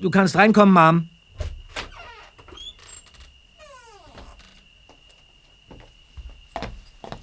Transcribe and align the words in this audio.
Du 0.00 0.10
kannst 0.10 0.36
reinkommen, 0.36 0.74
Mom. 0.74 1.08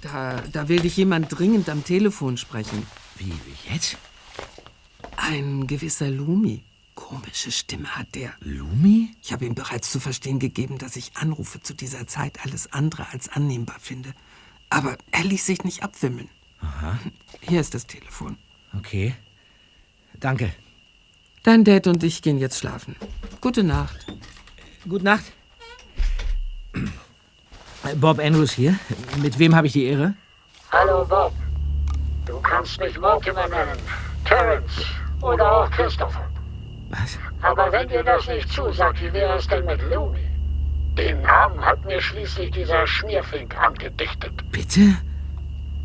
Da, 0.00 0.42
da 0.52 0.68
will 0.68 0.80
dich 0.80 0.96
jemand 0.96 1.36
dringend 1.36 1.68
am 1.68 1.84
Telefon 1.84 2.36
sprechen. 2.36 2.86
Wie, 3.16 3.32
wie 3.32 3.72
jetzt? 3.72 3.96
Ein 5.16 5.66
gewisser 5.66 6.10
Lumi. 6.10 6.62
Komische 6.94 7.50
Stimme 7.50 7.96
hat 7.96 8.14
der. 8.14 8.32
Lumi? 8.40 9.14
Ich 9.22 9.32
habe 9.32 9.44
ihm 9.46 9.54
bereits 9.54 9.90
zu 9.90 9.98
verstehen 9.98 10.38
gegeben, 10.38 10.78
dass 10.78 10.96
ich 10.96 11.16
Anrufe 11.16 11.60
zu 11.60 11.74
dieser 11.74 12.06
Zeit 12.06 12.44
alles 12.44 12.72
andere 12.72 13.10
als 13.12 13.28
annehmbar 13.28 13.80
finde. 13.80 14.14
Aber 14.70 14.96
er 15.10 15.24
ließ 15.24 15.44
sich 15.46 15.64
nicht 15.64 15.82
abwimmeln. 15.82 16.28
Aha. 16.60 16.98
Hier 17.40 17.60
ist 17.60 17.74
das 17.74 17.86
Telefon. 17.86 18.36
Okay. 18.76 19.14
Danke. 20.20 20.54
Dein 21.44 21.62
Dad 21.62 21.86
und 21.86 22.02
ich 22.02 22.22
gehen 22.22 22.38
jetzt 22.38 22.58
schlafen. 22.58 22.96
Gute 23.42 23.62
Nacht. 23.62 24.06
Gute 24.88 25.04
Nacht. 25.04 25.24
Bob 27.96 28.18
Andrews 28.18 28.52
hier. 28.52 28.78
Mit 29.18 29.38
wem 29.38 29.54
habe 29.54 29.66
ich 29.66 29.74
die 29.74 29.84
Ehre? 29.84 30.14
Hallo 30.72 31.04
Bob. 31.04 31.34
Du 32.24 32.40
kannst 32.40 32.80
mich 32.80 32.98
Mortimer 32.98 33.46
nennen. 33.48 33.78
Terence 34.24 34.86
oder 35.20 35.52
auch 35.52 35.70
Christopher. 35.70 36.26
Was? 36.88 37.18
Aber 37.42 37.70
wenn 37.70 37.88
dir 37.88 38.02
das 38.02 38.26
nicht 38.26 38.50
zusagt, 38.50 39.02
wie 39.02 39.12
wäre 39.12 39.36
es 39.36 39.46
denn 39.46 39.66
mit 39.66 39.82
Lumi? 39.90 40.26
Den 40.96 41.20
Namen 41.20 41.60
hat 41.62 41.84
mir 41.84 42.00
schließlich 42.00 42.52
dieser 42.52 42.86
Schmierfink 42.86 43.54
angedichtet. 43.58 44.32
Bitte? 44.50 44.96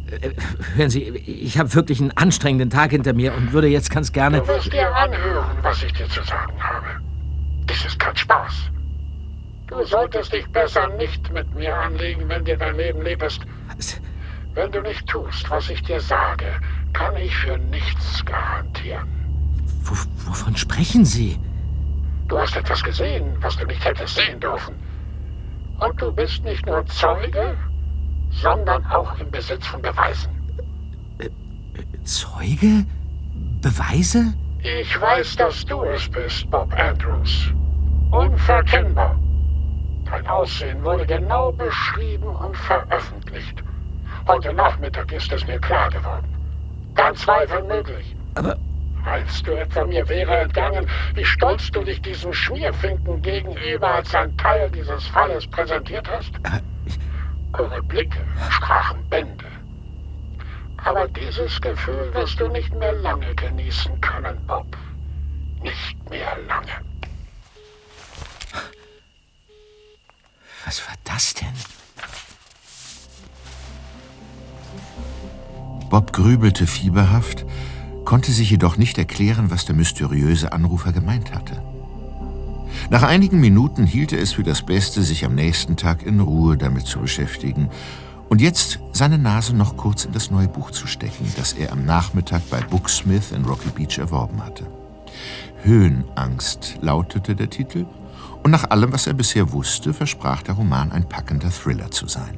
Äh, 0.09 0.31
hören 0.75 0.89
Sie, 0.89 1.03
ich 1.03 1.57
habe 1.57 1.73
wirklich 1.75 1.99
einen 1.99 2.11
anstrengenden 2.11 2.69
Tag 2.69 2.91
hinter 2.91 3.13
mir 3.13 3.33
und 3.33 3.53
würde 3.53 3.67
jetzt 3.67 3.91
ganz 3.91 4.11
gerne. 4.11 4.39
Du 4.39 4.47
wirst 4.47 4.73
dir 4.73 4.93
anhören, 4.95 5.57
was 5.61 5.83
ich 5.83 5.93
dir 5.93 6.07
zu 6.09 6.23
sagen 6.23 6.61
habe. 6.61 6.87
Das 7.67 7.85
ist 7.85 7.99
kein 7.99 8.15
Spaß. 8.15 8.71
Du 9.67 9.83
solltest 9.83 10.33
dich 10.33 10.47
besser 10.49 10.87
nicht 10.97 11.31
mit 11.31 11.53
mir 11.53 11.75
anlegen, 11.75 12.27
wenn 12.27 12.43
dir 12.43 12.57
dein 12.57 12.75
Leben 12.75 13.03
lieb 13.03 13.21
ist. 13.21 13.41
Was? 13.75 14.01
Wenn 14.55 14.71
du 14.71 14.81
nicht 14.81 15.05
tust, 15.07 15.47
was 15.51 15.69
ich 15.69 15.81
dir 15.83 15.99
sage, 15.99 16.47
kann 16.93 17.15
ich 17.17 17.35
für 17.35 17.57
nichts 17.57 18.25
garantieren. 18.25 19.07
W 19.83 19.95
wovon 20.25 20.57
sprechen 20.57 21.05
Sie? 21.05 21.37
Du 22.27 22.37
hast 22.37 22.55
etwas 22.55 22.83
gesehen, 22.83 23.37
was 23.41 23.57
du 23.57 23.65
nicht 23.65 23.83
hättest 23.85 24.15
sehen 24.15 24.39
dürfen. 24.39 24.75
Und 25.79 26.01
du 26.01 26.11
bist 26.11 26.43
nicht 26.43 26.65
nur 26.65 26.85
Zeuge, 26.87 27.55
sondern 28.31 28.85
auch 28.87 29.17
im 29.19 29.29
Besitz 29.31 29.65
von 29.67 29.81
Beweisen. 29.81 30.31
Zeuge? 32.03 32.85
Beweise? 33.61 34.33
Ich 34.61 34.99
weiß, 34.99 35.35
dass 35.35 35.65
du 35.65 35.83
es 35.83 36.09
bist, 36.09 36.49
Bob 36.49 36.73
Andrews. 36.73 37.51
Unverkennbar. 38.11 39.17
Dein 40.05 40.25
Aussehen 40.27 40.83
wurde 40.83 41.05
genau 41.05 41.51
beschrieben 41.51 42.27
und 42.27 42.57
veröffentlicht. 42.57 43.63
Heute 44.27 44.53
Nachmittag 44.53 45.11
ist 45.11 45.31
es 45.31 45.45
mir 45.45 45.59
klar 45.59 45.89
geworden. 45.89 46.27
Kein 46.95 47.15
Zweifel 47.15 47.63
möglich. 47.63 48.15
Aber 48.35 48.57
Meinst 49.05 49.47
du 49.47 49.53
etwa, 49.53 49.85
mir 49.85 50.07
wäre 50.09 50.39
entgangen, 50.39 50.85
wie 51.15 51.23
stolz 51.23 51.71
du 51.71 51.83
dich 51.83 52.01
diesem 52.01 52.33
Schmierfinken 52.33 53.21
gegenüber 53.21 53.95
als 53.95 54.13
ein 54.13 54.35
Teil 54.37 54.69
dieses 54.71 55.07
Falles 55.07 55.47
präsentiert 55.47 56.07
hast? 56.09 56.31
aber 56.43 56.57
ich, 56.57 56.61
Eure 57.53 57.81
Blicke 57.83 58.25
sprachen 58.49 59.07
Bände. 59.09 59.45
Aber 60.77 61.07
dieses 61.07 61.59
Gefühl 61.61 62.13
wirst 62.13 62.39
du 62.39 62.47
nicht 62.47 62.73
mehr 62.73 62.93
lange 62.93 63.33
genießen 63.35 63.99
können, 64.01 64.37
Bob. 64.47 64.77
Nicht 65.61 66.09
mehr 66.09 66.37
lange. 66.47 66.89
was 70.69 70.87
war 70.87 70.95
das 71.03 71.33
denn? 71.33 71.47
Bob 75.89 76.13
grübelte 76.13 76.67
fieberhaft, 76.67 77.45
konnte 78.05 78.31
sich 78.31 78.51
jedoch 78.51 78.77
nicht 78.77 78.99
erklären, 78.99 79.49
was 79.49 79.65
der 79.65 79.73
mysteriöse 79.73 80.51
Anrufer 80.51 80.91
gemeint 80.91 81.33
hatte. 81.33 81.63
Nach 82.91 83.03
einigen 83.03 83.39
Minuten 83.39 83.85
hielt 83.85 84.13
er 84.13 84.19
es 84.19 84.33
für 84.33 84.41
das 84.41 84.63
Beste, 84.63 85.03
sich 85.03 85.23
am 85.23 85.35
nächsten 85.35 85.77
Tag 85.77 86.03
in 86.03 86.19
Ruhe 86.19 86.57
damit 86.57 86.87
zu 86.87 86.99
beschäftigen 86.99 87.69
und 88.29 88.41
jetzt 88.41 88.79
seine 88.93 89.19
Nase 89.19 89.55
noch 89.55 89.77
kurz 89.77 90.05
in 90.05 90.11
das 90.11 90.31
neue 90.31 90.47
Buch 90.47 90.71
zu 90.71 90.87
stecken, 90.87 91.31
das 91.37 91.53
er 91.53 91.71
am 91.71 91.85
Nachmittag 91.85 92.41
bei 92.49 92.61
Booksmith 92.61 93.31
in 93.31 93.45
Rocky 93.45 93.69
Beach 93.69 93.99
erworben 93.99 94.43
hatte. 94.43 94.65
Höhenangst 95.61 96.79
lautete 96.81 97.35
der 97.35 97.51
Titel, 97.51 97.85
und 98.41 98.51
nach 98.51 98.71
allem, 98.71 98.91
was 98.91 99.05
er 99.05 99.13
bisher 99.13 99.51
wusste, 99.51 99.93
versprach 99.93 100.41
der 100.41 100.55
Roman 100.55 100.91
ein 100.91 101.07
packender 101.07 101.51
Thriller 101.51 101.91
zu 101.91 102.07
sein. 102.07 102.37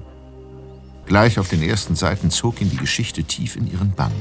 Gleich 1.05 1.39
auf 1.39 1.47
den 1.47 1.61
ersten 1.61 1.95
Seiten 1.95 2.29
zog 2.29 2.59
ihn 2.59 2.69
die 2.69 2.77
Geschichte 2.77 3.23
tief 3.23 3.55
in 3.55 3.71
ihren 3.71 3.91
Bann. 3.91 4.11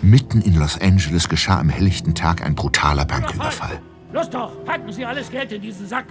Mitten 0.00 0.40
in 0.40 0.54
Los 0.54 0.80
Angeles 0.80 1.28
geschah 1.28 1.58
am 1.58 1.68
helllichten 1.68 2.14
Tag 2.14 2.42
ein 2.42 2.54
brutaler 2.54 3.04
Banküberfall. 3.04 3.80
Los 4.12 4.30
doch, 4.30 4.64
packen 4.64 4.92
Sie 4.92 5.04
alles 5.04 5.30
Geld 5.30 5.52
in 5.52 5.60
diesen 5.60 5.86
Sack. 5.86 6.06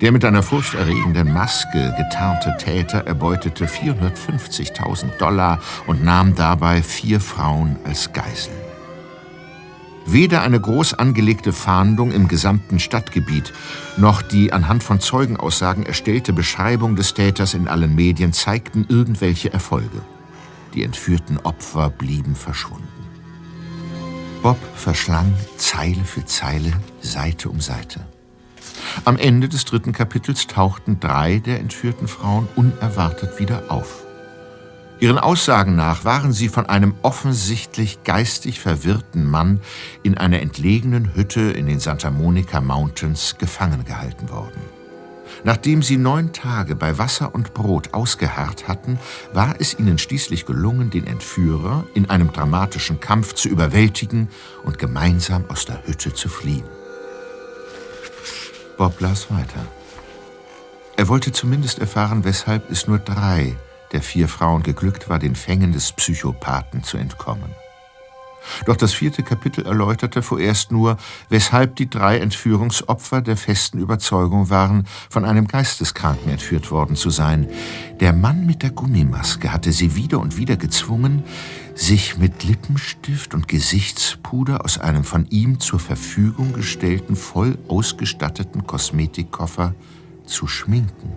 Der 0.00 0.12
mit 0.12 0.24
einer 0.24 0.42
furchterregenden 0.42 1.32
Maske 1.32 1.94
getarnte 1.96 2.56
Täter 2.58 3.06
erbeutete 3.06 3.66
450.000 3.66 5.16
Dollar 5.18 5.60
und 5.86 6.04
nahm 6.04 6.34
dabei 6.34 6.82
vier 6.82 7.20
Frauen 7.20 7.76
als 7.84 8.12
Geiseln. 8.12 8.56
Weder 10.06 10.42
eine 10.42 10.60
groß 10.60 10.94
angelegte 10.94 11.52
Fahndung 11.52 12.12
im 12.12 12.28
gesamten 12.28 12.78
Stadtgebiet 12.78 13.52
noch 13.96 14.20
die 14.20 14.52
anhand 14.52 14.82
von 14.82 15.00
Zeugenaussagen 15.00 15.86
erstellte 15.86 16.32
Beschreibung 16.32 16.94
des 16.94 17.14
Täters 17.14 17.54
in 17.54 17.68
allen 17.68 17.94
Medien 17.94 18.32
zeigten 18.32 18.84
irgendwelche 18.88 19.52
Erfolge. 19.52 20.02
Die 20.74 20.82
entführten 20.82 21.38
Opfer 21.38 21.88
blieben 21.88 22.34
verschwunden. 22.34 22.93
Bob 24.44 24.58
verschlang 24.74 25.32
Zeile 25.56 26.04
für 26.04 26.26
Zeile, 26.26 26.70
Seite 27.00 27.48
um 27.48 27.62
Seite. 27.62 28.00
Am 29.06 29.16
Ende 29.16 29.48
des 29.48 29.64
dritten 29.64 29.92
Kapitels 29.92 30.46
tauchten 30.46 31.00
drei 31.00 31.38
der 31.38 31.60
entführten 31.60 32.08
Frauen 32.08 32.46
unerwartet 32.54 33.40
wieder 33.40 33.62
auf. 33.70 34.04
Ihren 35.00 35.16
Aussagen 35.16 35.76
nach 35.76 36.04
waren 36.04 36.34
sie 36.34 36.50
von 36.50 36.66
einem 36.66 36.94
offensichtlich 37.00 38.04
geistig 38.04 38.60
verwirrten 38.60 39.24
Mann 39.24 39.60
in 40.02 40.18
einer 40.18 40.40
entlegenen 40.40 41.14
Hütte 41.14 41.40
in 41.40 41.66
den 41.66 41.80
Santa 41.80 42.10
Monica 42.10 42.60
Mountains 42.60 43.36
gefangen 43.38 43.86
gehalten 43.86 44.28
worden. 44.28 44.60
Nachdem 45.44 45.82
sie 45.82 45.98
neun 45.98 46.32
Tage 46.32 46.74
bei 46.74 46.96
Wasser 46.96 47.34
und 47.34 47.52
Brot 47.52 47.92
ausgeharrt 47.92 48.66
hatten, 48.66 48.98
war 49.34 49.54
es 49.58 49.78
ihnen 49.78 49.98
schließlich 49.98 50.46
gelungen, 50.46 50.88
den 50.88 51.06
Entführer 51.06 51.84
in 51.94 52.08
einem 52.08 52.32
dramatischen 52.32 52.98
Kampf 52.98 53.34
zu 53.34 53.48
überwältigen 53.48 54.28
und 54.64 54.78
gemeinsam 54.78 55.44
aus 55.48 55.66
der 55.66 55.86
Hütte 55.86 56.14
zu 56.14 56.30
fliehen. 56.30 56.64
Bob 58.78 58.98
las 59.00 59.30
weiter. 59.30 59.66
Er 60.96 61.08
wollte 61.08 61.30
zumindest 61.30 61.78
erfahren, 61.78 62.24
weshalb 62.24 62.70
es 62.70 62.86
nur 62.86 62.98
drei 62.98 63.54
der 63.92 64.02
vier 64.02 64.28
Frauen 64.28 64.62
geglückt 64.62 65.08
war, 65.08 65.18
den 65.18 65.36
Fängen 65.36 65.72
des 65.72 65.92
Psychopathen 65.92 66.82
zu 66.82 66.96
entkommen. 66.96 67.54
Doch 68.66 68.76
das 68.76 68.92
vierte 68.92 69.22
Kapitel 69.22 69.66
erläuterte 69.66 70.22
vorerst 70.22 70.72
nur, 70.72 70.96
weshalb 71.28 71.76
die 71.76 71.88
drei 71.88 72.18
Entführungsopfer 72.18 73.20
der 73.20 73.36
festen 73.36 73.78
Überzeugung 73.78 74.50
waren, 74.50 74.86
von 75.10 75.24
einem 75.24 75.46
Geisteskranken 75.46 76.30
entführt 76.30 76.70
worden 76.70 76.96
zu 76.96 77.10
sein. 77.10 77.48
Der 78.00 78.12
Mann 78.12 78.46
mit 78.46 78.62
der 78.62 78.70
Gummimaske 78.70 79.52
hatte 79.52 79.72
sie 79.72 79.94
wieder 79.94 80.20
und 80.20 80.36
wieder 80.36 80.56
gezwungen, 80.56 81.24
sich 81.74 82.18
mit 82.18 82.44
Lippenstift 82.44 83.34
und 83.34 83.48
Gesichtspuder 83.48 84.64
aus 84.64 84.78
einem 84.78 85.04
von 85.04 85.26
ihm 85.30 85.60
zur 85.60 85.80
Verfügung 85.80 86.52
gestellten, 86.52 87.16
voll 87.16 87.58
ausgestatteten 87.68 88.66
Kosmetikkoffer 88.66 89.74
zu 90.24 90.46
schminken. 90.46 91.12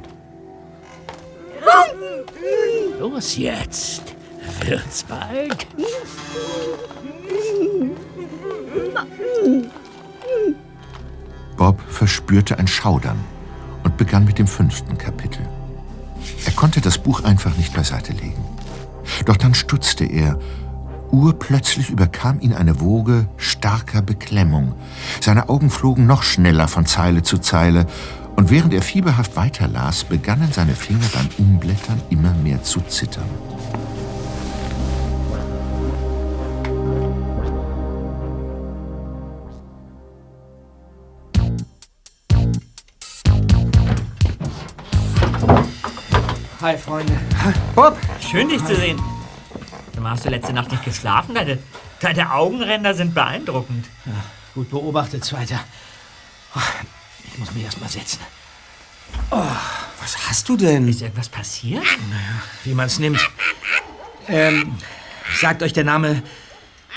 Los 2.99 3.37
jetzt. 3.37 4.16
Wird's 4.65 5.03
bald? 5.03 5.67
Bob 11.55 11.81
verspürte 11.89 12.59
ein 12.59 12.67
Schaudern 12.67 13.19
und 13.83 13.97
begann 13.97 14.25
mit 14.25 14.39
dem 14.39 14.47
fünften 14.47 14.97
Kapitel. 14.97 15.47
Er 16.45 16.51
konnte 16.53 16.81
das 16.81 16.97
Buch 16.97 17.23
einfach 17.23 17.55
nicht 17.57 17.73
beiseite 17.73 18.13
legen. 18.13 18.43
Doch 19.25 19.37
dann 19.37 19.53
stutzte 19.53 20.05
er. 20.05 20.37
Urplötzlich 21.11 21.89
überkam 21.89 22.39
ihn 22.41 22.53
eine 22.53 22.81
Woge 22.81 23.27
starker 23.37 24.01
Beklemmung. 24.01 24.73
Seine 25.21 25.49
Augen 25.49 25.69
flogen 25.69 26.05
noch 26.05 26.23
schneller 26.23 26.67
von 26.67 26.85
Zeile 26.85 27.23
zu 27.23 27.37
Zeile, 27.37 27.85
und 28.35 28.51
während 28.51 28.71
er 28.73 28.83
fieberhaft 28.83 29.35
weiterlas, 29.35 30.03
begannen 30.03 30.49
seine 30.51 30.75
Finger 30.75 31.07
beim 31.11 31.27
Umblättern 31.39 31.99
immer 32.11 32.33
mehr 32.33 32.61
zu 32.61 32.81
zittern. 32.81 33.25
Hi, 46.67 46.77
Freunde. 46.77 47.17
Bob, 47.75 47.97
schön 48.19 48.49
dich 48.49 48.61
zu 48.65 48.75
sehen. 48.75 49.01
Mal, 50.01 50.09
Hast 50.11 50.25
du 50.25 50.29
letzte 50.29 50.51
Nacht 50.51 50.69
nicht 50.69 50.83
geschlafen? 50.83 51.33
Deine, 51.33 51.59
deine 52.01 52.33
Augenränder 52.33 52.93
sind 52.93 53.15
beeindruckend. 53.15 53.85
Gut 54.53 54.69
beobachtet, 54.69 55.23
Zweiter. 55.23 55.61
Oh, 56.53 56.59
Ich 57.23 57.37
muss 57.37 57.53
mich 57.53 57.63
erst 57.63 57.79
mal 57.79 57.87
setzen. 57.87 58.19
Was 59.29 60.17
hast 60.27 60.49
du 60.49 60.57
denn? 60.57 60.89
Ist 60.89 61.01
irgendwas 61.01 61.29
passiert? 61.29 61.85
Wie 62.65 62.73
man's 62.73 62.99
nimmt. 62.99 63.25
Ähm, 64.27 64.77
sagt 65.39 65.63
euch 65.63 65.71
der 65.71 65.85
Name 65.85 66.21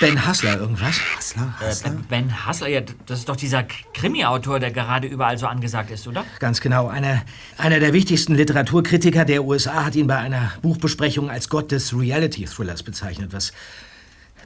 Ben 0.01 0.27
Hassler 0.27 0.59
irgendwas? 0.59 0.99
Hassler, 1.15 1.55
Äh, 1.61 1.91
ben 2.09 2.47
Hassler, 2.47 2.69
ja, 2.69 2.81
das 3.05 3.19
ist 3.21 3.29
doch 3.29 3.37
dieser 3.37 3.65
Krimi-Autor, 3.65 4.59
der 4.59 4.71
gerade 4.71 5.07
überall 5.07 5.37
so 5.37 5.47
angesagt 5.47 5.91
ist, 5.91 6.09
oder? 6.09 6.25
Ganz 6.39 6.63
genau. 6.63 6.89
Einer, 6.89 7.21
einer 7.59 7.81
der 7.81 7.93
wichtigsten 7.93 8.35
Literaturkritiker 8.35 9.27
der 9.27 9.45
USA 9.45 9.85
hat 9.85 9.95
ihn 9.97 10.07
bei 10.07 10.17
einer 10.17 10.53
Buchbesprechung 10.63 11.29
als 11.31 11.51
Gott 11.51 11.71
des 11.71 11.95
Reality-Thrillers 11.95 12.83
bezeichnet, 12.83 13.35
was 13.35 13.53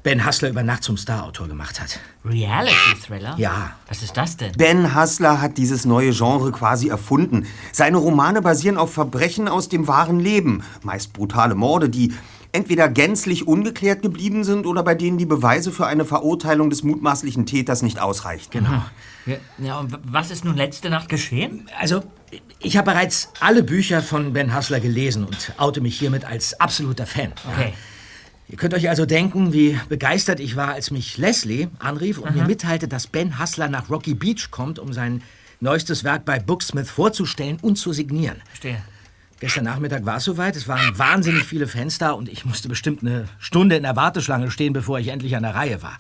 Ben 0.03 0.25
Hassler 0.25 0.51
über 0.51 0.65
Nacht 0.65 0.83
zum 0.83 0.97
Star-Autor 0.99 1.47
gemacht 1.47 1.81
hat. 1.81 2.01
Reality-Thriller? 2.25 3.37
Ja. 3.39 3.73
Was 3.89 4.03
ist 4.03 4.17
das 4.17 4.37
denn? 4.37 4.53
Ben 4.59 4.93
Hassler 4.93 5.41
hat 5.41 5.57
dieses 5.57 5.85
neue 5.85 6.11
Genre 6.11 6.51
quasi 6.51 6.89
erfunden. 6.89 7.47
Seine 7.73 7.97
Romane 7.99 8.43
basieren 8.43 8.77
auf 8.77 8.93
Verbrechen 8.93 9.47
aus 9.49 9.69
dem 9.69 9.87
wahren 9.87 10.19
Leben. 10.21 10.63
Meist 10.83 11.13
brutale 11.13 11.55
Morde, 11.55 11.89
die 11.89 12.13
entweder 12.55 12.89
gänzlich 12.89 13.47
ungeklärt 13.49 14.01
geblieben 14.01 14.45
sind 14.45 14.67
oder 14.67 14.83
bei 14.85 14.95
denen 14.95 15.19
die 15.19 15.27
Beweise 15.27 15.73
für 15.73 15.87
eine 15.87 16.05
Verurteilung 16.05 16.71
des 16.71 16.85
mutmaßlichen 16.85 17.47
Täters 17.47 17.83
nicht 17.83 18.01
ausreicht. 18.01 18.53
Genau. 18.53 18.85
Ja, 19.27 19.37
ja, 19.59 19.81
und 19.81 19.99
was 20.05 20.31
ist 20.31 20.45
nun 20.45 20.57
letzte 20.57 20.89
Nacht 20.89 21.09
geschehen? 21.09 21.69
Also, 21.79 22.05
ich 22.61 22.77
habe 22.77 22.93
bereits 22.93 23.31
alle 23.41 23.63
Bücher 23.63 24.03
von 24.03 24.33
Ben 24.33 24.55
Hassler 24.55 24.81
gelesen 24.81 25.25
und 25.25 25.53
oute 25.57 25.81
mich 25.81 25.99
hiermit 25.99 26.25
als 26.25 26.59
absoluter 26.61 27.07
Fan. 27.07 27.33
Okay. 27.53 27.73
Ihr 28.49 28.57
könnt 28.57 28.75
euch 28.75 28.89
also 28.89 29.05
denken, 29.07 29.53
wie 29.53 29.81
begeistert 29.89 30.39
ich 30.39 30.55
war, 30.55 30.75
als 30.75 30.91
mich 30.91 31.19
Leslie 31.19 31.69
anrief 31.79 32.19
und 32.19 32.37
mir 32.37 32.45
mitteilte, 32.45 32.87
dass 32.87 33.07
Ben 33.07 33.39
Hassler 33.39 33.69
nach 33.69 33.91
Rocky 33.91 34.15
Beach 34.15 34.51
kommt, 34.51 34.79
um 34.79 34.93
sein 34.93 35.23
neuestes 35.61 36.05
Werk 36.05 36.25
bei 36.25 36.39
Booksmith 36.39 36.91
vorzustellen 36.91 37.59
und 37.63 37.77
zu 37.77 37.93
signieren. 37.93 38.43
Verstehe. 38.47 38.83
Gestern 39.41 39.65
Nachmittag 39.65 40.07
war 40.07 40.17
es 40.19 40.25
soweit. 40.25 40.57
Es 40.57 40.69
waren 40.69 40.97
wahnsinnig 40.99 41.45
viele 41.45 41.67
Fans 41.67 41.99
da 41.99 42.13
und 42.13 42.29
ich 42.29 42.45
musste 42.45 42.69
bestimmt 42.69 43.03
eine 43.03 43.29
Stunde 43.39 43.77
in 43.77 43.83
der 43.83 43.97
Warteschlange 43.97 44.51
stehen, 44.51 44.73
bevor 44.73 44.99
ich 44.99 45.09
endlich 45.09 45.37
an 45.37 45.43
der 45.43 45.55
Reihe 45.55 45.83
war. 45.83 45.99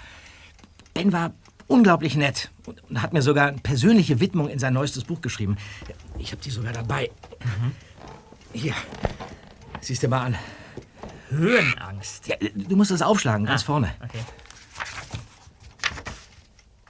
Ben 0.95 1.13
war 1.13 1.33
unglaublich 1.67 2.15
nett 2.17 2.51
und, 2.67 2.83
und 2.89 3.03
hat 3.03 3.13
mir 3.13 3.23
sogar 3.23 3.49
eine 3.49 3.59
persönliche 3.59 4.21
Widmung 4.21 4.49
in 4.49 4.59
sein 4.59 4.73
neuestes 4.73 5.05
Buch 5.05 5.21
geschrieben. 5.21 5.57
Ich 6.19 6.31
habe 6.33 6.41
die 6.43 6.51
sogar 6.51 6.73
dabei. 6.73 7.11
Hier. 8.53 8.75
Siehst 9.81 10.03
du 10.03 10.09
mal 10.09 10.23
an. 10.27 10.37
Höhenangst. 11.31 12.29
Ja, 12.29 12.37
du 12.55 12.77
musst 12.77 12.93
es 12.93 13.03
aufschlagen, 13.03 13.45
ganz 13.47 13.63
Ah, 13.63 13.67
vorne. 13.67 13.91
Okay. 14.03 14.21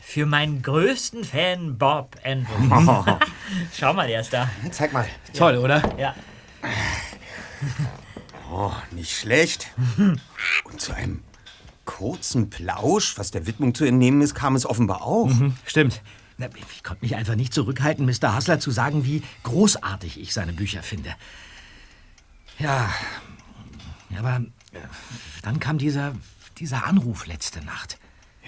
Für 0.00 0.26
meinen 0.26 0.62
größten 0.62 1.25
Fan 1.25 1.76
Bob 1.79 2.17
Andrews. 2.25 3.05
Schau 3.76 3.93
mal, 3.94 4.06
der 4.06 4.20
ist 4.20 4.32
da. 4.32 4.49
Zeig 4.70 4.93
mal. 4.93 5.06
Toll, 5.37 5.56
oder? 5.56 5.82
Ja. 5.99 6.14
Oh, 8.51 8.73
nicht 8.93 9.17
schlecht. 9.17 9.69
Und 9.97 10.81
zu 10.81 10.93
einem 10.95 11.23
kurzen 11.85 12.51
Plausch, 12.51 13.19
was 13.19 13.31
der 13.31 13.47
Widmung 13.47 13.75
zu 13.75 13.85
entnehmen 13.85 14.21
ist, 14.23 14.35
kam 14.35 14.57
es 14.57 14.65
offenbar 14.67 15.03
auch. 15.03 15.29
Hm, 15.29 15.55
Stimmt. 15.67 16.03
Na, 16.39 16.49
Ich 16.73 16.83
konnte 16.83 17.03
mich 17.05 17.15
einfach 17.17 17.35
nicht 17.37 17.53
zurückhalten, 17.55 18.07
Mr. 18.07 18.35
Hassler 18.35 18.59
zu 18.59 18.71
sagen, 18.71 19.05
wie 19.05 19.23
großartig 19.45 20.21
ich 20.21 20.33
seine 20.33 20.53
Bücher 20.53 20.83
finde. 20.83 21.15
Ja, 22.59 22.93
aber 24.19 24.37
äh, 24.73 24.79
dann 25.43 25.61
kam 25.61 25.79
dieser, 25.79 26.15
dieser 26.59 26.87
Anruf 26.87 27.27
letzte 27.27 27.65
Nacht. 27.65 27.99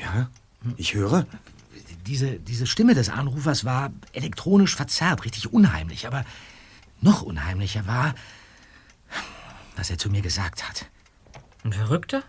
Ja, 0.01 0.29
ich 0.77 0.95
höre. 0.95 1.27
Diese, 2.07 2.39
diese 2.39 2.67
Stimme 2.67 2.95
des 2.95 3.09
Anrufers 3.09 3.65
war 3.65 3.91
elektronisch 4.13 4.77
verzerrt, 4.77 5.25
richtig 5.25 5.53
unheimlich. 5.53 6.07
Aber 6.07 6.25
noch 7.01 7.23
unheimlicher 7.23 7.87
war, 7.87 8.15
was 9.77 9.91
er 9.91 9.99
zu 9.99 10.11
mir 10.11 10.23
gesagt 10.23 10.69
hat. 10.69 10.87
Ein 11.65 11.73
Verrückter? 11.73 12.23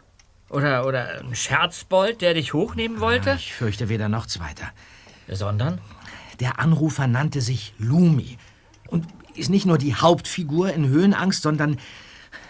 Oder, 0.50 0.86
oder 0.86 1.20
ein 1.20 1.36
Scherzbold, 1.36 2.22
der 2.22 2.34
dich 2.34 2.54
hochnehmen 2.54 3.00
wollte? 3.00 3.34
Ich 3.38 3.54
fürchte 3.54 3.90
weder 3.90 4.10
noch 4.10 4.26
zweiter. 4.26 4.70
Sondern? 5.28 5.82
Der 6.40 6.60
Anrufer 6.60 7.08
nannte 7.08 7.42
sich 7.42 7.74
Lumi 7.78 8.38
und 8.88 9.06
ist 9.36 9.50
nicht 9.50 9.66
nur 9.66 9.78
die 9.78 9.96
Hauptfigur 9.96 10.72
in 10.72 10.88
Höhenangst, 10.88 11.42
sondern, 11.42 11.78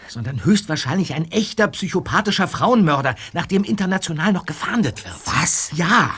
sondern 0.06 0.44
höchstwahrscheinlich 0.44 1.14
ein 1.14 1.30
echter 1.30 1.68
psychopathischer 1.68 2.48
Frauenmörder, 2.48 3.14
nach 3.32 3.46
dem 3.46 3.64
international 3.64 4.32
noch 4.32 4.46
gefahndet 4.46 5.04
wird. 5.04 5.16
Was? 5.26 5.70
Ja. 5.74 6.14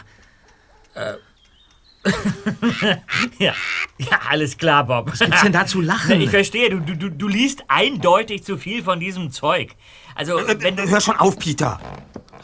Ja, 3.38 3.54
ja, 3.98 4.20
alles 4.28 4.56
klar, 4.56 4.86
Bob. 4.86 5.12
Was 5.12 5.18
gibt's 5.18 5.42
denn 5.42 5.52
da 5.52 5.66
zu 5.66 5.80
lachen? 5.80 6.20
Ich 6.20 6.30
verstehe, 6.30 6.70
du, 6.70 6.80
du, 6.80 7.10
du- 7.10 7.28
liest 7.28 7.64
eindeutig 7.68 8.42
zu 8.44 8.56
viel 8.56 8.82
von 8.82 9.00
diesem 9.00 9.30
Zeug. 9.30 9.74
Also, 10.14 10.36
wenn 10.46 10.76
du... 10.76 10.88
Hör 10.88 11.00
schon 11.00 11.16
auf, 11.16 11.38
Peter. 11.38 11.78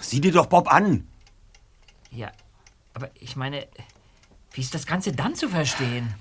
Sieh 0.00 0.20
dir 0.20 0.32
doch 0.32 0.46
Bob 0.46 0.72
an. 0.72 1.06
Ja, 2.10 2.30
aber 2.94 3.10
ich 3.18 3.36
meine, 3.36 3.66
wie 4.52 4.60
ist 4.60 4.74
das 4.74 4.86
Ganze 4.86 5.12
dann 5.12 5.34
zu 5.34 5.48
verstehen? 5.48 6.14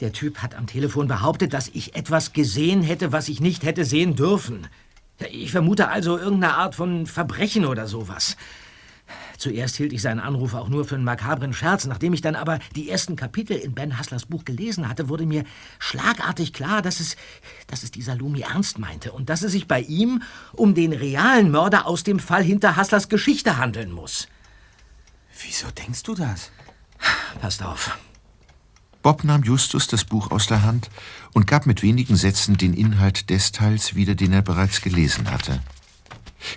Der 0.00 0.12
Typ 0.12 0.38
hat 0.38 0.54
am 0.54 0.66
Telefon 0.66 1.06
behauptet, 1.08 1.52
dass 1.52 1.68
ich 1.68 1.94
etwas 1.94 2.32
gesehen 2.32 2.82
hätte, 2.82 3.12
was 3.12 3.28
ich 3.28 3.40
nicht 3.40 3.62
hätte 3.62 3.84
sehen 3.84 4.16
dürfen. 4.16 4.66
Ich 5.30 5.52
vermute 5.52 5.88
also 5.88 6.18
irgendeine 6.18 6.54
Art 6.54 6.74
von 6.74 7.06
Verbrechen 7.06 7.64
oder 7.66 7.86
sowas. 7.86 8.36
Zuerst 9.42 9.74
hielt 9.74 9.92
ich 9.92 10.02
seinen 10.02 10.20
Anruf 10.20 10.54
auch 10.54 10.68
nur 10.68 10.84
für 10.84 10.94
einen 10.94 11.02
makabren 11.02 11.52
Scherz. 11.52 11.86
Nachdem 11.86 12.12
ich 12.12 12.20
dann 12.20 12.36
aber 12.36 12.60
die 12.76 12.88
ersten 12.88 13.16
Kapitel 13.16 13.56
in 13.56 13.74
Ben 13.74 13.98
Hasslers 13.98 14.26
Buch 14.26 14.44
gelesen 14.44 14.88
hatte, 14.88 15.08
wurde 15.08 15.26
mir 15.26 15.42
schlagartig 15.80 16.52
klar, 16.52 16.80
dass 16.80 17.00
es, 17.00 17.16
dass 17.66 17.82
es 17.82 17.90
dieser 17.90 18.14
Lumi 18.14 18.42
ernst 18.42 18.78
meinte 18.78 19.10
und 19.10 19.30
dass 19.30 19.42
es 19.42 19.50
sich 19.50 19.66
bei 19.66 19.80
ihm 19.80 20.22
um 20.52 20.76
den 20.76 20.92
realen 20.92 21.50
Mörder 21.50 21.86
aus 21.86 22.04
dem 22.04 22.20
Fall 22.20 22.44
hinter 22.44 22.76
Hasslers 22.76 23.08
Geschichte 23.08 23.56
handeln 23.56 23.90
muss. 23.90 24.28
Wieso 25.44 25.72
denkst 25.72 26.04
du 26.04 26.14
das? 26.14 26.52
Passt 27.40 27.64
auf. 27.64 27.98
Bob 29.02 29.24
nahm 29.24 29.42
Justus 29.42 29.88
das 29.88 30.04
Buch 30.04 30.30
aus 30.30 30.46
der 30.46 30.62
Hand 30.62 30.88
und 31.32 31.48
gab 31.48 31.66
mit 31.66 31.82
wenigen 31.82 32.14
Sätzen 32.14 32.58
den 32.58 32.74
Inhalt 32.74 33.28
des 33.28 33.50
Teils 33.50 33.96
wieder, 33.96 34.14
den 34.14 34.32
er 34.32 34.42
bereits 34.42 34.82
gelesen 34.82 35.32
hatte. 35.32 35.60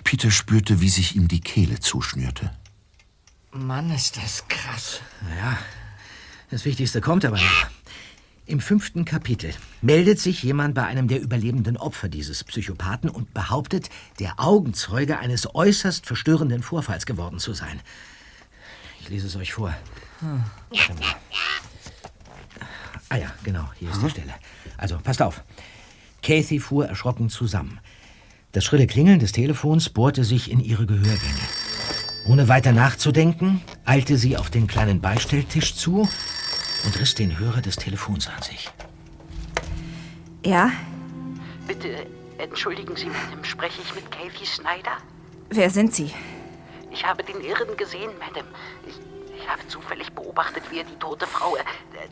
Peter 0.04 0.30
spürte, 0.30 0.80
wie 0.80 0.88
sich 0.88 1.16
ihm 1.16 1.26
die 1.26 1.40
Kehle 1.40 1.80
zuschnürte. 1.80 2.52
Mann, 3.56 3.90
ist 3.90 4.16
das 4.16 4.46
krass. 4.48 5.00
Naja, 5.28 5.58
das 6.50 6.64
Wichtigste 6.64 7.00
kommt 7.00 7.24
aber 7.24 7.36
noch. 7.36 7.66
Im 8.48 8.60
fünften 8.60 9.04
Kapitel 9.04 9.52
meldet 9.82 10.20
sich 10.20 10.42
jemand 10.44 10.74
bei 10.74 10.84
einem 10.84 11.08
der 11.08 11.20
überlebenden 11.20 11.76
Opfer 11.76 12.08
dieses 12.08 12.44
Psychopathen 12.44 13.10
und 13.10 13.34
behauptet, 13.34 13.90
der 14.20 14.38
Augenzeuge 14.38 15.18
eines 15.18 15.52
äußerst 15.52 16.06
verstörenden 16.06 16.62
Vorfalls 16.62 17.06
geworden 17.06 17.40
zu 17.40 17.54
sein. 17.54 17.80
Ich 19.00 19.08
lese 19.08 19.26
es 19.26 19.36
euch 19.36 19.52
vor. 19.52 19.74
Mal. 20.20 20.44
Ah 23.08 23.16
ja, 23.16 23.32
genau, 23.42 23.68
hier 23.78 23.90
ist 23.90 24.02
die 24.02 24.10
Stelle. 24.10 24.34
Also, 24.76 24.98
passt 24.98 25.22
auf. 25.22 25.42
Kathy 26.22 26.60
fuhr 26.60 26.86
erschrocken 26.86 27.30
zusammen. 27.30 27.80
Das 28.52 28.64
schrille 28.64 28.86
Klingeln 28.86 29.18
des 29.18 29.32
Telefons 29.32 29.88
bohrte 29.88 30.24
sich 30.24 30.50
in 30.50 30.60
ihre 30.60 30.86
Gehörgänge. 30.86 31.65
Ohne 32.28 32.48
weiter 32.48 32.72
nachzudenken, 32.72 33.62
eilte 33.84 34.16
sie 34.16 34.36
auf 34.36 34.50
den 34.50 34.66
kleinen 34.66 35.00
Beistelltisch 35.00 35.76
zu 35.76 36.08
und 36.84 37.00
riss 37.00 37.14
den 37.14 37.38
Hörer 37.38 37.60
des 37.62 37.76
Telefons 37.76 38.28
an 38.28 38.42
sich. 38.42 38.70
Ja, 40.44 40.70
Bitte 41.66 42.06
entschuldigen 42.38 42.94
Sie, 42.94 43.06
Madame, 43.06 43.44
spreche 43.44 43.82
ich 43.82 43.94
mit 43.94 44.08
Kathy 44.12 44.46
Snyder? 44.46 44.96
wer 45.50 45.68
sind 45.70 45.92
Sie? 45.94 46.12
Ich 46.92 47.04
habe 47.04 47.24
den 47.24 47.40
Irren 47.40 47.76
gesehen, 47.76 48.10
Madame. 48.20 48.48
Ich, 48.86 48.94
ich 49.40 49.48
habe 49.48 49.66
zufällig 49.68 50.12
beobachtet, 50.12 50.62
wie 50.70 50.78
er 50.78 50.84
die 50.84 50.94
tote 50.96 51.26
Frau, 51.26 51.56
äh, 51.56 51.60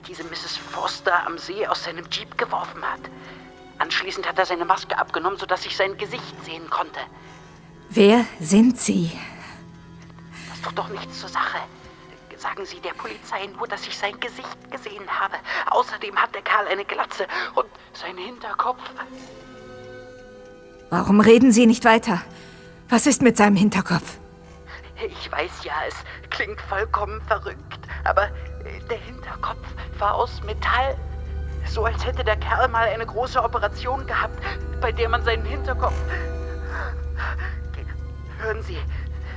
diese 0.09 0.25
Mrs. 0.25 0.57
Foster, 0.57 1.25
am 1.27 1.39
See 1.39 1.67
aus 1.67 1.85
seinem 1.85 2.05
Jeep 2.11 2.37
geworfen 2.37 2.83
hat. 2.83 3.01
Anschließend 3.79 4.27
hat 4.29 4.39
er 4.39 4.47
seine 4.47 4.65
Maske 4.65 4.99
abgenommen, 4.99 5.39
sodass 5.39 5.65
ich 5.67 5.77
sein 5.77 5.97
Gesicht 5.97 6.35
sehen 6.45 6.69
konnte. 6.69 6.99
Wer 7.91 8.25
sind 8.41 8.79
Sie? 8.81 9.13
Tut 10.65 10.79
doch 10.79 10.89
nichts 10.89 11.21
zur 11.21 11.29
Sache. 11.29 11.59
Sagen 12.39 12.65
Sie 12.65 12.81
der 12.81 12.95
Polizei 12.95 13.47
nur, 13.57 13.69
dass 13.69 13.87
ich 13.87 13.97
sein 13.97 14.19
Gesicht 14.19 14.71
gesehen 14.71 15.07
habe. 15.09 15.37
Außerdem 15.71 16.17
hat 16.17 16.35
der 16.35 16.43
Kerl 16.43 16.67
eine 16.67 16.85
Glatze 16.85 17.27
und 17.55 17.67
sein 17.93 18.17
Hinterkopf. 18.17 18.81
Warum 20.91 21.21
reden 21.21 21.53
Sie 21.53 21.67
nicht 21.67 21.85
weiter? 21.85 22.23
Was 22.89 23.07
ist 23.07 23.23
mit 23.23 23.37
seinem 23.37 23.57
Hinterkopf? 23.57 24.19
Ich 24.97 25.31
weiß 25.31 25.65
ja, 25.65 25.75
es 25.87 25.95
klingt 26.31 26.61
vollkommen 26.63 27.21
verrückt, 27.23 27.79
aber 28.05 28.25
äh, 28.25 28.81
der 28.91 28.99
Hinterkopf 28.99 29.67
war 29.99 30.15
aus 30.15 30.43
Metall. 30.45 30.97
So 31.67 31.85
als 31.85 32.05
hätte 32.05 32.25
der 32.25 32.37
Kerl 32.37 32.69
mal 32.69 32.89
eine 32.89 33.07
große 33.07 33.43
Operation 33.43 34.07
gehabt, 34.07 34.39
bei 34.81 34.93
der 34.93 35.09
man 35.09 35.25
seinen 35.25 35.45
Hinterkopf. 35.45 35.95
Hören 38.39 38.63
Sie, 38.63 38.79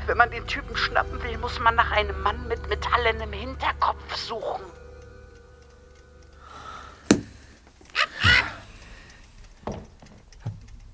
wenn 0.07 0.17
man 0.17 0.31
den 0.31 0.45
Typen 0.47 0.75
schnappen 0.75 1.21
will, 1.23 1.37
muss 1.37 1.59
man 1.59 1.75
nach 1.75 1.91
einem 1.91 2.19
Mann 2.21 2.47
mit 2.47 2.67
metallenem 2.69 3.31
Hinterkopf 3.31 4.15
suchen. 4.15 4.63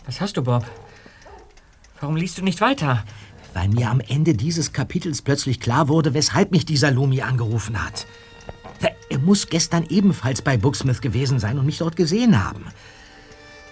Was 0.06 0.20
hast 0.20 0.38
du, 0.38 0.44
Bob? 0.44 0.66
Warum 2.00 2.16
liest 2.16 2.38
du 2.38 2.44
nicht 2.44 2.60
weiter? 2.60 3.04
Weil 3.54 3.70
mir 3.70 3.90
am 3.90 4.00
Ende 4.00 4.34
dieses 4.34 4.74
Kapitels 4.74 5.22
plötzlich 5.22 5.60
klar 5.60 5.88
wurde, 5.88 6.14
weshalb 6.14 6.52
mich 6.52 6.66
dieser 6.66 6.92
Lumi 6.92 7.22
angerufen 7.22 7.84
hat. 7.84 8.06
Er 9.10 9.20
muss 9.20 9.48
gestern 9.48 9.86
ebenfalls 9.90 10.42
bei 10.42 10.58
Booksmith 10.58 11.00
gewesen 11.00 11.40
sein 11.40 11.60
und 11.60 11.68
mich 11.68 11.78
dort 11.78 11.96
gesehen 11.96 12.44
haben. 12.44 12.66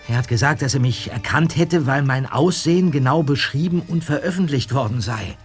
Er 0.07 0.17
hat 0.17 0.27
gesagt, 0.27 0.61
dass 0.61 0.73
er 0.73 0.79
mich 0.79 1.11
erkannt 1.11 1.55
hätte, 1.55 1.85
weil 1.85 2.03
mein 2.03 2.25
Aussehen 2.25 2.91
genau 2.91 3.23
beschrieben 3.23 3.81
und 3.87 4.03
veröffentlicht 4.03 4.73
worden 4.73 5.01
sei. 5.01 5.37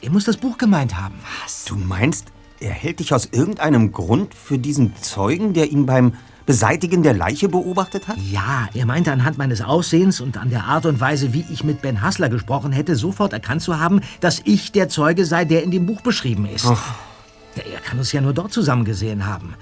Er 0.00 0.10
muss 0.10 0.24
das 0.24 0.36
Buch 0.36 0.58
gemeint 0.58 0.96
haben. 1.00 1.14
Was? 1.42 1.64
Du 1.64 1.76
meinst, 1.76 2.26
er 2.60 2.72
hält 2.72 3.00
dich 3.00 3.14
aus 3.14 3.28
irgendeinem 3.32 3.90
Grund 3.90 4.34
für 4.34 4.58
diesen 4.58 4.94
Zeugen, 4.96 5.54
der 5.54 5.70
ihn 5.70 5.86
beim 5.86 6.12
Beseitigen 6.46 7.02
der 7.02 7.14
Leiche 7.14 7.48
beobachtet 7.48 8.06
hat? 8.06 8.18
Ja, 8.18 8.68
er 8.74 8.84
meinte 8.84 9.12
anhand 9.12 9.38
meines 9.38 9.62
Aussehens 9.62 10.20
und 10.20 10.36
an 10.36 10.50
der 10.50 10.64
Art 10.64 10.84
und 10.84 11.00
Weise, 11.00 11.32
wie 11.32 11.46
ich 11.50 11.64
mit 11.64 11.80
Ben 11.80 12.02
Hassler 12.02 12.28
gesprochen 12.28 12.70
hätte, 12.70 12.96
sofort 12.96 13.32
erkannt 13.32 13.62
zu 13.62 13.78
haben, 13.78 14.02
dass 14.20 14.42
ich 14.44 14.72
der 14.72 14.90
Zeuge 14.90 15.24
sei, 15.24 15.46
der 15.46 15.62
in 15.62 15.70
dem 15.70 15.86
Buch 15.86 16.02
beschrieben 16.02 16.44
ist. 16.46 16.66
Ach. 16.66 16.94
Er 17.56 17.80
kann 17.80 17.98
uns 17.98 18.12
ja 18.12 18.20
nur 18.20 18.34
dort 18.34 18.52
zusammen 18.52 18.84
gesehen 18.84 19.26
haben. 19.26 19.54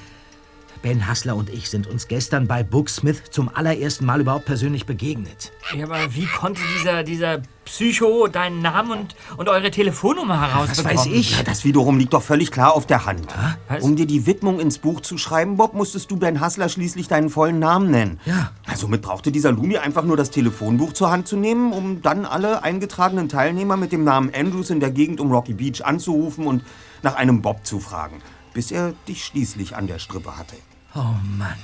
Ben 0.82 1.06
Hassler 1.06 1.36
und 1.36 1.48
ich 1.48 1.70
sind 1.70 1.86
uns 1.86 2.08
gestern 2.08 2.48
bei 2.48 2.64
Booksmith 2.64 3.22
zum 3.30 3.48
allerersten 3.48 4.04
Mal 4.04 4.20
überhaupt 4.20 4.44
persönlich 4.46 4.84
begegnet. 4.84 5.52
Ja, 5.76 5.84
aber 5.86 6.14
wie 6.14 6.26
konnte 6.26 6.60
dieser, 6.76 7.04
dieser 7.04 7.42
Psycho 7.64 8.26
deinen 8.26 8.60
Namen 8.60 8.90
und, 8.90 9.16
und 9.36 9.48
eure 9.48 9.70
Telefonnummer 9.70 10.40
herausbekommen? 10.40 10.96
Das 10.96 11.06
weiß 11.06 11.12
ich. 11.14 11.36
Ja, 11.36 11.44
das 11.44 11.64
wiederum 11.64 11.98
liegt 11.98 12.12
doch 12.12 12.22
völlig 12.22 12.50
klar 12.50 12.74
auf 12.74 12.86
der 12.86 13.06
Hand. 13.06 13.26
Was? 13.68 13.84
Um 13.84 13.94
dir 13.94 14.06
die 14.06 14.26
Widmung 14.26 14.58
ins 14.58 14.78
Buch 14.78 15.00
zu 15.00 15.18
schreiben, 15.18 15.56
Bob, 15.56 15.74
musstest 15.74 16.10
du 16.10 16.16
Ben 16.16 16.40
Hassler 16.40 16.68
schließlich 16.68 17.06
deinen 17.06 17.30
vollen 17.30 17.60
Namen 17.60 17.90
nennen. 17.90 18.20
Ja. 18.24 18.50
Also 18.66 18.82
somit 18.82 19.02
brauchte 19.02 19.30
dieser 19.30 19.52
Lumi 19.52 19.78
einfach 19.78 20.02
nur 20.02 20.16
das 20.16 20.30
Telefonbuch 20.30 20.92
zur 20.92 21.10
Hand 21.10 21.28
zu 21.28 21.36
nehmen, 21.36 21.72
um 21.72 22.02
dann 22.02 22.26
alle 22.26 22.64
eingetragenen 22.64 23.28
Teilnehmer 23.28 23.76
mit 23.76 23.92
dem 23.92 24.02
Namen 24.02 24.32
Andrews 24.34 24.70
in 24.70 24.80
der 24.80 24.90
Gegend 24.90 25.20
um 25.20 25.30
Rocky 25.30 25.54
Beach 25.54 25.84
anzurufen 25.84 26.46
und 26.46 26.64
nach 27.02 27.14
einem 27.14 27.40
Bob 27.40 27.64
zu 27.64 27.78
fragen, 27.78 28.20
bis 28.52 28.72
er 28.72 28.94
dich 29.06 29.24
schließlich 29.24 29.76
an 29.76 29.86
der 29.86 30.00
Strippe 30.00 30.36
hatte. 30.36 30.56
Oh 30.94 31.16
Mann. 31.38 31.58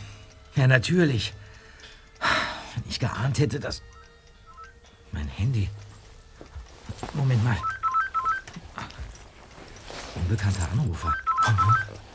Ja, 0.54 0.66
natürlich. 0.66 1.34
Wenn 2.74 2.84
ich 2.88 2.98
geahnt 2.98 3.38
hätte, 3.38 3.60
dass... 3.60 3.82
Mein 5.12 5.28
Handy. 5.28 5.68
Moment 7.14 7.42
mal. 7.44 7.56
Unbekannter 10.14 10.68
Anrufer. 10.72 11.14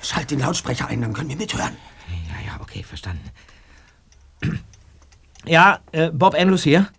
Schalt 0.01 0.31
den 0.31 0.39
Lautsprecher 0.39 0.87
ein, 0.87 1.01
dann 1.01 1.13
können 1.13 1.29
wir 1.29 1.37
mithören. 1.37 1.77
Ja, 2.29 2.53
ja, 2.53 2.61
okay, 2.61 2.83
verstanden. 2.83 3.29
Ja, 5.45 5.79
äh, 5.91 6.09
Bob 6.11 6.35
Andrews 6.35 6.63
hier. 6.63 6.89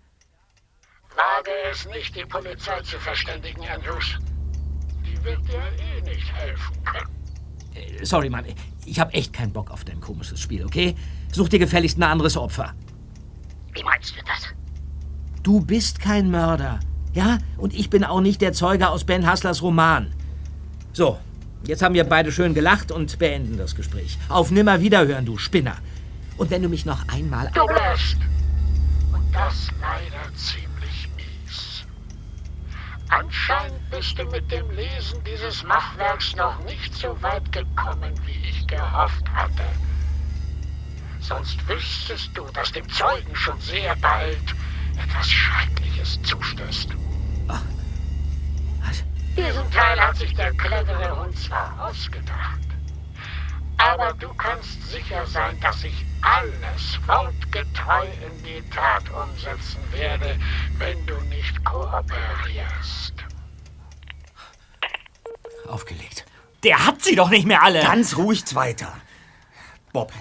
Wage 1.15 1.51
es 1.71 1.87
nicht, 1.87 2.15
die 2.17 2.25
Polizei 2.25 2.81
zu 2.83 2.99
verständigen, 2.99 3.67
Andrews. 3.69 4.19
Die 5.05 5.23
wird 5.25 5.47
dir 5.49 5.63
eh 5.79 6.01
nicht 6.03 6.33
helfen 6.33 6.85
können. 6.85 7.24
Äh, 7.75 8.05
Sorry, 8.05 8.31
Mann. 8.31 8.45
Ich 8.87 9.01
hab 9.01 9.15
echt 9.15 9.33
keinen 9.33 9.53
Bock 9.53 9.71
auf 9.71 9.85
dein 9.85 10.01
komisches 10.01 10.41
Spiel, 10.41 10.65
okay? 10.65 10.95
Such 11.33 11.49
dir 11.49 11.59
gefälligst 11.59 11.99
ein 11.99 12.03
anderes 12.03 12.37
Opfer. 12.37 12.75
Wie 13.73 13.83
meinst 13.83 14.15
du 14.17 14.21
das? 14.25 14.55
Du 15.43 15.61
bist 15.61 16.01
kein 16.01 16.31
Mörder. 16.31 16.81
Ja? 17.13 17.39
Und 17.57 17.75
ich 17.75 17.91
bin 17.91 18.05
auch 18.05 18.21
nicht 18.21 18.41
der 18.41 18.53
Zeuge 18.53 18.89
aus 18.89 19.05
Ben 19.05 19.27
Hasslers 19.27 19.63
Roman. 19.63 20.13
So, 20.93 21.19
jetzt 21.67 21.83
haben 21.83 21.95
wir 21.95 22.05
beide 22.05 22.31
schön 22.31 22.55
gelacht 22.55 22.93
und 22.93 23.19
beenden 23.19 23.57
das 23.57 23.75
Gespräch. 23.75 24.19
Auf 24.29 24.51
nimmer 24.51 24.81
wiederhören, 24.81 25.25
du 25.25 25.39
Spinner. 25.39 25.77
Und 26.37 26.51
wenn 26.51 26.63
du 26.63 26.69
mich 26.69 26.85
noch 26.85 27.09
einmal... 27.09 27.51
Du 27.55 27.67
bläst. 27.67 28.17
Und 29.13 29.35
das 29.35 29.69
leider 29.81 30.31
mies. 30.31 30.64
Anscheinend 33.17 33.91
bist 33.91 34.19
du 34.19 34.25
mit 34.25 34.51
dem 34.51 34.69
Lesen 34.71 35.23
dieses 35.23 35.63
Machwerks 35.63 36.35
noch 36.35 36.59
nicht 36.65 36.93
so 36.93 37.21
weit 37.23 37.53
gekommen, 37.53 38.13
wie 38.27 38.49
ich 38.49 38.67
gehofft 38.67 39.29
hatte. 39.33 39.63
Sonst 41.21 41.69
wüsstest 41.69 42.37
du, 42.37 42.45
dass 42.53 42.73
dem 42.73 42.89
Zeugen 42.89 43.37
schon 43.37 43.61
sehr 43.61 43.95
bald 43.97 44.55
etwas 45.01 45.31
Schreckliches 45.31 46.21
zustößt. 46.23 46.91
Was? 47.47 49.05
Diesen 49.37 49.71
Teil 49.71 50.01
hat 50.01 50.17
sich 50.17 50.35
der 50.35 50.53
clevere 50.55 51.17
Hund 51.17 51.39
zwar 51.39 51.73
ausgedacht, 51.89 52.67
aber 53.77 54.13
du 54.15 54.35
kannst 54.35 54.91
sicher 54.91 55.25
sein, 55.27 55.59
dass 55.61 55.85
ich 55.85 56.05
alles 56.25 56.99
wortgetreu 57.07 58.07
in 58.27 58.45
die 58.45 58.63
Tat 58.71 59.05
umsetzen 59.11 59.81
werde, 59.93 60.39
wenn 60.79 61.07
du 61.07 61.15
nicht 61.29 61.65
kooperierst. 61.65 63.15
Aufgelegt. 65.69 66.25
Der 66.63 66.87
hat 66.87 67.03
sie 67.03 67.15
doch 67.15 67.31
nicht 67.31 67.47
mehr 67.47 67.63
alle! 67.63 67.83
Ganz 67.83 68.17
ruhig 68.17 68.43
weiter. 68.55 68.93
Bob, 69.93 70.13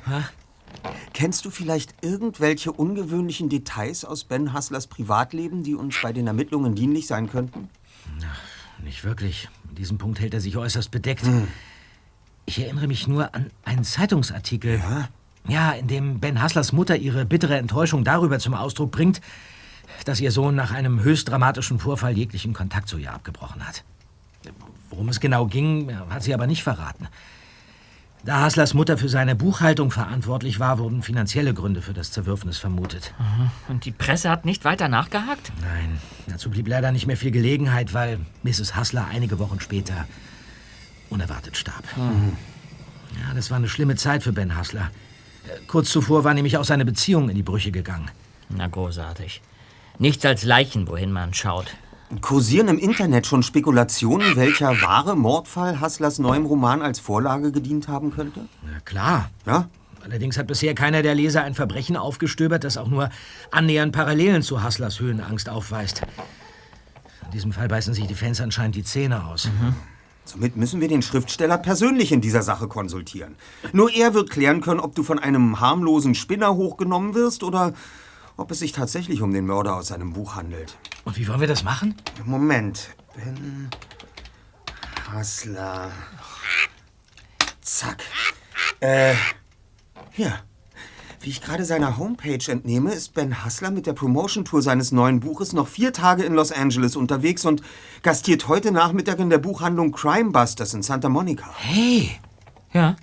kennst 1.13 1.45
du 1.45 1.50
vielleicht 1.50 1.95
irgendwelche 2.03 2.72
ungewöhnlichen 2.72 3.48
Details 3.50 4.03
aus 4.03 4.25
Ben 4.25 4.51
Hasslers 4.51 4.88
Privatleben, 4.88 5.63
die 5.63 5.75
uns 5.75 5.95
bei 6.01 6.12
den 6.12 6.27
Ermittlungen 6.27 6.75
dienlich 6.75 7.07
sein 7.07 7.29
könnten? 7.29 7.69
Nicht 8.83 9.05
wirklich. 9.05 9.48
In 9.69 9.75
diesem 9.75 9.98
Punkt 9.98 10.19
hält 10.19 10.33
er 10.33 10.41
sich 10.41 10.57
äußerst 10.57 10.91
bedeckt. 10.91 11.24
Ich 12.45 12.60
erinnere 12.60 12.88
mich 12.88 13.07
nur 13.07 13.33
an 13.33 13.50
einen 13.63 13.86
Zeitungsartikel. 13.86 14.79
Ja? 14.79 15.07
Ja, 15.47 15.71
in 15.71 15.88
dem 15.88 16.19
Ben 16.19 16.41
Hasslers 16.41 16.71
Mutter 16.71 16.95
ihre 16.95 17.25
bittere 17.25 17.57
Enttäuschung 17.57 18.03
darüber 18.03 18.39
zum 18.39 18.53
Ausdruck 18.53 18.91
bringt, 18.91 19.21
dass 20.05 20.19
ihr 20.19 20.31
Sohn 20.31 20.55
nach 20.55 20.71
einem 20.71 21.03
höchst 21.03 21.29
dramatischen 21.29 21.79
Vorfall 21.79 22.17
jeglichen 22.17 22.53
Kontakt 22.53 22.88
zu 22.88 22.97
ihr 22.97 23.13
abgebrochen 23.13 23.65
hat. 23.67 23.83
Worum 24.89 25.09
es 25.09 25.19
genau 25.19 25.45
ging, 25.45 25.91
hat 26.09 26.23
sie 26.23 26.33
aber 26.33 26.47
nicht 26.47 26.63
verraten. 26.63 27.07
Da 28.25 28.39
Hasslers 28.39 28.73
Mutter 28.73 28.97
für 28.97 29.09
seine 29.09 29.35
Buchhaltung 29.35 29.91
verantwortlich 29.91 30.57
war, 30.57 30.79
wurden 30.79 31.03
finanzielle 31.03 31.53
Gründe 31.53 31.81
für 31.81 31.93
das 31.93 32.12
Zerwürfnis 32.12 32.57
vermutet. 32.57 33.13
Und 33.67 33.83
die 33.83 33.91
Presse 33.91 34.29
hat 34.29 34.45
nicht 34.45 34.63
weiter 34.63 34.88
nachgehakt? 34.88 35.51
Nein, 35.62 36.00
dazu 36.27 36.50
blieb 36.50 36.69
leider 36.69 36.93
nicht 36.93 37.05
mehr 37.05 37.17
viel 37.17 37.31
Gelegenheit, 37.31 37.93
weil 37.93 38.19
Mrs. 38.43 38.77
Hassler 38.77 39.07
einige 39.12 39.39
Wochen 39.39 39.59
später 39.59 40.07
unerwartet 41.09 41.57
starb. 41.57 41.83
Ja, 41.97 43.33
das 43.35 43.51
war 43.51 43.57
eine 43.57 43.67
schlimme 43.67 43.97
Zeit 43.97 44.23
für 44.23 44.31
Ben 44.31 44.55
Hassler. 44.55 44.89
Kurz 45.67 45.89
zuvor 45.89 46.23
war 46.23 46.33
nämlich 46.33 46.57
auch 46.57 46.63
seine 46.63 46.85
Beziehung 46.85 47.29
in 47.29 47.35
die 47.35 47.43
Brüche 47.43 47.71
gegangen. 47.71 48.09
Na, 48.50 48.67
großartig. 48.67 49.41
Nichts 50.00 50.25
als 50.25 50.43
Leichen, 50.43 50.88
wohin 50.88 51.12
man 51.12 51.33
schaut. 51.33 51.75
Kursieren 52.21 52.67
im 52.67 52.77
Internet 52.77 53.25
schon 53.25 53.43
Spekulationen, 53.43 54.35
welcher 54.35 54.81
wahre 54.81 55.15
Mordfall 55.15 55.79
Hasslers 55.79 56.19
neuem 56.19 56.45
Roman 56.45 56.81
als 56.81 57.00
Vorlage 57.00 57.51
gedient 57.51 57.88
haben 57.88 58.12
könnte? 58.12 58.41
Na 58.63 58.79
klar. 58.81 59.29
Ja? 59.45 59.69
Allerdings 60.03 60.38
hat 60.38 60.47
bisher 60.47 60.75
keiner 60.75 61.01
der 61.01 61.15
Leser 61.15 61.43
ein 61.43 61.53
Verbrechen 61.55 61.95
aufgestöbert, 61.95 62.63
das 62.63 62.77
auch 62.77 62.88
nur 62.88 63.09
annähernd 63.51 63.93
Parallelen 63.93 64.41
zu 64.41 64.62
Hasslers 64.62 65.00
Höhenangst 65.00 65.50
aufweist. 65.50 66.01
In 67.25 67.31
diesem 67.31 67.53
Fall 67.53 67.67
beißen 67.67 67.93
sich 67.93 68.05
die 68.05 68.13
Fans 68.13 68.41
anscheinend 68.41 68.75
die 68.75 68.83
Zähne 68.83 69.25
aus. 69.25 69.50
Somit 70.25 70.56
müssen 70.56 70.82
wir 70.82 70.88
den 70.88 71.01
Schriftsteller 71.01 71.58
persönlich 71.58 72.12
in 72.12 72.22
dieser 72.22 72.44
Sache 72.44 72.68
konsultieren. 72.68 73.36
Nur 73.72 73.92
er 73.92 74.13
wird 74.13 74.30
klären 74.30 74.62
können, 74.62 74.80
ob 74.80 74.96
du 74.96 75.03
von 75.03 75.20
einem 75.20 75.60
harmlosen 75.60 76.15
Spinner 76.15 76.56
hochgenommen 76.56 77.13
wirst 77.13 77.44
oder 77.44 77.74
ob 78.38 78.51
es 78.51 78.60
sich 78.60 78.72
tatsächlich 78.72 79.22
um 79.22 79.34
den 79.34 79.46
Mörder 79.46 79.75
aus 79.75 79.88
seinem 79.88 80.13
Buch 80.13 80.36
handelt. 80.36 80.77
Und 81.03 81.18
wie 81.18 81.27
wollen 81.27 81.42
wir 81.42 81.48
das 81.48 81.63
machen? 81.63 81.96
Moment. 82.25 82.89
Ben 83.15 83.70
Hassler. 85.12 85.92
Zack. 87.62 88.03
Äh, 88.80 89.13
hier. 90.12 90.39
Wie 91.24 91.30
ich 91.30 91.39
gerade 91.39 91.63
seiner 91.63 91.98
Homepage 91.98 92.51
entnehme, 92.51 92.92
ist 92.92 93.13
Ben 93.13 93.46
Hassler 93.46 93.72
mit 93.72 93.88
der 93.88 93.94
Promotion-Tour 93.94 94.62
seines 94.62 94.92
neuen 94.92 95.22
Buches 95.22 95.53
noch 95.53 95.70
vier 95.70 95.94
Tage 95.94 96.24
in 96.24 96.34
Los 96.34 96.51
Angeles 96.51 96.98
unterwegs 96.98 97.46
und 97.46 97.62
gastiert 98.01 98.50
heute 98.50 98.74
Nachmittag 98.74 99.20
in 99.20 99.30
der 99.30 99.38
Buchhandlung 99.38 99.94
Crime 99.94 100.32
Busters 100.32 100.74
in 100.74 100.84
Santa 100.84 101.08
Monica. 101.08 101.50
Hey! 101.56 102.20
Ja. 102.74 102.98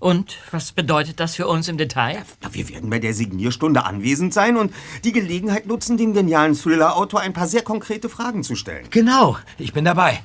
Und 0.00 0.36
was 0.50 0.72
bedeutet 0.72 1.18
das 1.18 1.36
für 1.36 1.46
uns 1.46 1.68
im 1.68 1.78
Detail? 1.78 2.22
Na, 2.42 2.52
wir 2.52 2.68
werden 2.68 2.90
bei 2.90 2.98
der 2.98 3.14
Signierstunde 3.14 3.86
anwesend 3.86 4.34
sein 4.34 4.58
und 4.58 4.70
die 5.04 5.12
Gelegenheit 5.12 5.64
nutzen, 5.64 5.96
dem 5.96 6.12
genialen 6.12 6.54
Thriller-Autor 6.54 7.20
ein 7.20 7.32
paar 7.32 7.48
sehr 7.48 7.62
konkrete 7.62 8.10
Fragen 8.10 8.42
zu 8.42 8.54
stellen. 8.54 8.86
Genau, 8.90 9.38
ich 9.56 9.72
bin 9.72 9.86
dabei. 9.86 10.22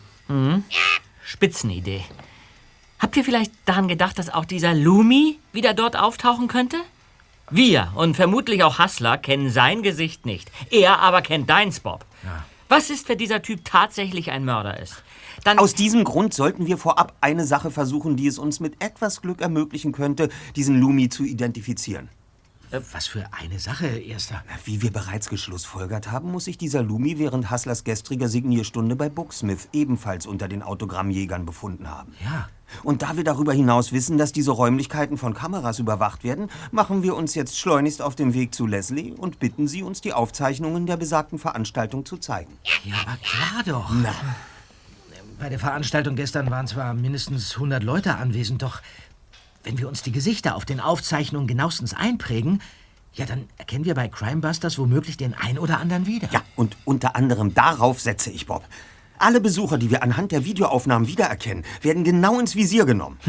Spitzenidee. 1.23 2.03
Habt 2.99 3.15
ihr 3.15 3.23
vielleicht 3.23 3.53
daran 3.63 3.87
gedacht, 3.87 4.19
dass 4.19 4.29
auch 4.29 4.43
dieser 4.43 4.73
Lumi 4.73 5.39
wieder 5.53 5.73
dort 5.73 5.95
auftauchen 5.95 6.49
könnte? 6.49 6.75
Wir 7.51 7.91
und 7.95 8.15
vermutlich 8.15 8.63
auch 8.63 8.79
Hassler 8.79 9.17
kennen 9.17 9.49
sein 9.49 9.83
Gesicht 9.83 10.25
nicht. 10.25 10.49
Er 10.71 10.99
aber 10.99 11.21
kennt 11.21 11.49
deins, 11.49 11.81
Bob. 11.81 12.05
Was 12.69 12.89
ist, 12.89 13.09
wenn 13.09 13.17
dieser 13.17 13.41
Typ 13.41 13.65
tatsächlich 13.65 14.31
ein 14.31 14.45
Mörder 14.45 14.79
ist? 14.79 15.03
Dann 15.43 15.59
Aus 15.59 15.73
diesem 15.73 16.05
Grund 16.05 16.33
sollten 16.33 16.67
wir 16.67 16.77
vorab 16.77 17.13
eine 17.19 17.45
Sache 17.45 17.69
versuchen, 17.69 18.15
die 18.15 18.27
es 18.27 18.37
uns 18.37 18.61
mit 18.61 18.81
etwas 18.81 19.21
Glück 19.21 19.41
ermöglichen 19.41 19.91
könnte, 19.91 20.29
diesen 20.55 20.79
Lumi 20.79 21.09
zu 21.09 21.25
identifizieren. 21.25 22.07
Was 22.71 23.07
für 23.07 23.25
eine 23.31 23.59
Sache, 23.59 23.87
Erster? 23.87 24.43
Wie 24.63 24.81
wir 24.81 24.93
bereits 24.93 25.27
geschlussfolgert 25.27 26.09
haben, 26.09 26.31
muss 26.31 26.45
sich 26.45 26.57
dieser 26.57 26.81
Lumi 26.81 27.19
während 27.19 27.49
Hasslers 27.49 27.83
gestriger 27.83 28.29
Signierstunde 28.29 28.95
bei 28.95 29.09
Booksmith 29.09 29.67
ebenfalls 29.73 30.25
unter 30.25 30.47
den 30.47 30.63
Autogrammjägern 30.63 31.45
befunden 31.45 31.89
haben. 31.89 32.13
Ja. 32.23 32.47
Und 32.83 33.01
da 33.01 33.17
wir 33.17 33.25
darüber 33.25 33.51
hinaus 33.51 33.91
wissen, 33.91 34.17
dass 34.17 34.31
diese 34.31 34.51
Räumlichkeiten 34.51 35.17
von 35.17 35.33
Kameras 35.33 35.79
überwacht 35.79 36.23
werden, 36.23 36.49
machen 36.71 37.03
wir 37.03 37.17
uns 37.17 37.35
jetzt 37.35 37.59
schleunigst 37.59 38.01
auf 38.01 38.15
den 38.15 38.33
Weg 38.33 38.55
zu 38.55 38.65
Leslie 38.65 39.11
und 39.11 39.39
bitten 39.39 39.67
sie, 39.67 39.83
uns 39.83 39.99
die 39.99 40.13
Aufzeichnungen 40.13 40.85
der 40.85 40.95
besagten 40.95 41.39
Veranstaltung 41.39 42.05
zu 42.05 42.17
zeigen. 42.17 42.57
Ja, 42.85 42.95
aber 43.05 43.17
klar 43.17 43.63
doch. 43.65 43.91
Na, 44.01 44.13
Bei 45.37 45.49
der 45.49 45.59
Veranstaltung 45.59 46.15
gestern 46.15 46.49
waren 46.49 46.67
zwar 46.67 46.93
mindestens 46.93 47.55
100 47.55 47.83
Leute 47.83 48.15
anwesend, 48.15 48.61
doch 48.61 48.81
wenn 49.63 49.77
wir 49.77 49.87
uns 49.87 50.01
die 50.01 50.11
Gesichter 50.11 50.55
auf 50.55 50.65
den 50.65 50.79
Aufzeichnungen 50.79 51.47
genauestens 51.47 51.93
einprägen, 51.93 52.61
ja, 53.13 53.25
dann 53.25 53.47
erkennen 53.57 53.85
wir 53.85 53.93
bei 53.93 54.07
Crimebusters 54.07 54.77
womöglich 54.77 55.17
den 55.17 55.33
ein 55.33 55.59
oder 55.59 55.79
anderen 55.79 56.05
wieder. 56.05 56.29
ja, 56.31 56.41
und 56.55 56.77
unter 56.85 57.15
anderem 57.15 57.53
darauf 57.53 57.99
setze 57.99 58.31
ich 58.31 58.45
Bob. 58.45 58.63
Alle 59.17 59.41
Besucher, 59.41 59.77
die 59.77 59.91
wir 59.91 60.01
anhand 60.01 60.31
der 60.31 60.45
Videoaufnahmen 60.45 61.07
wiedererkennen, 61.07 61.63
werden 61.81 62.03
genau 62.03 62.39
ins 62.39 62.55
Visier 62.55 62.85
genommen. 62.85 63.19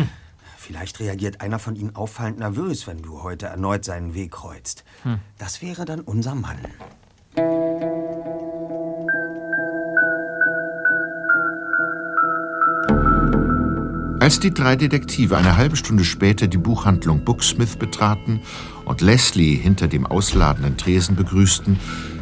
Vielleicht 0.56 1.00
reagiert 1.00 1.40
einer 1.40 1.58
von 1.58 1.74
ihnen 1.76 1.96
auffallend 1.96 2.38
nervös, 2.38 2.86
wenn 2.86 3.02
du 3.02 3.22
heute 3.22 3.46
erneut 3.46 3.84
seinen 3.84 4.14
Weg 4.14 4.30
kreuzt. 4.30 4.84
Das 5.36 5.60
wäre 5.60 5.84
dann 5.84 6.00
unser 6.00 6.34
Mann. 6.36 6.58
Als 14.22 14.38
die 14.38 14.54
drei 14.54 14.76
Detektive 14.76 15.36
eine 15.36 15.56
halbe 15.56 15.74
Stunde 15.74 16.04
später 16.04 16.46
die 16.46 16.56
Buchhandlung 16.56 17.24
Booksmith 17.24 17.74
betraten 17.74 18.40
und 18.84 19.00
Leslie 19.00 19.56
hinter 19.56 19.88
dem 19.88 20.06
ausladenden 20.06 20.76
Tresen 20.76 21.16
begrüßten, 21.16 21.76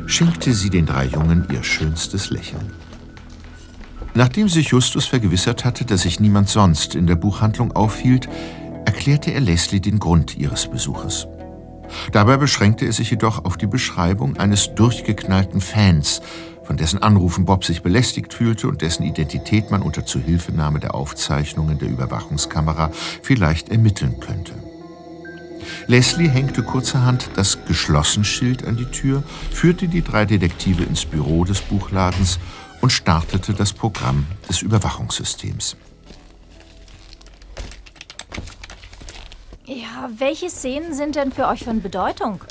schenkte 0.07 0.55
sie 0.55 0.71
den 0.71 0.87
drei 0.87 1.05
Jungen 1.05 1.47
ihr 1.53 1.63
schönstes 1.63 2.31
Lächeln. 2.31 2.73
Nachdem 4.15 4.49
sich 4.49 4.69
Justus 4.69 5.05
vergewissert 5.05 5.67
hatte, 5.67 5.85
dass 5.85 6.01
sich 6.01 6.21
niemand 6.21 6.49
sonst 6.49 6.95
in 6.95 7.07
der 7.07 7.17
Buchhandlung 7.17 7.73
aufhielt, 7.73 8.31
erklärte 8.87 9.33
er 9.33 9.41
Leslie 9.41 9.81
den 9.81 9.99
Grund 9.99 10.39
ihres 10.39 10.71
Besuches. 10.71 11.27
Dabei 12.13 12.39
beschränkte 12.39 12.87
er 12.87 12.93
sich 12.95 13.11
jedoch 13.11 13.45
auf 13.45 13.59
die 13.59 13.67
Beschreibung 13.67 14.39
eines 14.39 14.75
durchgeknallten 14.75 15.61
Fans, 15.61 16.23
von 16.71 16.77
dessen 16.77 17.03
Anrufen 17.03 17.47
Bob 17.47 17.65
sich 17.65 17.83
belästigt 17.83 18.33
fühlte 18.33 18.69
und 18.69 18.81
dessen 18.81 19.03
Identität 19.03 19.73
man 19.73 19.83
unter 19.83 20.07
Zuhilfenahme 20.07 20.79
der 20.79 20.95
Aufzeichnungen 20.95 21.81
der 21.81 21.89
Überwachungskamera 21.89 22.93
vielleicht 23.23 23.71
ermitteln 23.71 24.21
könnte. 24.21 24.53
Leslie 25.89 26.29
hängte 26.29 26.63
kurzerhand 26.63 27.29
das 27.35 27.59
Geschlossen-Schild 27.67 28.65
an 28.69 28.77
die 28.77 28.85
Tür, 28.85 29.25
führte 29.51 29.89
die 29.89 30.03
drei 30.03 30.27
Detektive 30.27 30.85
ins 30.85 31.05
Büro 31.07 31.45
des 31.45 31.61
Buchladens 31.61 32.39
und 32.81 32.91
startete 32.91 33.53
das 33.53 33.73
Programm 33.73 34.27
des 34.49 34.63
Überwachungssystems. 34.63 35.77
Ja, 39.73 40.11
welche 40.17 40.51
Szenen 40.51 40.95
sind 40.95 41.15
denn 41.15 41.31
für 41.31 41.47
euch 41.47 41.63
von 41.63 41.81
Bedeutung? 41.81 42.43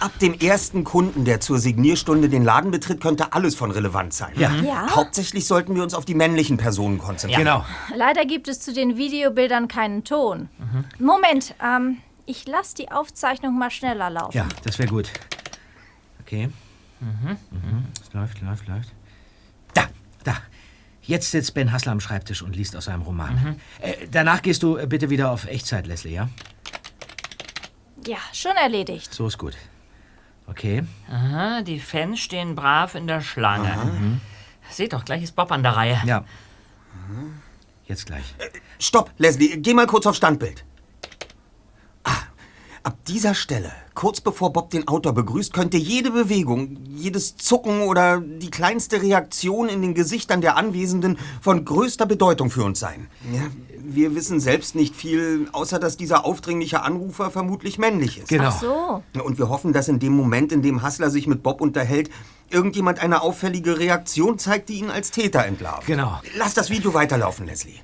Ab 0.00 0.18
dem 0.20 0.32
ersten 0.32 0.82
Kunden, 0.82 1.26
der 1.26 1.40
zur 1.40 1.58
Signierstunde 1.58 2.30
den 2.30 2.42
Laden 2.42 2.70
betritt, 2.70 3.02
könnte 3.02 3.34
alles 3.34 3.54
von 3.54 3.70
Relevanz 3.70 4.16
sein. 4.16 4.32
Ja. 4.34 4.50
Ja? 4.62 4.96
Hauptsächlich 4.96 5.46
sollten 5.46 5.74
wir 5.74 5.82
uns 5.82 5.92
auf 5.92 6.06
die 6.06 6.14
männlichen 6.14 6.56
Personen 6.56 6.96
konzentrieren. 6.98 7.44
Genau. 7.44 7.66
Leider 7.94 8.24
gibt 8.24 8.48
es 8.48 8.60
zu 8.60 8.72
den 8.72 8.96
Videobildern 8.96 9.68
keinen 9.68 10.04
Ton. 10.04 10.48
Moment, 10.98 11.54
ähm, 11.62 11.98
ich 12.24 12.46
lasse 12.46 12.74
die 12.76 12.90
Aufzeichnung 12.90 13.58
mal 13.58 13.70
schneller 13.70 14.08
laufen. 14.08 14.34
Ja, 14.34 14.46
das 14.64 14.78
wäre 14.78 14.88
gut. 14.88 15.10
Okay. 16.22 16.48
Mhm. 17.00 17.36
Es 18.00 18.12
läuft, 18.14 18.40
läuft, 18.40 18.66
läuft. 18.68 18.94
Da, 19.74 19.82
da. 20.24 20.38
Jetzt 21.08 21.30
sitzt 21.30 21.54
Ben 21.54 21.72
Hassler 21.72 21.92
am 21.92 22.00
Schreibtisch 22.00 22.42
und 22.42 22.54
liest 22.54 22.76
aus 22.76 22.84
seinem 22.84 23.00
Roman. 23.00 23.58
Äh, 23.80 23.94
danach 24.10 24.42
gehst 24.42 24.62
du 24.62 24.76
äh, 24.76 24.86
bitte 24.86 25.08
wieder 25.08 25.30
auf 25.30 25.46
Echtzeit, 25.46 25.86
Leslie, 25.86 26.12
ja? 26.12 26.28
Ja, 28.06 28.18
schon 28.34 28.54
erledigt. 28.56 29.14
So 29.14 29.26
ist 29.26 29.38
gut. 29.38 29.56
Okay. 30.46 30.84
Aha, 31.10 31.62
die 31.62 31.80
Fans 31.80 32.20
stehen 32.20 32.54
brav 32.54 32.94
in 32.94 33.06
der 33.06 33.22
Schlange. 33.22 34.20
Seht 34.68 34.92
doch, 34.92 35.02
gleich 35.06 35.22
ist 35.22 35.34
Bob 35.34 35.50
an 35.50 35.62
der 35.62 35.76
Reihe. 35.76 35.98
Ja. 36.04 36.26
Jetzt 37.86 38.04
gleich. 38.04 38.34
Stopp, 38.78 39.10
Leslie, 39.16 39.56
geh 39.56 39.72
mal 39.72 39.86
kurz 39.86 40.04
auf 40.04 40.14
Standbild. 40.14 40.62
Ab 42.82 42.96
dieser 43.06 43.34
Stelle, 43.34 43.72
kurz 43.94 44.20
bevor 44.20 44.52
Bob 44.52 44.70
den 44.70 44.86
Autor 44.86 45.12
begrüßt, 45.12 45.52
könnte 45.52 45.76
jede 45.76 46.10
Bewegung, 46.10 46.78
jedes 46.86 47.36
Zucken 47.36 47.82
oder 47.82 48.20
die 48.20 48.50
kleinste 48.50 49.02
Reaktion 49.02 49.68
in 49.68 49.82
den 49.82 49.94
Gesichtern 49.94 50.40
der 50.40 50.56
Anwesenden 50.56 51.18
von 51.40 51.64
größter 51.64 52.06
Bedeutung 52.06 52.50
für 52.50 52.62
uns 52.62 52.78
sein. 52.78 53.08
Ja, 53.32 53.42
wir 53.80 54.14
wissen 54.14 54.38
selbst 54.38 54.74
nicht 54.74 54.94
viel, 54.94 55.48
außer 55.52 55.78
dass 55.78 55.96
dieser 55.96 56.24
aufdringliche 56.24 56.82
Anrufer 56.82 57.30
vermutlich 57.30 57.78
männlich 57.78 58.18
ist. 58.18 58.28
Genau. 58.28 58.48
Ach 58.48 58.60
so. 58.60 59.02
Und 59.22 59.38
wir 59.38 59.48
hoffen, 59.48 59.72
dass 59.72 59.88
in 59.88 59.98
dem 59.98 60.12
Moment, 60.12 60.52
in 60.52 60.62
dem 60.62 60.82
Hassler 60.82 61.10
sich 61.10 61.26
mit 61.26 61.42
Bob 61.42 61.60
unterhält, 61.60 62.10
irgendjemand 62.50 63.00
eine 63.00 63.22
auffällige 63.22 63.78
Reaktion 63.78 64.38
zeigt, 64.38 64.68
die 64.68 64.78
ihn 64.78 64.90
als 64.90 65.10
Täter 65.10 65.44
entlarvt. 65.44 65.86
Genau. 65.86 66.20
Lass 66.36 66.54
das 66.54 66.70
Video 66.70 66.94
weiterlaufen, 66.94 67.46
Leslie. 67.46 67.80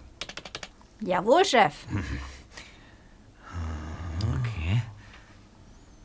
Jawohl, 1.01 1.45
Chef. 1.45 1.75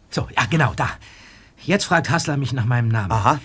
So, 0.10 0.28
ja, 0.36 0.46
genau, 0.50 0.74
da. 0.76 0.90
Jetzt 1.64 1.86
fragt 1.86 2.10
Hassler 2.10 2.38
mich 2.38 2.54
nach 2.54 2.66
meinem 2.66 2.88
Namen. 2.88 3.12
Aha. 3.12 3.40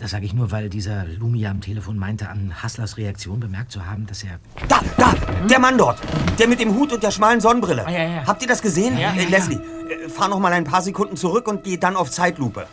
Das 0.00 0.10
sage 0.10 0.26
ich 0.26 0.34
nur, 0.34 0.50
weil 0.50 0.68
dieser 0.68 1.04
Lumia 1.04 1.50
am 1.50 1.60
Telefon 1.60 1.96
meinte, 1.96 2.28
an 2.28 2.52
Hasslers 2.62 2.96
Reaktion 2.96 3.38
bemerkt 3.38 3.70
zu 3.70 3.86
haben, 3.86 4.06
dass 4.06 4.24
er. 4.24 4.40
Da, 4.68 4.80
da, 4.96 5.14
der 5.46 5.58
Mann 5.60 5.78
dort. 5.78 6.00
Der 6.38 6.48
mit 6.48 6.58
dem 6.58 6.74
Hut 6.74 6.92
und 6.92 7.02
der 7.02 7.12
schmalen 7.12 7.40
Sonnenbrille. 7.40 7.86
Ah, 7.86 7.90
ja, 7.90 8.04
ja. 8.04 8.26
Habt 8.26 8.42
ihr 8.42 8.48
das 8.48 8.60
gesehen? 8.60 8.98
Ja, 8.98 9.12
äh, 9.12 9.22
ja, 9.22 9.28
Leslie, 9.28 9.56
äh, 9.56 10.08
fahr 10.08 10.28
noch 10.28 10.40
mal 10.40 10.52
ein 10.52 10.64
paar 10.64 10.82
Sekunden 10.82 11.16
zurück 11.16 11.46
und 11.46 11.62
geh 11.62 11.76
dann 11.76 11.94
auf 11.94 12.10
Zeitlupe. 12.10 12.66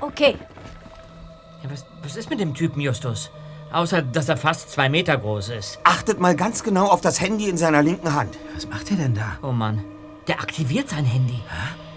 Okay. 0.00 0.36
Ja, 1.62 1.70
was, 1.70 1.86
was 2.02 2.16
ist 2.16 2.28
mit 2.28 2.40
dem 2.40 2.54
Typen, 2.54 2.80
Justus? 2.80 3.30
Außer, 3.72 4.02
dass 4.02 4.28
er 4.28 4.36
fast 4.36 4.70
zwei 4.70 4.88
Meter 4.88 5.16
groß 5.16 5.50
ist. 5.50 5.78
Achtet 5.84 6.18
mal 6.18 6.34
ganz 6.34 6.64
genau 6.64 6.88
auf 6.88 7.00
das 7.00 7.20
Handy 7.20 7.48
in 7.48 7.56
seiner 7.56 7.82
linken 7.82 8.12
Hand. 8.12 8.36
Was 8.54 8.68
macht 8.68 8.90
er 8.90 8.96
denn 8.96 9.14
da? 9.14 9.38
Oh 9.42 9.52
Mann. 9.52 9.82
Der 10.28 10.40
aktiviert 10.40 10.88
sein 10.88 11.04
Handy. 11.04 11.40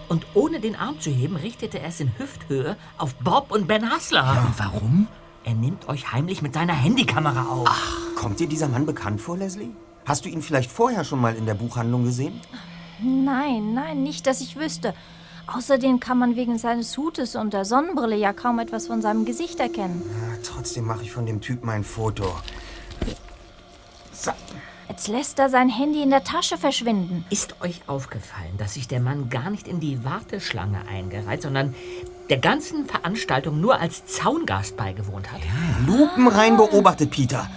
Und 0.07 0.25
ohne 0.33 0.59
den 0.59 0.75
Arm 0.75 0.99
zu 0.99 1.09
heben, 1.09 1.35
richtete 1.35 1.79
er 1.79 1.89
es 1.89 1.99
in 1.99 2.11
Hüfthöhe 2.17 2.77
auf 2.97 3.15
Bob 3.15 3.51
und 3.51 3.67
Ben 3.67 3.89
Hassler. 3.89 4.45
Und 4.47 4.59
warum? 4.59 5.07
Er 5.43 5.53
nimmt 5.53 5.87
euch 5.89 6.11
heimlich 6.11 6.41
mit 6.41 6.53
seiner 6.53 6.73
Handykamera 6.73 7.45
auf. 7.45 7.69
Kommt 8.15 8.39
dir 8.39 8.47
dieser 8.47 8.67
Mann 8.67 8.85
bekannt 8.85 9.21
vor, 9.21 9.37
Leslie? 9.37 9.69
Hast 10.05 10.25
du 10.25 10.29
ihn 10.29 10.41
vielleicht 10.41 10.71
vorher 10.71 11.03
schon 11.03 11.21
mal 11.21 11.35
in 11.35 11.45
der 11.45 11.53
Buchhandlung 11.55 12.03
gesehen? 12.03 12.39
Nein, 13.01 13.73
nein, 13.73 14.03
nicht, 14.03 14.25
dass 14.27 14.41
ich 14.41 14.55
wüsste. 14.55 14.93
Außerdem 15.47 15.99
kann 15.99 16.17
man 16.17 16.35
wegen 16.35 16.57
seines 16.57 16.97
Hutes 16.97 17.35
und 17.35 17.53
der 17.53 17.65
Sonnenbrille 17.65 18.15
ja 18.15 18.33
kaum 18.33 18.57
etwas 18.59 18.87
von 18.87 19.01
seinem 19.01 19.25
Gesicht 19.25 19.59
erkennen. 19.59 20.01
Ja, 20.09 20.37
trotzdem 20.43 20.85
mache 20.85 21.03
ich 21.03 21.11
von 21.11 21.25
dem 21.25 21.41
Typen 21.41 21.69
ein 21.69 21.83
Foto. 21.83 22.35
So, 24.11 24.31
Jetzt 24.87 25.07
lässt 25.07 25.39
er 25.39 25.49
sein 25.49 25.67
Handy 25.67 26.03
in 26.03 26.11
der 26.11 26.23
Tasche 26.23 26.57
verschwinden. 26.57 27.25
Ist 27.31 27.59
euch 27.61 27.81
aufgefallen, 27.87 28.55
dass 28.57 28.75
sich 28.75 28.87
der 28.87 28.99
Mann 28.99 29.29
gar 29.29 29.49
nicht 29.49 29.67
in 29.67 29.79
die 29.79 30.03
Warteschlange 30.03 30.87
eingereiht, 30.87 31.41
sondern 31.41 31.73
der 32.29 32.37
ganzen 32.37 32.85
Veranstaltung 32.85 33.59
nur 33.59 33.79
als 33.79 34.05
Zaungast 34.05 34.77
beigewohnt 34.77 35.31
hat? 35.31 35.41
lupenrein 35.87 36.57
beobachtet, 36.57 37.09
Peter. 37.09 37.49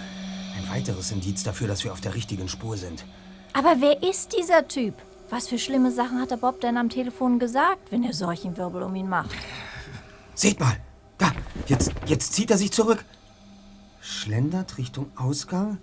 Ein 0.57 0.69
weiteres 0.75 1.11
Indiz 1.11 1.43
dafür, 1.43 1.67
dass 1.67 1.83
wir 1.83 1.93
auf 1.93 2.01
der 2.01 2.15
richtigen 2.15 2.47
Spur 2.47 2.77
sind. 2.77 3.05
Aber 3.53 3.75
wer 3.79 4.01
ist 4.01 4.35
dieser 4.37 4.67
Typ? 4.67 4.95
Was 5.29 5.47
für 5.47 5.59
schlimme 5.59 5.91
Sachen 5.91 6.19
hat 6.19 6.31
der 6.31 6.37
Bob 6.37 6.59
denn 6.61 6.77
am 6.77 6.89
Telefon 6.89 7.37
gesagt, 7.37 7.91
wenn 7.91 8.03
er 8.03 8.13
solchen 8.13 8.57
Wirbel 8.57 8.81
um 8.81 8.95
ihn 8.95 9.07
macht? 9.07 9.29
Seht 10.33 10.59
mal, 10.59 10.77
da, 11.19 11.31
jetzt, 11.67 11.91
jetzt 12.07 12.33
zieht 12.33 12.49
er 12.49 12.57
sich 12.57 12.71
zurück. 12.71 13.05
Schlendert 14.01 14.79
Richtung 14.79 15.11
Ausgang 15.15 15.77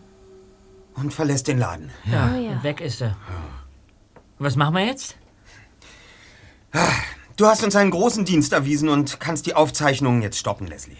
und 0.96 1.12
verlässt 1.14 1.48
den 1.48 1.58
Laden. 1.58 1.90
Ja, 2.04 2.32
Oh 2.34 2.38
ja. 2.40 2.62
weg 2.62 2.80
ist 2.80 3.00
er. 3.02 3.16
Was 4.38 4.56
machen 4.56 4.74
wir 4.74 4.84
jetzt? 4.86 5.16
Du 7.36 7.46
hast 7.46 7.62
uns 7.64 7.76
einen 7.76 7.90
großen 7.90 8.24
Dienst 8.24 8.52
erwiesen 8.52 8.88
und 8.88 9.20
kannst 9.20 9.46
die 9.46 9.54
Aufzeichnungen 9.54 10.22
jetzt 10.22 10.38
stoppen, 10.38 10.66
Leslie. 10.66 10.96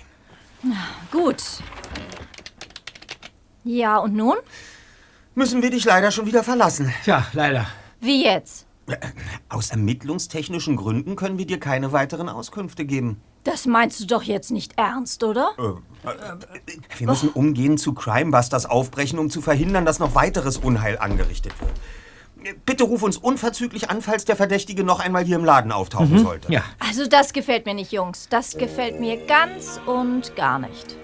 Gut. 1.10 1.42
Ja, 3.64 3.98
und 3.98 4.14
nun? 4.14 4.36
müssen 5.34 5.60
wir 5.62 5.70
dich 5.70 5.84
leider 5.84 6.10
schon 6.12 6.24
wieder 6.26 6.42
verlassen. 6.42 6.92
Tja, 7.04 7.26
leider. 7.34 7.66
Wie 8.00 8.24
jetzt? 8.24 8.66
Aus 9.50 9.70
ermittlungstechnischen 9.70 10.76
Gründen 10.76 11.14
können 11.16 11.36
wir 11.38 11.46
dir 11.46 11.60
keine 11.60 11.92
weiteren 11.92 12.28
Auskünfte 12.30 12.86
geben. 12.86 13.20
Das 13.46 13.64
meinst 13.64 14.00
du 14.00 14.06
doch 14.06 14.24
jetzt 14.24 14.50
nicht 14.50 14.72
ernst, 14.76 15.22
oder? 15.22 15.52
Wir 16.98 17.06
müssen 17.06 17.28
umgehend 17.28 17.78
zu 17.78 17.94
Crimebusters 17.94 18.66
aufbrechen, 18.66 19.20
um 19.20 19.30
zu 19.30 19.40
verhindern, 19.40 19.86
dass 19.86 20.00
noch 20.00 20.16
weiteres 20.16 20.58
Unheil 20.58 20.98
angerichtet 20.98 21.52
wird. 21.60 22.56
Bitte 22.66 22.82
ruf 22.82 23.04
uns 23.04 23.16
unverzüglich 23.16 23.88
an, 23.88 24.02
falls 24.02 24.24
der 24.24 24.34
Verdächtige 24.34 24.82
noch 24.82 24.98
einmal 24.98 25.24
hier 25.24 25.36
im 25.36 25.44
Laden 25.44 25.70
auftauchen 25.70 26.18
sollte. 26.18 26.52
Ja. 26.52 26.64
Also 26.80 27.06
das 27.06 27.32
gefällt 27.32 27.66
mir 27.66 27.74
nicht, 27.74 27.92
Jungs. 27.92 28.28
Das 28.28 28.58
gefällt 28.58 28.98
mir 28.98 29.16
ganz 29.26 29.80
und 29.86 30.34
gar 30.34 30.58
nicht. 30.58 30.96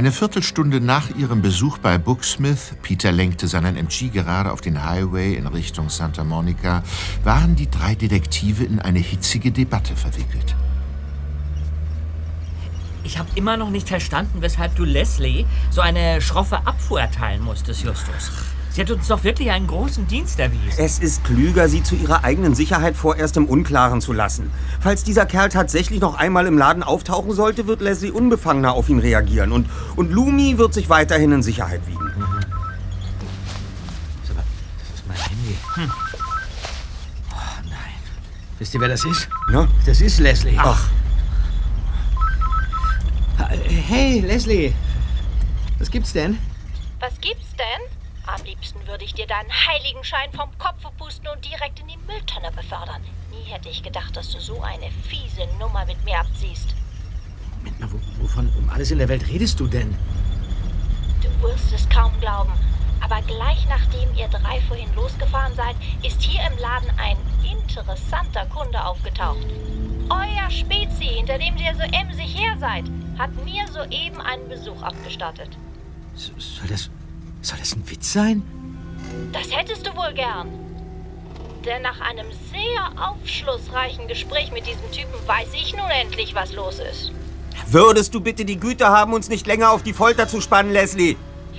Eine 0.00 0.12
Viertelstunde 0.12 0.80
nach 0.80 1.14
ihrem 1.14 1.42
Besuch 1.42 1.76
bei 1.76 1.98
Booksmith, 1.98 2.72
Peter 2.80 3.12
lenkte 3.12 3.46
seinen 3.48 3.76
MG 3.76 4.08
gerade 4.08 4.50
auf 4.50 4.62
den 4.62 4.82
Highway 4.82 5.34
in 5.34 5.46
Richtung 5.46 5.90
Santa 5.90 6.24
Monica, 6.24 6.82
waren 7.22 7.54
die 7.54 7.70
drei 7.70 7.94
Detektive 7.94 8.64
in 8.64 8.78
eine 8.78 8.98
hitzige 8.98 9.52
Debatte 9.52 9.94
verwickelt. 9.94 10.56
Ich 13.04 13.18
habe 13.18 13.28
immer 13.34 13.58
noch 13.58 13.68
nicht 13.68 13.88
verstanden, 13.88 14.40
weshalb 14.40 14.74
du 14.74 14.84
Leslie 14.84 15.44
so 15.68 15.82
eine 15.82 16.22
schroffe 16.22 16.66
Abfuhr 16.66 17.02
erteilen 17.02 17.42
musstest, 17.42 17.84
Justus. 17.84 18.32
Sie 18.72 18.80
hat 18.80 18.90
uns 18.90 19.08
doch 19.08 19.24
wirklich 19.24 19.50
einen 19.50 19.66
großen 19.66 20.06
Dienst 20.06 20.38
erwiesen. 20.38 20.78
Es 20.78 21.00
ist 21.00 21.24
klüger, 21.24 21.68
sie 21.68 21.82
zu 21.82 21.96
ihrer 21.96 22.22
eigenen 22.22 22.54
Sicherheit 22.54 22.96
vorerst 22.96 23.36
im 23.36 23.46
Unklaren 23.46 24.00
zu 24.00 24.12
lassen. 24.12 24.52
Falls 24.80 25.02
dieser 25.02 25.26
Kerl 25.26 25.48
tatsächlich 25.48 26.00
noch 26.00 26.14
einmal 26.14 26.46
im 26.46 26.56
Laden 26.56 26.84
auftauchen 26.84 27.32
sollte, 27.32 27.66
wird 27.66 27.80
Leslie 27.80 28.12
unbefangener 28.12 28.72
auf 28.72 28.88
ihn 28.88 29.00
reagieren. 29.00 29.50
Und, 29.50 29.68
und 29.96 30.12
Lumi 30.12 30.56
wird 30.56 30.72
sich 30.72 30.88
weiterhin 30.88 31.32
in 31.32 31.42
Sicherheit 31.42 31.84
wiegen. 31.88 32.12
Das 34.22 34.30
ist 34.94 35.06
mein 35.08 35.16
Handy. 35.16 35.56
Hm. 35.74 35.92
Oh 37.32 37.34
nein. 37.64 37.76
Wisst 38.58 38.74
ihr, 38.74 38.80
wer 38.80 38.88
das 38.88 39.04
ist? 39.04 39.28
Na? 39.50 39.66
Das 39.84 40.00
ist 40.00 40.20
Leslie. 40.20 40.56
Ach. 40.56 40.88
Hey, 43.88 44.20
Leslie. 44.20 44.72
Was 45.80 45.90
gibt's 45.90 46.12
denn? 46.12 46.38
Was 47.00 47.20
gibt's 47.20 47.50
denn? 47.56 47.99
Am 48.32 48.44
liebsten 48.44 48.86
würde 48.86 49.04
ich 49.04 49.12
dir 49.12 49.26
deinen 49.26 49.50
Heiligenschein 49.50 50.30
vom 50.32 50.56
Kopf 50.56 50.86
pusten 50.98 51.26
und 51.26 51.44
direkt 51.44 51.80
in 51.80 51.88
die 51.88 51.96
Mülltonne 52.06 52.52
befördern. 52.52 53.02
Nie 53.30 53.50
hätte 53.50 53.68
ich 53.68 53.82
gedacht, 53.82 54.16
dass 54.16 54.30
du 54.30 54.38
so 54.38 54.62
eine 54.62 54.88
fiese 55.08 55.48
Nummer 55.58 55.84
mit 55.84 56.04
mir 56.04 56.20
abziehst. 56.20 56.76
Moment 57.58 57.80
mal, 57.80 57.90
wo, 57.90 58.22
wovon 58.22 58.48
um 58.56 58.70
alles 58.70 58.92
in 58.92 58.98
der 58.98 59.08
Welt 59.08 59.26
redest 59.26 59.58
du 59.58 59.66
denn? 59.66 59.98
Du 61.22 61.42
wirst 61.42 61.72
es 61.72 61.88
kaum 61.88 62.12
glauben, 62.20 62.52
aber 63.00 63.20
gleich 63.22 63.66
nachdem 63.68 64.14
ihr 64.14 64.28
drei 64.28 64.60
vorhin 64.68 64.94
losgefahren 64.94 65.56
seid, 65.56 65.74
ist 66.04 66.22
hier 66.22 66.40
im 66.46 66.56
Laden 66.58 66.90
ein 66.98 67.16
interessanter 67.42 68.46
Kunde 68.46 68.84
aufgetaucht. 68.84 69.46
Euer 70.08 70.50
Spezi, 70.50 71.06
hinter 71.06 71.38
dem 71.38 71.56
ihr 71.56 71.74
so 71.74 71.82
emsig 71.82 72.38
her 72.38 72.56
seid, 72.60 72.84
hat 73.18 73.34
mir 73.44 73.66
soeben 73.66 74.20
einen 74.20 74.48
Besuch 74.48 74.82
abgestattet. 74.82 75.58
Soll 76.14 76.68
das. 76.68 76.90
Soll 77.42 77.58
das 77.58 77.74
ein 77.74 77.88
Witz 77.88 78.12
sein? 78.12 78.42
Das 79.32 79.54
hättest 79.54 79.86
du 79.86 79.96
wohl 79.96 80.12
gern. 80.12 80.48
Denn 81.64 81.82
nach 81.82 82.00
einem 82.00 82.26
sehr 82.52 83.08
aufschlussreichen 83.08 84.08
Gespräch 84.08 84.50
mit 84.50 84.66
diesem 84.66 84.90
Typen 84.92 85.14
weiß 85.26 85.48
ich 85.54 85.74
nun 85.76 85.90
endlich, 85.90 86.34
was 86.34 86.52
los 86.52 86.78
ist. 86.78 87.12
Würdest 87.66 88.14
du 88.14 88.20
bitte 88.20 88.44
die 88.44 88.58
Güte 88.58 88.88
haben, 88.88 89.12
uns 89.12 89.28
nicht 89.28 89.46
länger 89.46 89.70
auf 89.70 89.82
die 89.82 89.92
Folter 89.92 90.26
zu 90.26 90.40
spannen, 90.40 90.72
Leslie? 90.72 91.16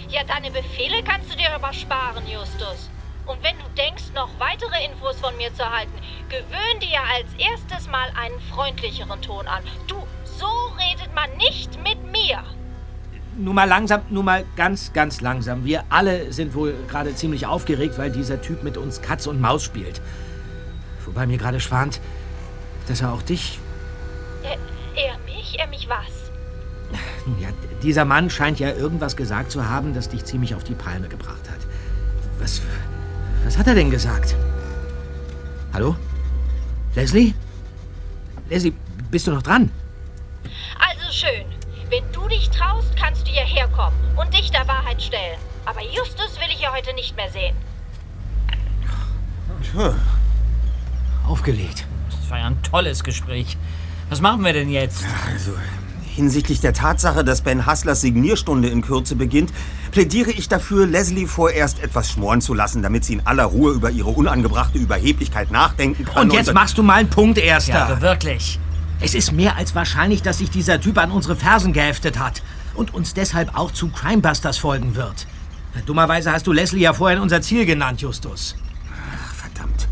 Ja, 0.10 0.24
deine 0.24 0.52
Befehle 0.52 1.04
kannst 1.04 1.32
du 1.32 1.38
dir 1.38 1.54
aber 1.54 1.72
sparen, 1.74 2.24
Justus. 2.28 2.90
Und 3.26 3.42
wenn 3.44 3.58
du 3.60 3.66
denkst, 3.78 4.12
noch 4.16 4.30
weitere 4.40 4.84
Infos 4.86 5.20
von 5.20 5.36
mir 5.38 5.54
zu 5.54 5.62
erhalten, 5.62 5.94
gewöhn 6.30 6.80
dir 6.82 7.00
als 7.16 7.28
erstes 7.38 7.88
mal 7.88 8.12
einen 8.20 8.40
freundlicheren 8.54 9.22
Ton 9.22 9.48
an. 9.48 9.64
Du, 9.88 9.96
so 10.26 10.48
redet 10.78 11.14
man 11.14 11.30
nicht 11.38 11.82
mit 11.84 12.04
mir. 12.12 12.44
Nur 13.38 13.54
mal 13.54 13.66
langsam, 13.66 14.02
nur 14.10 14.24
mal 14.24 14.44
ganz, 14.56 14.92
ganz 14.94 15.22
langsam. 15.22 15.64
Wir 15.64 15.84
alle 15.90 16.34
sind 16.34 16.54
wohl 16.54 16.76
gerade 16.90 17.16
ziemlich 17.16 17.46
aufgeregt, 17.46 17.98
weil 17.98 18.12
dieser 18.12 18.42
Typ 18.42 18.64
mit 18.64 18.78
uns 18.78 19.02
Katz 19.02 19.26
und 19.26 19.40
Maus 19.40 19.64
spielt. 19.64 20.02
Wobei 21.06 21.26
mir 21.26 21.38
gerade 21.38 21.60
schwant, 21.60 22.02
dass 22.88 23.02
er 23.02 23.14
auch 23.14 23.22
dich. 23.22 23.60
Er, 24.44 24.58
er 25.02 25.18
mich? 25.26 25.58
Er 25.58 25.68
mich 25.68 25.88
was? 25.88 26.32
Nun 27.26 27.40
ja, 27.40 27.50
dieser 27.82 28.06
Mann 28.06 28.30
scheint 28.30 28.60
ja 28.60 28.72
irgendwas 28.72 29.16
gesagt 29.16 29.52
zu 29.52 29.68
haben, 29.68 29.94
das 29.94 30.10
dich 30.10 30.26
ziemlich 30.26 30.56
auf 30.56 30.64
die 30.64 30.74
Palme 30.74 31.08
gebracht 31.08 31.50
hat. 31.50 31.60
Was. 32.40 32.62
Was 33.44 33.58
hat 33.58 33.68
er 33.68 33.76
denn 33.76 33.90
gesagt? 33.90 34.36
Hallo? 35.74 35.96
Leslie? 36.96 37.34
Leslie, 38.50 38.74
bist 39.10 39.28
du 39.28 39.32
noch 39.32 39.42
dran? 39.42 39.72
Also 40.78 41.12
schön. 41.12 41.46
Wenn 41.92 42.10
du 42.14 42.26
dich 42.30 42.50
traust, 42.50 42.96
kannst 42.96 43.28
du 43.28 43.32
hierher 43.32 43.68
kommen 43.68 43.98
und 44.16 44.34
dich 44.34 44.50
der 44.50 44.66
Wahrheit 44.66 45.02
stellen. 45.02 45.38
Aber 45.66 45.82
Justus 45.82 46.40
will 46.40 46.48
ich 46.50 46.60
hier 46.60 46.72
heute 46.72 46.96
nicht 46.96 47.18
mehr 47.18 47.30
sehen. 47.30 47.54
Aufgelegt. 51.28 51.86
Das 52.10 52.30
war 52.30 52.40
ja 52.40 52.46
ein 52.46 52.64
tolles 52.64 53.04
Gespräch. 53.04 53.58
Was 54.10 54.22
machen 54.22 54.46
wir 54.46 54.54
denn 54.54 54.70
jetzt? 54.70 55.04
Also, 55.34 55.52
hinsichtlich 56.16 56.62
der 56.62 56.72
Tatsache, 56.72 57.26
dass 57.26 57.42
Ben 57.42 57.66
Hasslers 57.66 58.00
Signierstunde 58.00 58.70
in 58.70 58.82
Kürze 58.82 59.18
beginnt, 59.18 59.52
plädiere 59.92 60.32
ich 60.32 60.48
dafür, 60.48 60.88
Leslie 60.88 61.28
vorerst 61.28 61.84
etwas 61.84 62.10
schmoren 62.10 62.40
zu 62.40 62.54
lassen, 62.54 62.82
damit 62.82 63.04
sie 63.04 63.16
in 63.16 63.28
aller 63.28 63.46
Ruhe 63.46 63.74
über 63.74 63.92
ihre 63.92 64.12
unangebrachte 64.12 64.78
Überheblichkeit 64.78 65.52
nachdenken 65.52 66.06
kann. 66.06 66.24
Und 66.24 66.34
jetzt 66.34 66.54
machst 66.54 66.78
du 66.78 66.84
mal 66.84 67.02
einen 67.02 67.10
Punkt, 67.10 67.38
Erster. 67.38 67.90
Ja, 67.90 68.02
wirklich. 68.02 68.60
Es 69.04 69.16
ist 69.16 69.32
mehr 69.32 69.56
als 69.58 69.74
wahrscheinlich, 69.74 70.22
dass 70.22 70.38
sich 70.38 70.52
dieser 70.52 70.80
Typ 70.80 71.00
an 71.00 71.12
unsere 71.12 71.36
Fersen 71.36 71.74
geheftet 71.74 72.20
hat 72.20 72.44
und 72.76 72.94
uns 72.94 73.14
deshalb 73.16 73.58
auch 73.58 73.72
zu 73.72 73.90
Crimebusters 73.90 74.60
folgen 74.60 74.96
wird. 74.96 75.26
Dummerweise 75.88 76.32
hast 76.32 76.46
du 76.46 76.52
Leslie 76.52 76.82
ja 76.82 76.94
vorhin 76.94 77.20
unser 77.20 77.42
Ziel 77.42 77.66
genannt, 77.66 78.02
Justus. 78.02 78.56
Ach, 78.94 79.34
verdammt. 79.34 79.88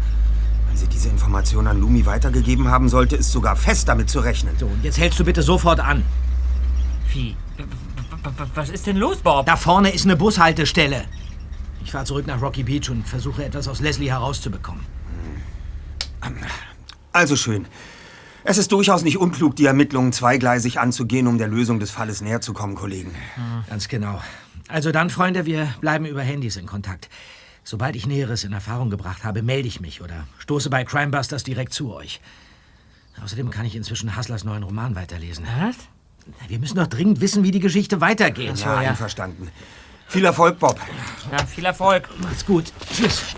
Wenn 0.68 0.78
sie 0.78 0.88
diese 0.88 1.10
Information 1.10 1.66
an 1.66 1.80
Lumi 1.80 2.06
weitergegeben 2.06 2.68
haben 2.68 2.88
sollte, 2.88 3.16
ist 3.16 3.32
sogar 3.32 3.56
fest 3.56 3.88
damit 3.88 4.10
zu 4.10 4.20
rechnen. 4.20 4.56
So, 4.60 4.68
und 4.68 4.84
jetzt 4.84 5.00
hältst 5.00 5.20
du 5.20 5.26
bitte 5.26 5.42
sofort 5.42 5.80
an. 5.80 6.04
Wie? 7.12 7.36
Was 8.54 8.70
ist 8.70 8.86
denn 8.86 8.98
los, 8.98 9.18
Bob? 9.18 9.46
Da 9.46 9.56
vorne 9.56 9.90
ist 9.90 10.06
eine 10.06 10.18
Bushaltestelle. 10.18 11.06
Ich 11.84 11.92
fahre 11.92 12.06
zurück 12.06 12.28
nach 12.28 12.42
Rocky 12.42 12.62
Beach 12.64 12.90
und 12.90 13.08
versuche 13.08 13.44
etwas 13.44 13.68
aus 13.68 13.80
Leslie 13.80 14.12
herauszubekommen. 14.12 14.86
Also 17.12 17.36
schön. 17.36 17.66
Es 18.44 18.58
ist 18.58 18.72
durchaus 18.72 19.04
nicht 19.04 19.18
unklug, 19.18 19.56
die 19.56 19.66
Ermittlungen 19.66 20.14
zweigleisig 20.14 20.80
anzugehen, 20.80 21.28
um 21.28 21.38
der 21.38 21.48
Lösung 21.48 21.80
des 21.80 21.92
Falles 21.92 22.22
näher 22.22 22.42
zu 22.42 22.54
kommen, 22.54 22.76
Kollegen. 22.76 23.14
Ganz 23.68 23.88
genau. 23.88 24.22
Also 24.68 24.92
dann, 24.92 25.10
Freunde, 25.10 25.46
wir 25.46 25.74
bleiben 25.82 26.06
über 26.06 26.22
Handys 26.22 26.56
in 26.56 26.66
Kontakt. 26.66 27.10
Sobald 27.64 27.96
ich 27.96 28.08
Näheres 28.08 28.44
in 28.44 28.54
Erfahrung 28.54 28.90
gebracht 28.90 29.24
habe, 29.24 29.44
melde 29.44 29.68
ich 29.68 29.82
mich 29.82 30.02
oder 30.02 30.26
stoße 30.40 30.70
bei 30.70 30.84
Crimebusters 30.84 31.44
direkt 31.44 31.74
zu 31.74 31.94
euch. 31.94 32.22
Außerdem 33.24 33.50
kann 33.50 33.66
ich 33.66 33.76
inzwischen 33.76 34.16
Hustlers 34.16 34.44
neuen 34.44 34.64
Roman 34.64 34.96
weiterlesen. 34.96 35.46
Was? 35.60 35.76
Wir 36.48 36.60
müssen 36.60 36.78
doch 36.78 36.88
dringend 36.88 37.22
wissen, 37.22 37.44
wie 37.44 37.52
die 37.52 37.60
Geschichte 37.60 38.02
weitergeht. 38.02 38.60
Ja, 38.60 38.78
einverstanden. 38.78 39.50
Viel 40.08 40.26
Erfolg, 40.26 40.60
Bob. 40.60 40.80
Ja, 41.32 41.46
viel 41.46 41.66
Erfolg. 41.66 42.10
Macht's 42.22 42.46
gut. 42.46 42.72
Tschüss. 42.92 43.36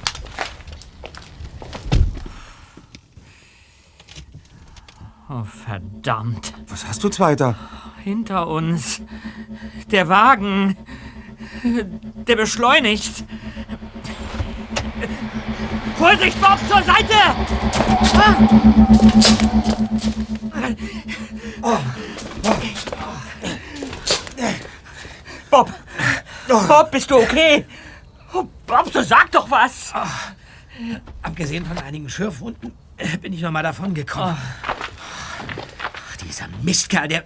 Oh, 5.34 5.44
verdammt. 5.46 6.54
Was 6.68 6.86
hast 6.86 7.04
du, 7.06 7.10
Zweiter? 7.10 7.56
Hinter 8.04 8.48
uns. 8.48 9.02
Der 9.90 10.10
Wagen. 10.10 10.76
Der 12.28 12.36
beschleunigt. 12.36 13.24
Vorsicht, 15.96 16.42
Bob, 16.42 16.60
zur 16.68 16.84
Seite! 16.84 17.16
Bob! 25.50 25.72
Bob, 26.68 26.92
bist 26.92 27.10
du 27.10 27.18
okay? 27.18 27.66
Oh, 28.34 28.44
Bob, 28.68 28.92
so 28.92 29.02
sag 29.02 29.32
doch 29.32 29.50
was! 29.50 29.94
Abgesehen 31.22 31.66
von 31.66 31.78
einigen 31.78 32.10
Schürfwunden 32.10 32.74
äh, 32.98 33.18
bin 33.18 33.32
ich 33.32 33.42
noch 33.42 33.52
mal 33.52 33.64
davon 33.64 33.94
gekommen. 33.94 34.36
Ach, 34.38 34.81
dieser 36.32 36.48
Mistkerl, 36.62 37.08
der, 37.08 37.24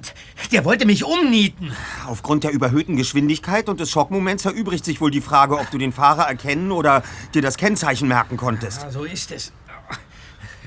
der 0.52 0.66
wollte 0.66 0.86
mich 0.86 1.04
umnieten. 1.04 1.72
Aufgrund 2.08 2.44
der 2.44 2.52
überhöhten 2.52 2.96
Geschwindigkeit 2.96 3.70
und 3.70 3.80
des 3.80 3.92
Schockmoments 3.92 4.46
erübrigt 4.46 4.84
sich 4.84 5.00
wohl 5.00 5.12
die 5.12 5.22
Frage, 5.22 5.58
ob 5.60 5.70
du 5.70 5.78
den 5.78 5.92
Fahrer 5.92 6.24
erkennen 6.24 6.72
oder 6.72 7.04
dir 7.34 7.42
das 7.42 7.58
Kennzeichen 7.58 8.08
merken 8.08 8.38
konntest. 8.38 8.82
Ja, 8.82 8.92
so 8.92 9.04
ist 9.04 9.32
es. 9.32 9.52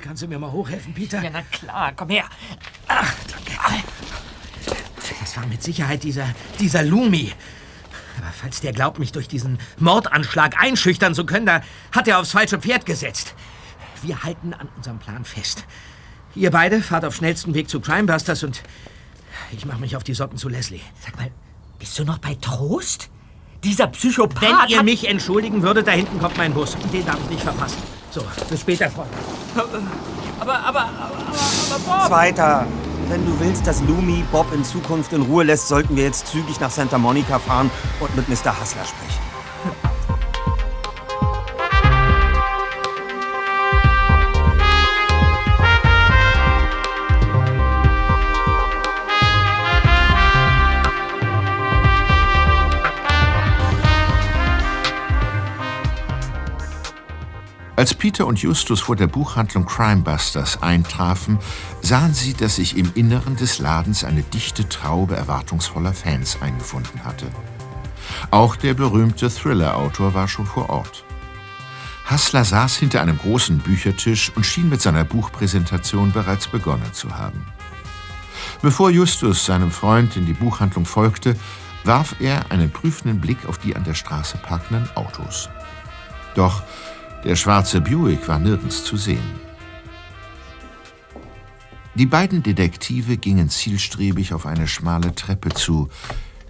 Kannst 0.03 0.23
du 0.23 0.29
mir 0.29 0.39
mal 0.39 0.53
hochhelfen, 0.53 0.95
Peter? 0.95 1.23
Ja, 1.23 1.31
na 1.31 1.43
klar, 1.43 1.93
komm 1.97 2.11
her. 2.11 2.25
Ach, 2.87 3.13
danke. 3.29 3.83
Das 5.21 5.37
war 5.37 5.47
mit 5.47 5.63
Sicherheit 5.63 6.05
dieser, 6.05 6.27
dieser 6.61 6.85
Lumi. 6.85 7.33
Aber 8.19 8.33
falls 8.33 8.61
der 8.61 8.73
glaubt, 8.73 8.99
mich 8.99 9.13
durch 9.13 9.29
diesen 9.29 9.59
Mordanschlag 9.79 10.59
einschüchtern 10.59 11.15
zu 11.15 11.27
können, 11.27 11.47
da 11.47 11.63
hat 11.93 12.07
er 12.07 12.21
aufs 12.21 12.31
falsche 12.31 12.59
Pferd 12.59 12.87
gesetzt. 12.87 13.35
Wir 14.03 14.23
halten 14.23 14.55
an 14.55 14.69
unserem 14.77 14.99
Plan 14.99 15.25
fest. 15.25 15.65
Ihr 16.39 16.53
beide 16.53 16.81
fahrt 16.83 17.05
auf 17.05 17.17
schnellstem 17.17 17.53
Weg 17.55 17.69
zu 17.69 17.81
Crimebusters 17.81 18.45
und 18.45 18.63
ich 19.51 19.67
mache 19.67 19.81
mich 19.81 19.97
auf 19.97 20.05
die 20.05 20.15
Socken 20.15 20.39
zu 20.39 20.49
Leslie. 20.49 20.81
Sag 21.05 21.17
mal, 21.17 21.31
bist 21.81 21.99
du 21.99 22.05
noch 22.05 22.19
bei 22.19 22.37
Trost? 22.41 23.09
Dieser 23.65 23.89
Psychopath 23.89 24.41
Wenn 24.41 24.55
ihr 24.69 24.79
hat- 24.79 24.85
mich 24.85 25.09
entschuldigen 25.09 25.63
würdet, 25.63 25.89
da 25.89 25.91
hinten 25.91 26.21
kommt 26.21 26.37
mein 26.37 26.55
Bus. 26.55 26.77
Den 26.93 27.05
darf 27.05 27.19
ich 27.25 27.31
nicht 27.31 27.43
verpassen. 27.43 27.79
So, 28.13 28.23
bis 28.49 28.61
später, 28.61 28.89
Freunde. 28.89 29.11
Aber, 30.39 30.55
aber, 30.61 30.61
aber, 30.61 30.89
aber, 30.89 31.79
Bob! 31.85 32.07
Zweiter, 32.07 32.67
wenn 33.09 33.27
du 33.27 33.41
willst, 33.41 33.67
dass 33.67 33.81
Lumi 33.83 34.23
Bob 34.31 34.47
in 34.55 34.65
Zukunft 34.65 35.13
in 35.13 35.23
Ruhe 35.23 35.43
lässt, 35.43 35.67
sollten 35.67 35.97
wir 35.97 36.05
jetzt 36.05 36.29
zügig 36.29 36.61
nach 36.61 36.71
Santa 36.71 36.99
Monica 36.99 37.41
fahren 37.41 37.69
und 37.99 38.15
mit 38.15 38.29
Mr. 38.29 38.59
Hassler 38.61 38.85
sprechen. 38.85 39.28
Als 57.79 57.95
Peter 57.95 58.27
und 58.27 58.41
Justus 58.41 58.81
vor 58.81 58.97
der 58.97 59.07
Buchhandlung 59.07 59.65
Crimebusters 59.65 60.65
eintrafen, 60.65 61.39
sahen 61.81 62.13
sie, 62.13 62.35
dass 62.35 62.57
sich 62.57 62.77
im 62.77 62.91
Inneren 62.97 63.37
des 63.37 63.61
Ladens 63.61 64.03
eine 64.03 64.23
dichte 64.23 64.69
Traube 64.69 65.15
erwartungsvoller 65.15 65.93
Fans 65.93 66.43
eingefunden 66.43 67.05
hatte. 67.05 67.29
Auch 68.33 68.57
der 68.57 68.75
berühmte 68.75 69.31
Thriller-Autor 69.31 70.13
war 70.13 70.27
schon 70.27 70.45
vor 70.45 70.71
Ort. 70.71 71.05
Hassler 72.05 72.45
saß 72.45 72.79
hinter 72.79 73.01
einem 73.01 73.17
großen 73.17 73.59
Büchertisch 73.59 74.33
und 74.35 74.45
schien 74.45 74.69
mit 74.69 74.83
seiner 74.83 75.05
Buchpräsentation 75.05 76.11
bereits 76.11 76.49
begonnen 76.49 76.93
zu 76.93 77.17
haben. 77.17 77.47
Bevor 78.61 78.91
Justus 78.91 79.47
seinem 79.47 79.71
Freund 79.71 80.17
in 80.17 80.27
die 80.27 80.33
Buchhandlung 80.33 80.85
folgte, 80.85 81.37
warf 81.85 82.17
er 82.19 82.51
einen 82.51 82.73
prüfenden 82.73 83.21
Blick 83.21 83.47
auf 83.47 83.59
die 83.59 83.77
an 83.77 83.85
der 83.85 83.95
Straße 83.95 84.37
parkenden 84.39 84.91
Autos. 84.97 85.49
Doch 86.35 86.63
der 87.25 87.37
schwarze 87.37 87.81
Buick 87.81 88.29
war 88.29 88.39
nirgends 88.39 88.85
zu 88.85 88.97
sehen. 88.97 89.49
Die 91.95 92.07
beiden 92.07 92.45
Detektive 92.45 93.17
gingen 93.17 93.49
zielstrebig 93.49 94.33
auf 94.33 94.47
eine 94.47 94.69
schmale 94.69 95.15
Treppe 95.15 95.49
zu, 95.49 95.89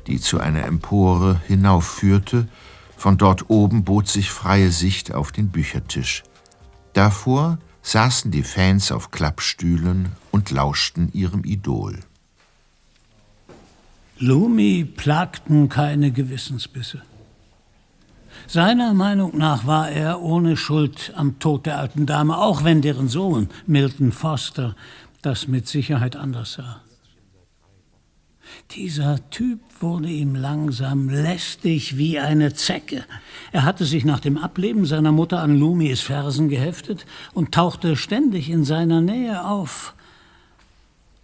die 0.07 0.21
zu 0.21 0.41
einer 0.41 0.65
Empore 0.65 1.41
hinaufführte. 1.47 2.49
Von 2.97 3.17
dort 3.17 3.49
oben 3.49 3.85
bot 3.85 4.09
sich 4.09 4.31
freie 4.31 4.71
Sicht 4.71 5.15
auf 5.15 5.33
den 5.33 5.49
Büchertisch. 5.49 6.23
Davor 6.93 7.59
saßen 7.83 8.31
die 8.31 8.43
Fans 8.43 8.93
auf 8.93 9.11
Klappstühlen 9.11 10.11
und 10.33 10.51
lauschten 10.51 11.11
ihrem 11.13 11.45
Idol. 11.45 12.01
Lumi 14.19 14.85
plagten 14.85 15.69
keine 15.69 16.11
Gewissensbisse. 16.11 17.03
Seiner 18.47 18.95
Meinung 18.95 19.37
nach 19.37 19.67
war 19.67 19.91
er 19.91 20.23
ohne 20.23 20.57
Schuld 20.57 21.13
am 21.17 21.39
Tod 21.39 21.67
der 21.67 21.79
alten 21.79 22.07
Dame, 22.07 22.39
auch 22.39 22.65
wenn 22.65 22.81
deren 22.81 23.09
Sohn, 23.09 23.49
Milton 23.67 24.13
Foster, 24.13 24.75
das 25.23 25.49
mit 25.49 25.67
Sicherheit 25.69 26.17
anders 26.17 26.55
sah. 26.55 26.83
Dieser 28.73 29.31
Typ 29.31 29.61
wurde 29.81 30.09
ihm 30.09 30.35
langsam 30.35 31.09
lästig 31.09 31.97
wie 31.97 32.19
eine 32.19 32.55
Zecke. 32.55 33.05
Er 33.53 33.65
hatte 33.65 33.85
sich 33.85 34.05
nach 34.05 34.21
dem 34.21 34.39
Ableben 34.39 34.85
seiner 34.85 35.13
Mutter 35.13 35.41
an 35.41 35.59
Lumis 35.59 36.01
Fersen 36.01 36.49
geheftet 36.49 37.07
und 37.35 37.53
tauchte 37.53 37.97
ständig 37.97 38.51
in 38.51 38.65
seiner 38.65 39.01
Nähe 39.01 39.45
auf. 39.45 39.95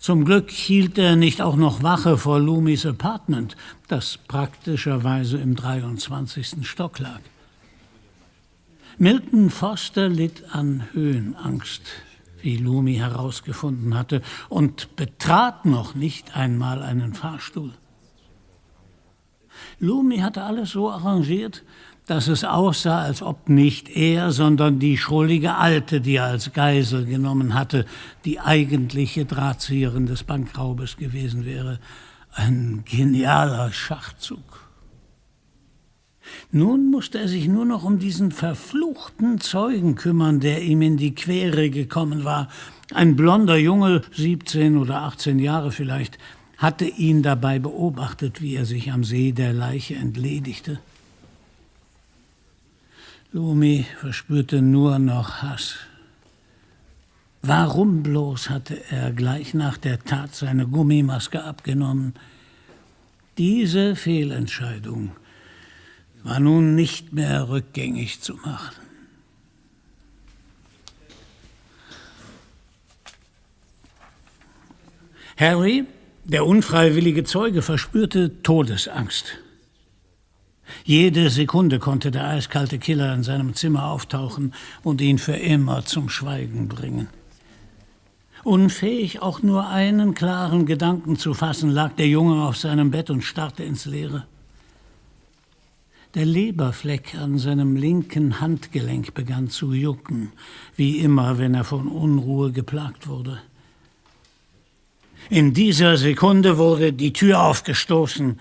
Zum 0.04 0.26
Glück 0.26 0.50
hielt 0.50 0.98
er 0.98 1.16
nicht 1.16 1.40
auch 1.40 1.56
noch 1.56 1.82
Wache 1.82 2.18
vor 2.18 2.38
Lumis 2.38 2.84
Apartment, 2.84 3.56
das 3.88 4.18
praktischerweise 4.18 5.38
im 5.38 5.56
23. 5.56 6.56
Stock 6.68 6.98
lag. 6.98 7.20
Milton 8.98 9.48
Foster 9.48 10.10
litt 10.10 10.44
an 10.54 10.84
Höhenangst, 10.92 11.80
wie 12.42 12.58
Lumi 12.58 12.96
herausgefunden 12.96 13.96
hatte, 13.96 14.20
und 14.50 14.94
betrat 14.96 15.64
noch 15.64 15.94
nicht 15.94 16.36
einmal 16.36 16.82
einen 16.82 17.14
Fahrstuhl. 17.14 17.72
Lumi 19.78 20.18
hatte 20.18 20.42
alles 20.42 20.72
so 20.72 20.90
arrangiert, 20.90 21.62
dass 22.06 22.28
es 22.28 22.44
aussah, 22.44 23.00
als 23.00 23.22
ob 23.22 23.48
nicht 23.48 23.88
er, 23.88 24.30
sondern 24.30 24.78
die 24.78 24.98
schrullige 24.98 25.54
Alte, 25.54 26.00
die 26.00 26.16
er 26.16 26.26
als 26.26 26.52
Geisel 26.52 27.06
genommen 27.06 27.54
hatte, 27.54 27.86
die 28.24 28.40
eigentliche 28.40 29.24
Drahtzieherin 29.24 30.06
des 30.06 30.24
Bankraubes 30.24 30.96
gewesen 30.96 31.46
wäre. 31.46 31.78
Ein 32.32 32.82
genialer 32.84 33.72
Schachzug. 33.72 34.64
Nun 36.50 36.90
musste 36.90 37.18
er 37.18 37.28
sich 37.28 37.48
nur 37.48 37.64
noch 37.64 37.84
um 37.84 37.98
diesen 37.98 38.32
verfluchten 38.32 39.40
Zeugen 39.40 39.94
kümmern, 39.94 40.40
der 40.40 40.62
ihm 40.62 40.82
in 40.82 40.96
die 40.96 41.14
Quere 41.14 41.70
gekommen 41.70 42.24
war. 42.24 42.48
Ein 42.92 43.16
blonder 43.16 43.56
Junge, 43.56 44.02
17 44.12 44.76
oder 44.76 45.02
18 45.02 45.38
Jahre 45.38 45.70
vielleicht, 45.70 46.18
hatte 46.56 46.86
ihn 46.86 47.22
dabei 47.22 47.58
beobachtet, 47.58 48.40
wie 48.40 48.56
er 48.56 48.64
sich 48.64 48.92
am 48.92 49.04
See 49.04 49.32
der 49.32 49.52
Leiche 49.52 49.96
entledigte. 49.96 50.80
Lumi 53.34 53.84
verspürte 53.98 54.62
nur 54.62 55.00
noch 55.00 55.42
Hass. 55.42 55.74
Warum 57.42 58.04
bloß 58.04 58.48
hatte 58.48 58.80
er 58.90 59.10
gleich 59.10 59.54
nach 59.54 59.76
der 59.76 59.98
Tat 59.98 60.36
seine 60.36 60.68
Gummimaske 60.68 61.42
abgenommen? 61.42 62.14
Diese 63.36 63.96
Fehlentscheidung 63.96 65.16
war 66.22 66.38
nun 66.38 66.76
nicht 66.76 67.12
mehr 67.12 67.48
rückgängig 67.48 68.20
zu 68.20 68.34
machen. 68.36 68.76
Harry, 75.36 75.86
der 76.22 76.46
unfreiwillige 76.46 77.24
Zeuge, 77.24 77.62
verspürte 77.62 78.42
Todesangst. 78.44 79.40
Jede 80.82 81.30
Sekunde 81.30 81.78
konnte 81.78 82.10
der 82.10 82.26
eiskalte 82.26 82.78
Killer 82.78 83.14
in 83.14 83.22
seinem 83.22 83.54
Zimmer 83.54 83.86
auftauchen 83.90 84.52
und 84.82 85.00
ihn 85.00 85.18
für 85.18 85.36
immer 85.36 85.84
zum 85.84 86.08
Schweigen 86.08 86.68
bringen. 86.68 87.08
Unfähig, 88.42 89.22
auch 89.22 89.42
nur 89.42 89.68
einen 89.68 90.14
klaren 90.14 90.66
Gedanken 90.66 91.16
zu 91.16 91.32
fassen, 91.32 91.70
lag 91.70 91.92
der 91.92 92.08
Junge 92.08 92.44
auf 92.44 92.56
seinem 92.58 92.90
Bett 92.90 93.08
und 93.08 93.22
starrte 93.22 93.64
ins 93.64 93.86
Leere. 93.86 94.26
Der 96.14 96.26
Leberfleck 96.26 97.14
an 97.16 97.38
seinem 97.38 97.74
linken 97.74 98.40
Handgelenk 98.40 99.14
begann 99.14 99.48
zu 99.48 99.72
jucken, 99.72 100.30
wie 100.76 100.98
immer, 100.98 101.38
wenn 101.38 101.54
er 101.54 101.64
von 101.64 101.88
Unruhe 101.88 102.52
geplagt 102.52 103.08
wurde. 103.08 103.40
In 105.30 105.54
dieser 105.54 105.96
Sekunde 105.96 106.58
wurde 106.58 106.92
die 106.92 107.12
Tür 107.12 107.42
aufgestoßen. 107.42 108.38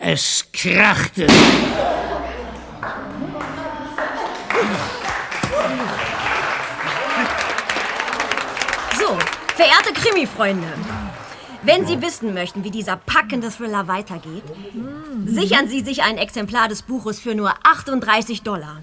Es 0.00 0.46
krachte. 0.52 1.26
So, 8.96 9.18
verehrte 9.56 9.92
Krimi-Freunde, 9.92 10.68
wenn 11.62 11.86
Sie 11.86 12.00
wissen 12.00 12.34
möchten, 12.34 12.64
wie 12.64 12.70
dieser 12.70 12.96
packende 12.96 13.50
Thriller 13.50 13.88
weitergeht, 13.88 14.44
sichern 15.26 15.68
Sie 15.68 15.80
sich 15.80 16.02
ein 16.02 16.18
Exemplar 16.18 16.68
des 16.68 16.82
Buches 16.82 17.18
für 17.18 17.34
nur 17.34 17.52
38 17.64 18.42
Dollar. 18.42 18.82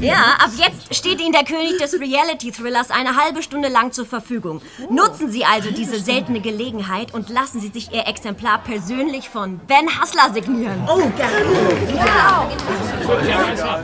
Ja, 0.00 0.36
ab 0.38 0.50
jetzt 0.56 0.94
steht 0.94 1.20
Ihnen 1.20 1.32
der 1.32 1.44
König 1.44 1.78
des 1.78 1.94
Reality-Thrillers 1.94 2.90
eine 2.90 3.16
halbe 3.16 3.42
Stunde 3.42 3.68
lang 3.68 3.92
zur 3.92 4.06
Verfügung. 4.06 4.62
Nutzen 4.90 5.30
Sie 5.30 5.44
also 5.44 5.70
diese 5.70 6.00
seltene 6.00 6.40
Gelegenheit 6.40 7.14
und 7.14 7.28
lassen 7.28 7.60
Sie 7.60 7.68
sich 7.68 7.92
Ihr 7.92 8.06
Exemplar 8.06 8.58
persönlich 8.58 9.28
von 9.28 9.58
Ben 9.66 9.88
Hassler 9.98 10.32
signieren. 10.32 10.88
Oh, 10.88 11.08
gerne. 11.16 11.44
Ja. 11.94 12.48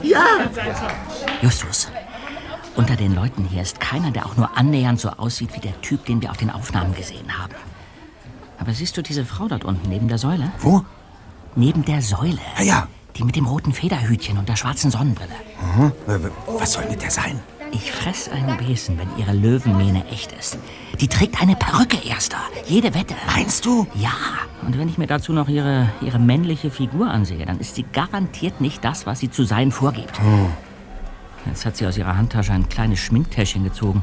Ja. 0.03 0.25
Justus, 1.43 1.89
unter 2.79 2.95
den 2.95 3.13
Leuten 3.15 3.45
hier 3.45 3.61
ist 3.61 3.81
keiner, 3.81 4.13
der 4.13 4.25
auch 4.25 4.37
nur 4.37 4.57
annähernd 4.57 5.01
so 5.01 5.11
aussieht 5.11 5.51
wie 5.55 5.61
der 5.61 5.79
Typ, 5.83 6.07
den 6.07 6.23
wir 6.23 6.31
auf 6.31 6.37
den 6.37 6.51
Aufnahmen 6.51 6.95
gesehen 6.95 7.37
haben. 7.37 7.55
Aber 8.59 8.73
siehst 8.73 8.97
du 8.97 9.03
diese 9.03 9.25
Frau 9.25 9.49
dort 9.49 9.65
unten 9.65 9.89
neben 9.89 10.07
der 10.07 10.19
Säule? 10.19 10.53
Wo? 10.61 10.85
Neben 11.57 11.85
der 11.85 12.03
Säule. 12.03 12.39
Ja, 12.59 12.65
ja. 12.65 12.89
Die 13.17 13.25
mit 13.25 13.35
dem 13.35 13.47
roten 13.47 13.73
Federhütchen 13.73 14.39
und 14.39 14.49
der 14.49 14.55
schwarzen 14.55 14.93
Sonnenbrille. 14.93 15.35
Mhm. 15.77 15.93
Was 16.47 16.75
soll 16.75 16.89
mit 16.89 17.03
der 17.03 17.11
sein? 17.11 17.41
Ich 17.73 17.91
fress 17.91 18.29
einen 18.29 18.57
Besen, 18.57 18.97
wenn 18.97 19.09
ihre 19.19 19.33
Löwenmähne 19.33 20.07
echt 20.07 20.33
ist. 20.33 20.59
Die 21.01 21.09
trägt 21.09 21.43
eine 21.43 21.57
Perücke, 21.57 21.99
Erster. 22.09 22.39
Jede 22.67 22.95
Wette. 22.95 23.15
Meinst 23.27 23.67
du? 23.67 23.87
Ja. 23.95 24.13
Und 24.63 24.79
wenn 24.79 24.89
ich 24.89 24.99
mir 24.99 25.07
dazu 25.09 25.33
noch 25.33 25.49
ihre, 25.49 25.89
ihre 26.01 26.19
männliche 26.19 26.71
Figur 26.71 27.11
ansehe, 27.11 27.45
dann 27.45 27.59
ist 27.59 27.75
sie 27.75 27.85
garantiert 27.93 28.61
nicht 28.61 28.85
das, 28.85 29.05
was 29.05 29.19
sie 29.19 29.31
zu 29.31 29.43
sein 29.45 29.73
vorgibt. 29.73 30.21
Oh. 30.21 30.49
Jetzt 31.49 31.65
hat 31.65 31.77
sie 31.77 31.87
aus 31.87 31.97
ihrer 31.97 32.17
Handtasche 32.17 32.53
ein 32.53 32.69
kleines 32.69 33.01
Schminktäschchen 33.01 33.65
gezogen. 33.65 34.03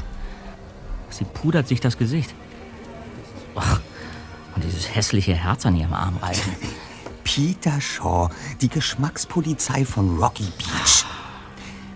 Sie 1.10 1.24
pudert 1.24 1.68
sich 1.68 1.80
das 1.80 1.96
Gesicht. 1.96 2.34
Och, 3.54 3.80
und 4.54 4.64
dieses 4.64 4.94
hässliche 4.94 5.34
Herz 5.34 5.64
an 5.64 5.76
ihrem 5.76 5.94
Arm 5.94 6.16
reichen. 6.18 6.52
Peter 7.24 7.80
Shaw, 7.80 8.28
die 8.60 8.68
Geschmackspolizei 8.68 9.84
von 9.84 10.18
Rocky 10.18 10.52
Beach. 10.58 11.04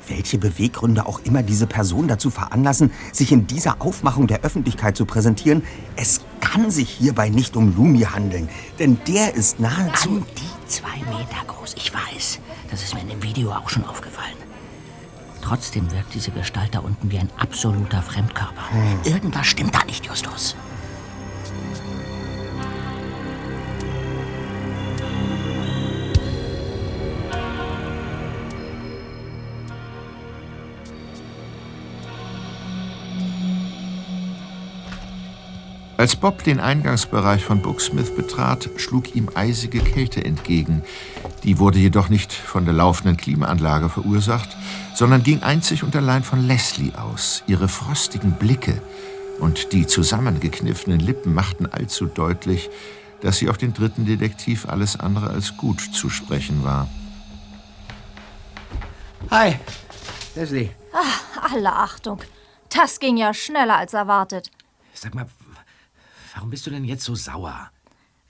Welche 0.08 0.38
Beweggründe 0.38 1.06
auch 1.06 1.20
immer 1.20 1.42
diese 1.42 1.66
Person 1.66 2.08
dazu 2.08 2.30
veranlassen, 2.30 2.90
sich 3.12 3.30
in 3.30 3.46
dieser 3.46 3.80
Aufmachung 3.80 4.26
der 4.26 4.42
Öffentlichkeit 4.42 4.96
zu 4.96 5.04
präsentieren, 5.04 5.62
es 5.96 6.20
kann 6.40 6.70
sich 6.70 6.90
hierbei 6.90 7.28
nicht 7.28 7.56
um 7.56 7.76
Lumi 7.76 8.00
handeln, 8.00 8.48
denn 8.78 8.98
der 9.06 9.34
ist 9.34 9.60
nahezu... 9.60 10.08
An 10.08 10.26
die 10.36 10.68
zwei 10.68 10.98
Meter 11.10 11.44
groß, 11.46 11.74
ich 11.76 11.92
weiß. 11.92 12.40
Das 12.70 12.82
ist 12.82 12.94
mir 12.94 13.02
in 13.02 13.08
dem 13.08 13.22
Video 13.22 13.52
auch 13.52 13.68
schon 13.68 13.84
aufgefallen. 13.84 14.49
Trotzdem 15.42 15.90
wirkt 15.90 16.14
diese 16.14 16.30
Gestalt 16.30 16.74
da 16.74 16.80
unten 16.80 17.10
wie 17.10 17.18
ein 17.18 17.30
absoluter 17.38 18.02
Fremdkörper. 18.02 18.62
Irgendwas 19.04 19.46
stimmt 19.46 19.74
da 19.74 19.84
nicht, 19.84 20.06
Justus. 20.06 20.54
Als 36.00 36.16
Bob 36.16 36.42
den 36.44 36.60
Eingangsbereich 36.60 37.44
von 37.44 37.60
Booksmith 37.60 38.16
betrat, 38.16 38.70
schlug 38.78 39.14
ihm 39.14 39.28
eisige 39.34 39.80
Kälte 39.80 40.24
entgegen. 40.24 40.82
Die 41.44 41.58
wurde 41.58 41.78
jedoch 41.78 42.08
nicht 42.08 42.32
von 42.32 42.64
der 42.64 42.72
laufenden 42.72 43.18
Klimaanlage 43.18 43.90
verursacht, 43.90 44.56
sondern 45.00 45.22
ging 45.22 45.42
einzig 45.42 45.82
und 45.82 45.96
allein 45.96 46.22
von 46.22 46.46
Leslie 46.46 46.94
aus. 46.94 47.42
Ihre 47.46 47.68
frostigen 47.68 48.32
Blicke 48.32 48.82
und 49.38 49.72
die 49.72 49.86
zusammengekniffenen 49.86 51.00
Lippen 51.00 51.32
machten 51.32 51.64
allzu 51.64 52.04
deutlich, 52.04 52.68
dass 53.22 53.38
sie 53.38 53.48
auf 53.48 53.56
den 53.56 53.72
dritten 53.72 54.04
Detektiv 54.04 54.68
alles 54.68 55.00
andere 55.00 55.30
als 55.30 55.56
gut 55.56 55.80
zu 55.80 56.10
sprechen 56.10 56.64
war. 56.64 56.86
Hi, 59.30 59.56
Leslie. 60.34 60.68
Ach, 60.92 61.50
alle 61.50 61.72
Achtung. 61.72 62.20
Das 62.68 63.00
ging 63.00 63.16
ja 63.16 63.32
schneller 63.32 63.78
als 63.78 63.94
erwartet. 63.94 64.50
Sag 64.92 65.14
mal, 65.14 65.26
warum 66.34 66.50
bist 66.50 66.66
du 66.66 66.70
denn 66.70 66.84
jetzt 66.84 67.04
so 67.04 67.14
sauer? 67.14 67.70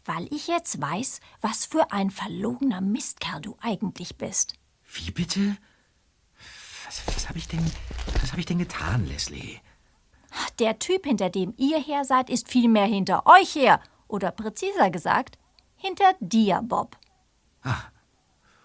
Weil 0.05 0.29
ich 0.33 0.47
jetzt 0.47 0.81
weiß, 0.81 1.19
was 1.41 1.67
für 1.67 1.91
ein 1.91 2.13
verlogener 2.13 2.81
Mistkerl 2.81 3.41
du 3.41 3.57
eigentlich 3.61 4.19
bist. 4.19 4.55
Wie 4.87 5.11
bitte? 5.11 5.57
Was, 6.91 7.07
was 7.07 7.29
habe 7.29 7.39
ich 7.39 7.47
denn, 7.47 7.65
was 8.21 8.33
habe 8.33 8.41
ich 8.41 8.47
denn 8.47 8.59
getan, 8.59 9.07
Leslie? 9.07 9.61
Der 10.59 10.81
Typ, 10.81 11.07
hinter 11.07 11.31
dem 11.31 11.55
ihr 11.57 11.79
her 11.79 12.05
seid, 12.05 12.29
ist 12.29 12.49
vielmehr 12.49 12.85
hinter 12.85 13.27
euch 13.27 13.55
her. 13.55 13.81
Oder 14.09 14.33
präziser 14.33 14.91
gesagt, 14.91 15.39
hinter 15.77 16.15
dir, 16.19 16.63
Bob. 16.65 16.99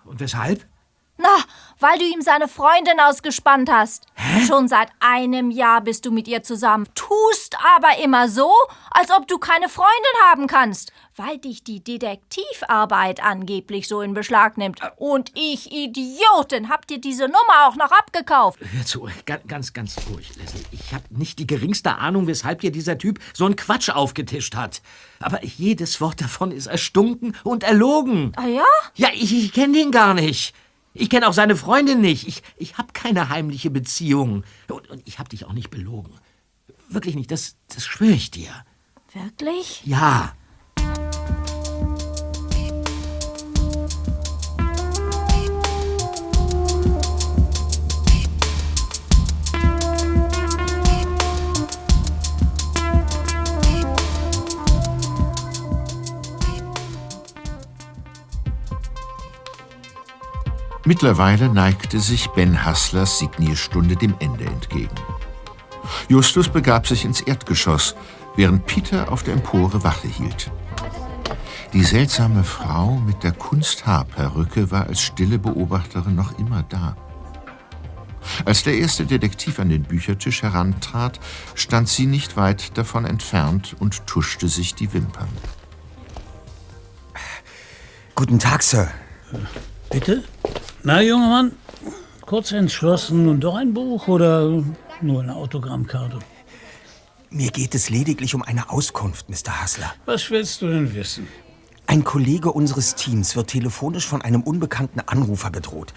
Und 0.06 0.20
weshalb? 0.20 0.66
Na, 1.18 1.30
weil 1.80 1.98
du 1.98 2.06
ihm 2.06 2.22
seine 2.22 2.48
Freundin 2.48 3.00
ausgespannt 3.00 3.70
hast. 3.72 4.06
Schon 4.48 4.68
seit 4.68 4.90
einem 5.00 5.50
Jahr 5.50 5.82
bist 5.82 6.06
du 6.06 6.12
mit 6.12 6.28
ihr 6.28 6.44
zusammen. 6.44 6.88
Tust 6.94 7.56
aber 7.76 8.04
immer 8.04 8.28
so, 8.28 8.52
als 8.92 9.12
ob 9.12 9.28
du 9.28 9.38
keine 9.38 9.70
Freundin 9.70 10.22
haben 10.30 10.48
kannst. 10.48 10.92
Weil 11.16 11.38
dich 11.38 11.64
die 11.64 11.82
Detektivarbeit 11.82 13.24
angeblich 13.24 13.88
so 13.88 14.02
in 14.02 14.14
Beschlag 14.14 14.58
nimmt. 14.58 14.82
Und 14.98 15.32
ich, 15.36 15.72
Idiotin, 15.72 16.68
hab 16.68 16.86
dir 16.88 17.00
diese 17.00 17.26
Nummer 17.26 17.68
auch 17.68 17.78
noch 17.78 17.92
abgekauft. 17.92 18.60
Hör 18.60 18.86
zu, 18.86 19.08
ganz, 19.48 19.72
ganz, 19.72 19.96
ruhig, 20.10 20.36
Leslie. 20.36 20.66
Ich 20.72 20.94
habe 20.94 21.06
nicht 21.12 21.40
die 21.40 21.48
geringste 21.48 21.96
Ahnung, 21.96 22.28
weshalb 22.28 22.60
dir 22.60 22.72
dieser 22.72 22.98
Typ 22.98 23.20
so 23.34 23.46
einen 23.46 23.56
Quatsch 23.56 23.90
aufgetischt 23.90 24.56
hat. 24.56 24.82
Aber 25.20 25.42
jedes 25.44 26.02
Wort 26.02 26.20
davon 26.20 26.52
ist 26.52 26.68
erstunken 26.68 27.38
und 27.46 27.64
erlogen. 27.64 28.34
Ah 28.36 28.48
ja? 28.48 28.66
Ja, 28.96 29.08
ich, 29.14 29.34
ich 29.34 29.54
kenne 29.54 29.78
den 29.78 29.92
gar 29.92 30.14
nicht. 30.14 30.54
Ich 30.96 31.10
kenne 31.10 31.28
auch 31.28 31.34
seine 31.34 31.58
Freundin 31.58 32.00
nicht. 32.02 32.26
Ich, 32.28 32.42
ich 32.56 32.78
habe 32.78 32.94
keine 32.94 33.30
heimliche 33.30 33.70
Beziehung. 33.70 34.44
Und, 34.70 34.90
und 34.90 35.06
ich 35.06 35.20
habe 35.20 35.30
dich 35.30 35.46
auch 35.46 35.54
nicht 35.54 35.70
belogen. 35.70 36.14
Wirklich 36.88 37.16
nicht, 37.16 37.30
das, 37.32 37.58
das 37.68 37.86
schwöre 37.86 38.14
ich 38.14 38.32
dir. 38.32 38.50
Wirklich? 39.14 39.82
Ja. 39.86 40.34
Mittlerweile 60.88 61.50
neigte 61.50 62.00
sich 62.00 62.30
Ben 62.30 62.64
Hasslers 62.64 63.18
Signierstunde 63.18 63.96
dem 63.96 64.14
Ende 64.20 64.46
entgegen. 64.46 64.96
Justus 66.08 66.48
begab 66.48 66.86
sich 66.86 67.06
ins 67.06 67.22
Erdgeschoss, 67.22 67.96
während 68.36 68.68
Peter 68.68 69.12
auf 69.12 69.24
der 69.24 69.34
Empore 69.34 69.84
Wache 69.84 70.08
hielt. 70.08 70.52
Die 71.74 71.84
seltsame 71.84 72.44
Frau 72.44 72.98
mit 72.98 73.24
der 73.24 73.32
Kunsthaarperücke 73.32 74.70
war 74.70 74.86
als 74.86 75.02
stille 75.02 75.40
Beobachterin 75.40 76.14
noch 76.14 76.38
immer 76.38 76.62
da. 76.64 76.96
Als 78.46 78.64
der 78.64 78.78
erste 78.78 79.06
Detektiv 79.06 79.60
an 79.60 79.70
den 79.70 79.84
Büchertisch 79.84 80.44
herantrat, 80.44 81.20
stand 81.56 81.90
sie 81.90 82.06
nicht 82.06 82.38
weit 82.38 82.78
davon 82.78 83.06
entfernt 83.06 83.76
und 83.80 84.06
tuschte 84.06 84.48
sich 84.50 84.76
die 84.76 84.94
Wimpern. 84.94 85.30
Guten 88.14 88.38
Tag, 88.38 88.62
Sir. 88.62 88.90
Bitte? 89.96 90.26
Na, 90.84 91.02
junger 91.02 91.30
Mann, 91.30 91.52
kurz 92.26 92.52
entschlossen 92.52 93.30
und 93.30 93.40
doch 93.40 93.56
ein 93.56 93.74
Buch 93.74 94.10
oder 94.10 94.62
nur 95.00 95.24
eine 95.24 95.34
Autogrammkarte? 95.34 96.20
Mir 97.30 97.50
geht 97.50 97.74
es 97.76 97.90
lediglich 97.90 98.36
um 98.36 98.42
eine 98.42 98.70
Auskunft, 98.70 99.30
Mr. 99.30 99.62
Hassler. 99.62 99.94
Was 100.06 100.30
willst 100.30 100.62
du 100.62 100.68
denn 100.68 100.94
wissen? 100.94 101.30
Ein 101.88 102.04
Kollege 102.04 102.52
unseres 102.52 102.96
Teams 102.96 103.36
wird 103.36 103.52
telefonisch 103.52 104.08
von 104.08 104.22
einem 104.22 104.42
unbekannten 104.42 105.02
Anrufer 105.02 105.52
bedroht. 105.52 105.94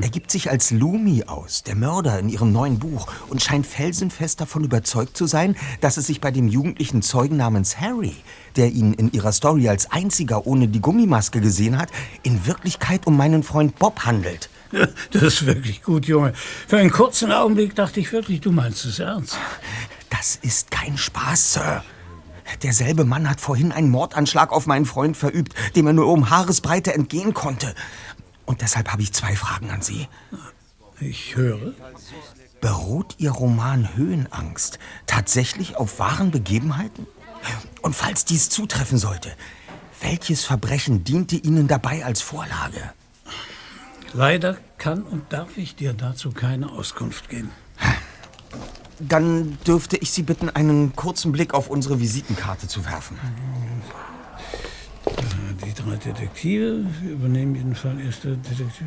Er 0.00 0.08
gibt 0.08 0.30
sich 0.30 0.50
als 0.50 0.70
Lumi 0.70 1.24
aus, 1.24 1.62
der 1.64 1.74
Mörder 1.74 2.18
in 2.18 2.28
ihrem 2.28 2.52
neuen 2.52 2.78
Buch, 2.78 3.08
und 3.28 3.42
scheint 3.42 3.66
felsenfest 3.66 4.40
davon 4.40 4.64
überzeugt 4.64 5.16
zu 5.16 5.26
sein, 5.26 5.56
dass 5.80 5.96
es 5.96 6.06
sich 6.06 6.20
bei 6.20 6.30
dem 6.30 6.48
jugendlichen 6.48 7.02
Zeugen 7.02 7.36
namens 7.36 7.80
Harry, 7.80 8.14
der 8.56 8.70
ihn 8.70 8.94
in 8.94 9.12
ihrer 9.12 9.32
Story 9.32 9.68
als 9.68 9.90
einziger 9.90 10.46
ohne 10.46 10.68
die 10.68 10.80
Gummimaske 10.80 11.40
gesehen 11.40 11.78
hat, 11.78 11.90
in 12.22 12.46
Wirklichkeit 12.46 13.06
um 13.06 13.16
meinen 13.16 13.42
Freund 13.42 13.78
Bob 13.78 14.00
handelt. 14.04 14.48
Das 15.12 15.22
ist 15.22 15.46
wirklich 15.46 15.82
gut, 15.82 16.06
Junge. 16.06 16.32
Für 16.66 16.78
einen 16.78 16.90
kurzen 16.90 17.32
Augenblick 17.32 17.74
dachte 17.74 18.00
ich 18.00 18.12
wirklich, 18.12 18.40
du 18.40 18.50
meinst 18.52 18.84
es 18.84 18.98
ernst. 18.98 19.36
Das 20.10 20.38
ist 20.42 20.70
kein 20.70 20.96
Spaß, 20.96 21.54
Sir. 21.54 21.84
Derselbe 22.62 23.04
Mann 23.04 23.28
hat 23.28 23.40
vorhin 23.40 23.72
einen 23.72 23.90
Mordanschlag 23.90 24.52
auf 24.52 24.66
meinen 24.66 24.86
Freund 24.86 25.16
verübt, 25.16 25.54
dem 25.76 25.86
er 25.86 25.92
nur 25.92 26.06
um 26.08 26.30
Haaresbreite 26.30 26.94
entgehen 26.94 27.34
konnte. 27.34 27.74
Und 28.46 28.60
deshalb 28.60 28.92
habe 28.92 29.02
ich 29.02 29.12
zwei 29.12 29.34
Fragen 29.34 29.70
an 29.70 29.82
Sie. 29.82 30.08
Ich 31.00 31.36
höre. 31.36 31.72
Beruht 32.60 33.16
Ihr 33.18 33.30
Roman 33.30 33.96
Höhenangst 33.96 34.78
tatsächlich 35.06 35.76
auf 35.76 35.98
wahren 35.98 36.30
Begebenheiten? 36.30 37.06
Und 37.82 37.94
falls 37.94 38.24
dies 38.24 38.48
zutreffen 38.48 38.98
sollte, 38.98 39.30
welches 40.00 40.44
Verbrechen 40.44 41.04
diente 41.04 41.36
Ihnen 41.36 41.68
dabei 41.68 42.04
als 42.04 42.22
Vorlage? 42.22 42.92
Leider 44.12 44.56
kann 44.78 45.02
und 45.02 45.32
darf 45.32 45.56
ich 45.56 45.74
dir 45.74 45.92
dazu 45.92 46.30
keine 46.30 46.70
Auskunft 46.70 47.28
geben. 47.28 47.50
Dann 49.08 49.58
dürfte 49.66 49.96
ich 49.96 50.10
Sie 50.10 50.22
bitten, 50.22 50.48
einen 50.50 50.94
kurzen 50.96 51.32
Blick 51.32 51.54
auf 51.54 51.68
unsere 51.68 52.00
Visitenkarte 52.00 52.68
zu 52.68 52.84
werfen. 52.84 53.18
Die 55.64 55.74
drei 55.74 55.96
Detektive 55.96 56.84
übernehmen 57.02 57.54
jeden 57.54 57.74
Fall 57.74 58.00
erster 58.00 58.30
Detektiv 58.36 58.86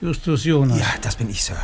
Justus 0.00 0.44
Jonas. 0.44 0.78
Ja, 0.78 0.86
das 1.00 1.16
bin 1.16 1.30
ich, 1.30 1.42
Sir. 1.44 1.56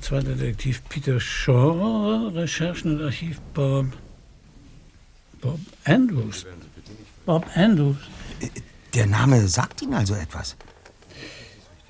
Zweiter 0.00 0.34
Detektiv 0.34 0.82
Peter 0.88 1.18
Shaw, 1.18 2.30
Recherchen 2.34 2.96
und 2.98 3.04
Archiv 3.04 3.40
Bob. 3.54 3.86
Bob 5.40 5.60
Andrews. 5.84 6.46
Bob 7.26 7.46
Andrews. 7.54 7.96
Der 8.94 9.06
Name 9.06 9.46
sagt 9.48 9.82
Ihnen 9.82 9.94
also 9.94 10.14
etwas. 10.14 10.56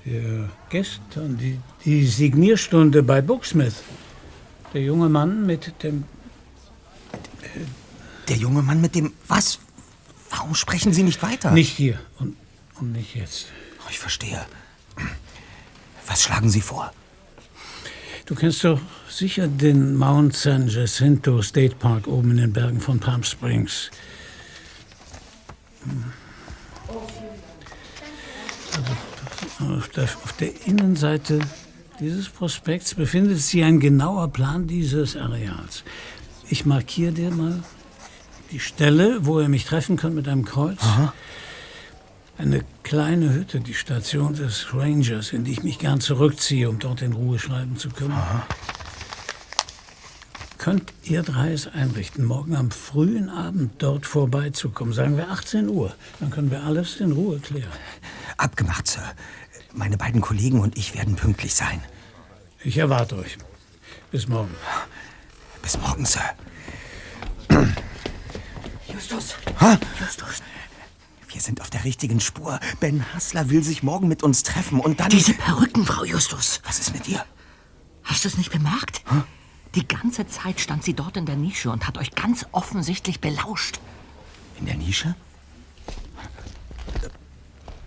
Ja, 0.05 0.49
gestern, 0.69 1.37
die, 1.37 1.59
die 1.85 2.05
Signierstunde 2.05 3.03
bei 3.03 3.21
Booksmith. 3.21 3.83
Der 4.73 4.81
junge 4.81 5.09
Mann 5.09 5.45
mit 5.45 5.83
dem... 5.83 6.03
Der 8.27 8.37
junge 8.37 8.61
Mann 8.61 8.81
mit 8.81 8.95
dem... 8.95 9.13
Was? 9.27 9.59
Warum 10.29 10.53
sprechen 10.53 10.93
Sie 10.93 11.03
nicht 11.03 11.23
weiter? 11.23 11.51
Nicht 11.51 11.75
hier 11.75 11.99
und, 12.19 12.37
und 12.79 12.91
nicht 12.91 13.15
jetzt. 13.15 13.47
Ich 13.89 13.97
verstehe. 13.97 14.45
Was 16.05 16.23
schlagen 16.23 16.49
Sie 16.49 16.61
vor? 16.61 16.93
Du 18.27 18.35
kennst 18.35 18.63
doch 18.63 18.79
sicher 19.09 19.47
den 19.47 19.95
Mount 19.95 20.35
San 20.35 20.67
Jacinto 20.67 21.41
State 21.41 21.75
Park 21.75 22.07
oben 22.07 22.31
in 22.31 22.37
den 22.37 22.53
Bergen 22.53 22.79
von 22.79 22.99
Palm 22.99 23.23
Springs. 23.23 23.89
Also, 29.59 29.73
auf, 29.77 29.89
der, 29.89 30.03
auf 30.03 30.33
der 30.33 30.67
Innenseite 30.67 31.39
dieses 31.99 32.29
Prospekts 32.29 32.95
befindet 32.95 33.39
sich 33.39 33.63
ein 33.63 33.79
genauer 33.79 34.29
Plan 34.29 34.67
dieses 34.67 35.15
Areals. 35.15 35.83
Ich 36.49 36.65
markiere 36.65 37.11
dir 37.11 37.31
mal 37.31 37.61
die 38.51 38.59
Stelle, 38.59 39.25
wo 39.25 39.39
ihr 39.39 39.49
mich 39.49 39.65
treffen 39.65 39.97
könnt 39.97 40.15
mit 40.15 40.27
einem 40.27 40.45
Kreuz. 40.45 40.79
Aha. 40.81 41.13
Eine 42.37 42.63
kleine 42.83 43.33
Hütte, 43.33 43.59
die 43.59 43.73
Station 43.73 44.33
des 44.33 44.73
Rangers, 44.73 45.33
in 45.33 45.43
die 45.43 45.51
ich 45.51 45.63
mich 45.63 45.77
gern 45.77 45.99
zurückziehe, 45.99 46.69
um 46.69 46.79
dort 46.79 47.01
in 47.01 47.13
Ruhe 47.13 47.37
schreiben 47.37 47.77
zu 47.77 47.89
können. 47.89 48.13
Aha. 48.13 48.47
Könnt 50.57 50.93
ihr 51.03 51.23
drei 51.23 51.51
es 51.51 51.67
einrichten, 51.67 52.25
morgen 52.25 52.55
am 52.55 52.71
frühen 52.71 53.29
Abend 53.29 53.73
dort 53.77 54.05
vorbeizukommen? 54.05 54.93
Sagen 54.93 55.17
wir 55.17 55.29
18 55.29 55.69
Uhr. 55.69 55.93
Dann 56.19 56.31
können 56.31 56.51
wir 56.51 56.63
alles 56.63 56.97
in 56.97 57.11
Ruhe 57.11 57.39
klären. 57.39 57.69
Abgemacht, 58.37 58.87
Sir. 58.87 59.03
Meine 59.79 59.95
beiden 59.95 60.19
Kollegen 60.19 60.59
und 60.59 60.77
ich 60.77 60.93
werden 60.93 61.15
pünktlich 61.15 61.55
sein. 61.55 61.81
Ich 62.65 62.77
erwarte 62.77 63.15
euch. 63.15 63.37
Bis 64.11 64.27
morgen. 64.27 64.53
Bis 65.61 65.77
morgen, 65.77 66.05
Sir. 66.05 66.19
Justus! 68.93 69.35
Ha? 69.61 69.79
Justus! 69.97 70.43
Wir 71.29 71.39
sind 71.39 71.61
auf 71.61 71.69
der 71.69 71.85
richtigen 71.85 72.19
Spur. 72.19 72.59
Ben 72.81 73.05
Hassler 73.13 73.49
will 73.49 73.63
sich 73.63 73.81
morgen 73.81 74.09
mit 74.09 74.21
uns 74.21 74.43
treffen 74.43 74.81
und 74.81 74.99
dann... 74.99 75.11
Diese 75.11 75.33
Perücken, 75.33 75.85
Frau 75.85 76.03
Justus. 76.03 76.59
Was 76.65 76.79
ist 76.79 76.93
mit 76.93 77.07
ihr? 77.07 77.23
Hast 78.03 78.25
du 78.25 78.27
es 78.27 78.37
nicht 78.37 78.51
bemerkt? 78.51 79.01
Die 79.75 79.87
ganze 79.87 80.27
Zeit 80.27 80.59
stand 80.59 80.83
sie 80.83 80.93
dort 80.93 81.15
in 81.15 81.25
der 81.25 81.37
Nische 81.37 81.71
und 81.71 81.87
hat 81.87 81.97
euch 81.97 82.11
ganz 82.15 82.45
offensichtlich 82.51 83.21
belauscht. 83.21 83.79
In 84.59 84.65
der 84.65 84.75
Nische? 84.75 85.15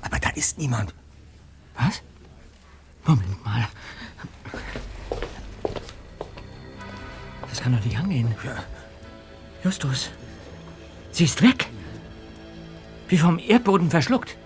Aber 0.01 0.18
da 0.18 0.30
ist 0.30 0.57
niemand. 0.57 0.95
Was? 1.77 2.03
Moment 3.05 3.45
mal. 3.45 3.68
Das 7.49 7.61
kann 7.61 7.77
doch 7.77 7.85
nicht 7.85 7.99
angehen. 7.99 8.35
Justus, 9.64 10.11
sie 11.11 11.25
ist 11.25 11.43
weg. 11.43 11.68
Wie 13.09 13.18
vom 13.18 13.39
Erdboden 13.39 13.91
verschluckt. 13.91 14.37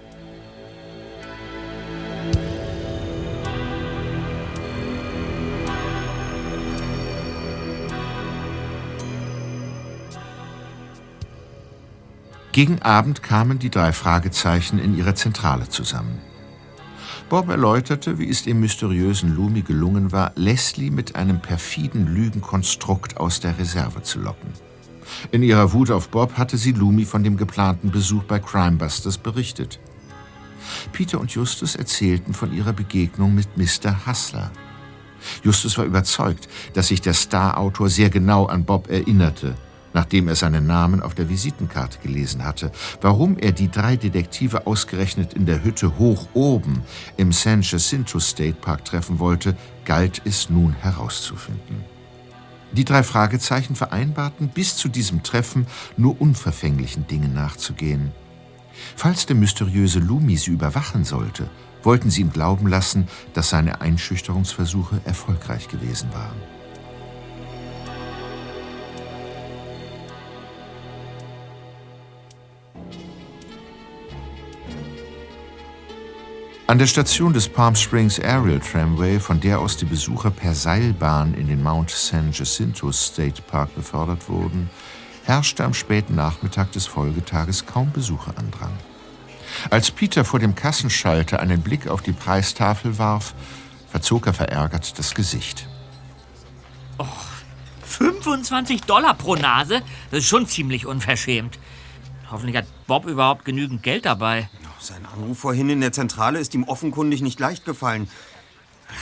Gegen 12.57 12.81
Abend 12.81 13.23
kamen 13.23 13.59
die 13.59 13.69
drei 13.69 13.93
Fragezeichen 13.93 14.79
in 14.79 14.97
ihrer 14.97 15.15
Zentrale 15.15 15.69
zusammen. 15.69 16.23
Bob 17.29 17.49
erläuterte, 17.49 18.21
wie 18.21 18.29
es 18.29 18.45
dem 18.45 18.61
mysteriösen 18.61 19.35
Lumi 19.35 19.63
gelungen 19.63 20.13
war, 20.13 20.31
Leslie 20.37 20.93
mit 20.93 21.17
einem 21.17 21.43
perfiden 21.43 22.07
Lügenkonstrukt 22.15 23.17
aus 23.17 23.41
der 23.41 23.59
Reserve 23.59 24.03
zu 24.03 24.21
locken. 24.21 24.51
In 25.33 25.43
ihrer 25.43 25.73
Wut 25.73 25.91
auf 25.91 26.09
Bob 26.09 26.39
hatte 26.39 26.57
sie 26.57 26.71
Lumi 26.71 27.05
von 27.05 27.25
dem 27.25 27.37
geplanten 27.37 27.91
Besuch 27.91 28.23
bei 28.25 28.39
Crimebusters 28.39 29.19
berichtet. 29.19 29.81
Peter 30.93 31.19
und 31.19 31.33
Justus 31.33 31.75
erzählten 31.75 32.33
von 32.33 32.53
ihrer 32.53 32.73
Begegnung 32.73 33.35
mit 33.35 33.49
Mr. 33.57 34.07
Hassler. 34.07 34.53
Justus 35.43 35.77
war 35.79 35.85
überzeugt, 35.85 36.49
dass 36.75 36.89
sich 36.89 37.01
der 37.01 37.15
Star-Autor 37.15 37.89
sehr 37.89 38.11
genau 38.11 38.47
an 38.47 38.65
Bob 38.65 38.89
erinnerte, 38.89 39.57
nachdem 39.97 40.29
er 40.29 40.37
seinen 40.37 40.67
Namen 40.67 41.01
auf 41.01 41.15
der 41.15 41.31
Visitenkarte 41.31 41.99
gelesen 42.01 42.45
hatte. 42.45 42.71
Warum 43.01 43.39
er 43.39 43.53
die 43.53 43.71
drei 43.71 43.97
Detektive 43.97 44.67
ausgerechnet 44.67 45.33
in 45.33 45.47
der 45.47 45.65
Hütte 45.65 45.99
hoch 45.99 46.29
oben 46.35 46.83
im 47.17 47.33
San 47.33 47.63
Jacinto 47.63 48.21
State 48.21 48.59
Park 48.61 48.85
treffen 48.85 49.19
wollte, 49.19 49.57
galt 49.87 50.21
es 50.27 50.51
nun 50.51 50.75
herauszufinden. 50.75 51.83
Die 52.73 52.85
drei 52.85 53.03
Fragezeichen 53.03 53.75
vereinbarten, 53.75 54.51
bis 54.51 54.77
zu 54.77 54.91
diesem 54.91 55.23
Treffen 55.23 55.67
nur 55.97 56.21
unverfänglichen 56.21 57.07
Dingen 57.07 57.33
nachzugehen. 57.33 58.13
Falls 58.97 59.25
der 59.25 59.37
mysteriöse 59.37 60.01
Lumi 60.01 60.37
sie 60.37 60.51
überwachen 60.51 61.05
sollte, 61.05 61.49
wollten 61.83 62.11
sie 62.11 62.21
ihm 62.21 62.33
glauben 62.33 62.67
lassen, 62.67 63.09
dass 63.33 63.49
seine 63.49 63.81
Einschüchterungsversuche 63.81 65.01
erfolgreich 65.07 65.69
gewesen 65.69 66.13
waren. 66.13 66.56
An 76.69 76.79
der 76.79 76.89
Station 76.89 77.33
des 77.33 77.49
Palm 77.49 77.77
Springs 77.77 78.19
Aerial 78.19 78.59
Tramway, 78.59 79.21
von 79.21 79.39
der 79.39 79.61
aus 79.61 79.77
die 79.77 79.85
Besucher 79.85 80.33
per 80.33 80.53
Seilbahn 80.53 81.35
in 81.35 81.47
den 81.47 81.63
Mount 81.63 81.91
San 81.91 82.33
Jacinto 82.33 82.91
State 82.91 83.41
Park 83.43 83.73
befördert 83.77 84.29
wurden, 84.29 84.69
herrschte 85.25 85.63
am 85.63 85.75
späten 85.75 86.17
Nachmittag 86.17 86.73
des 86.73 86.87
Folgetages 86.87 87.67
kaum 87.67 87.93
Besucherandrang. 87.93 88.73
Als 89.71 89.93
Peter 89.93 90.25
vor 90.25 90.41
dem 90.41 90.57
Kassenschalter 90.57 91.39
einen 91.39 91.63
Blick 91.63 91.87
auf 91.87 92.03
die 92.03 92.13
Preistafel 92.13 92.99
warf, 92.99 93.35
verzog 93.89 94.27
er 94.27 94.35
verärgert 94.35 94.99
das 94.99 95.15
Gesicht. 95.15 95.69
25 97.85 98.83
Dollar 98.83 99.15
pro 99.15 99.37
Nase? 99.37 99.83
Das 100.11 100.19
ist 100.19 100.29
schon 100.29 100.49
ziemlich 100.49 100.85
unverschämt. 100.85 101.61
Hoffentlich 102.29 102.57
hat 102.57 102.67
Bob 102.89 103.07
überhaupt 103.07 103.45
genügend 103.45 103.85
Geld 103.85 104.05
dabei. 104.05 104.49
Sein 104.87 105.05
Anruf 105.07 105.41
vorhin 105.41 105.69
in 105.69 105.81
der 105.81 105.93
Zentrale 105.93 106.39
ist 106.39 106.55
ihm 106.55 106.65
offenkundig 106.65 107.21
nicht 107.21 107.41
leicht 107.41 107.65
gefallen. 107.65 108.09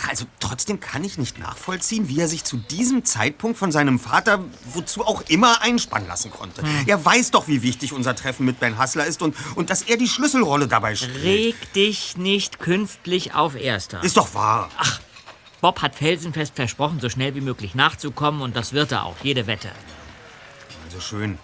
Also 0.08 0.24
trotzdem 0.40 0.80
kann 0.80 1.04
ich 1.04 1.18
nicht 1.18 1.38
nachvollziehen, 1.38 2.08
wie 2.08 2.18
er 2.18 2.26
sich 2.26 2.44
zu 2.44 2.56
diesem 2.56 3.04
Zeitpunkt 3.04 3.58
von 3.58 3.70
seinem 3.70 3.98
Vater 3.98 4.42
wozu 4.72 5.04
auch 5.04 5.20
immer 5.28 5.60
einspannen 5.60 6.08
lassen 6.08 6.30
konnte. 6.30 6.62
Hm. 6.62 6.84
Er 6.86 7.04
weiß 7.04 7.32
doch, 7.32 7.48
wie 7.48 7.60
wichtig 7.60 7.92
unser 7.92 8.16
Treffen 8.16 8.46
mit 8.46 8.60
Ben 8.60 8.78
Hassler 8.78 9.04
ist 9.04 9.20
und, 9.20 9.36
und 9.56 9.68
dass 9.68 9.82
er 9.82 9.98
die 9.98 10.08
Schlüsselrolle 10.08 10.68
dabei 10.68 10.94
spielt. 10.94 11.22
Reg 11.22 11.72
dich 11.74 12.16
nicht 12.16 12.60
künstlich 12.60 13.34
auf 13.34 13.54
Erster. 13.54 14.02
Ist 14.02 14.16
doch 14.16 14.34
wahr. 14.34 14.70
Ach, 14.78 15.00
Bob 15.60 15.82
hat 15.82 15.94
felsenfest 15.94 16.56
versprochen, 16.56 16.98
so 17.00 17.10
schnell 17.10 17.34
wie 17.34 17.42
möglich 17.42 17.74
nachzukommen 17.74 18.40
und 18.40 18.56
das 18.56 18.72
wird 18.72 18.90
er 18.92 19.04
auch, 19.04 19.16
jede 19.22 19.46
Wette. 19.46 19.70
Also 20.86 21.00
schön. 21.00 21.38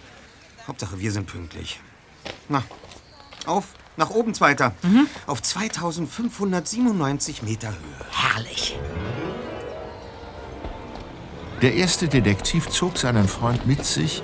Hauptsache, 0.67 0.99
wir 0.99 1.11
sind 1.11 1.27
pünktlich. 1.27 1.79
Na, 2.49 2.63
auf, 3.45 3.73
nach 3.97 4.09
oben, 4.09 4.33
Zweiter. 4.33 4.73
Auf 5.27 5.41
2597 5.41 7.43
Meter 7.43 7.69
Höhe. 7.69 8.05
Herrlich. 8.11 8.77
Der 11.61 11.75
erste 11.75 12.07
Detektiv 12.07 12.69
zog 12.69 12.97
seinen 12.97 13.27
Freund 13.27 13.67
mit 13.67 13.85
sich 13.85 14.23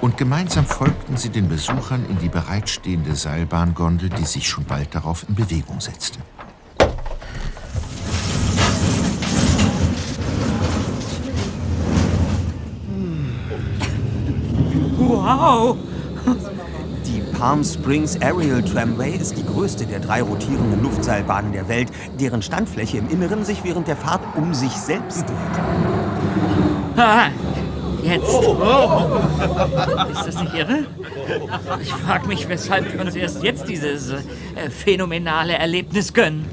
und 0.00 0.16
gemeinsam 0.16 0.64
folgten 0.64 1.16
sie 1.16 1.28
den 1.28 1.48
Besuchern 1.48 2.06
in 2.08 2.18
die 2.18 2.28
bereitstehende 2.28 3.14
Seilbahngondel, 3.14 4.08
die 4.08 4.24
sich 4.24 4.48
schon 4.48 4.64
bald 4.64 4.94
darauf 4.94 5.26
in 5.28 5.34
Bewegung 5.34 5.80
setzte. 5.80 6.20
Wow. 14.96 15.76
Palm 17.38 17.62
Springs 17.62 18.20
Aerial 18.20 18.62
Tramway 18.64 19.12
ist 19.12 19.38
die 19.38 19.46
größte 19.46 19.86
der 19.86 20.00
drei 20.00 20.22
rotierenden 20.22 20.82
Luftseilbahnen 20.82 21.52
der 21.52 21.68
Welt, 21.68 21.88
deren 22.18 22.42
Standfläche 22.42 22.98
im 22.98 23.08
Inneren 23.10 23.44
sich 23.44 23.62
während 23.62 23.86
der 23.86 23.96
Fahrt 23.96 24.22
um 24.36 24.54
sich 24.54 24.72
selbst 24.72 25.20
dreht. 25.20 25.36
Ah, 26.96 27.28
jetzt. 28.02 28.34
Ist 30.18 30.26
das 30.26 30.42
nicht 30.42 30.54
irre? 30.54 30.86
Ich 31.80 31.92
frage 31.92 32.26
mich, 32.26 32.48
weshalb 32.48 32.92
wir 32.92 33.00
uns 33.00 33.14
erst 33.14 33.44
jetzt 33.44 33.68
dieses 33.68 34.10
äh, 34.10 34.18
phänomenale 34.68 35.52
Erlebnis 35.52 36.12
gönnen. 36.12 36.44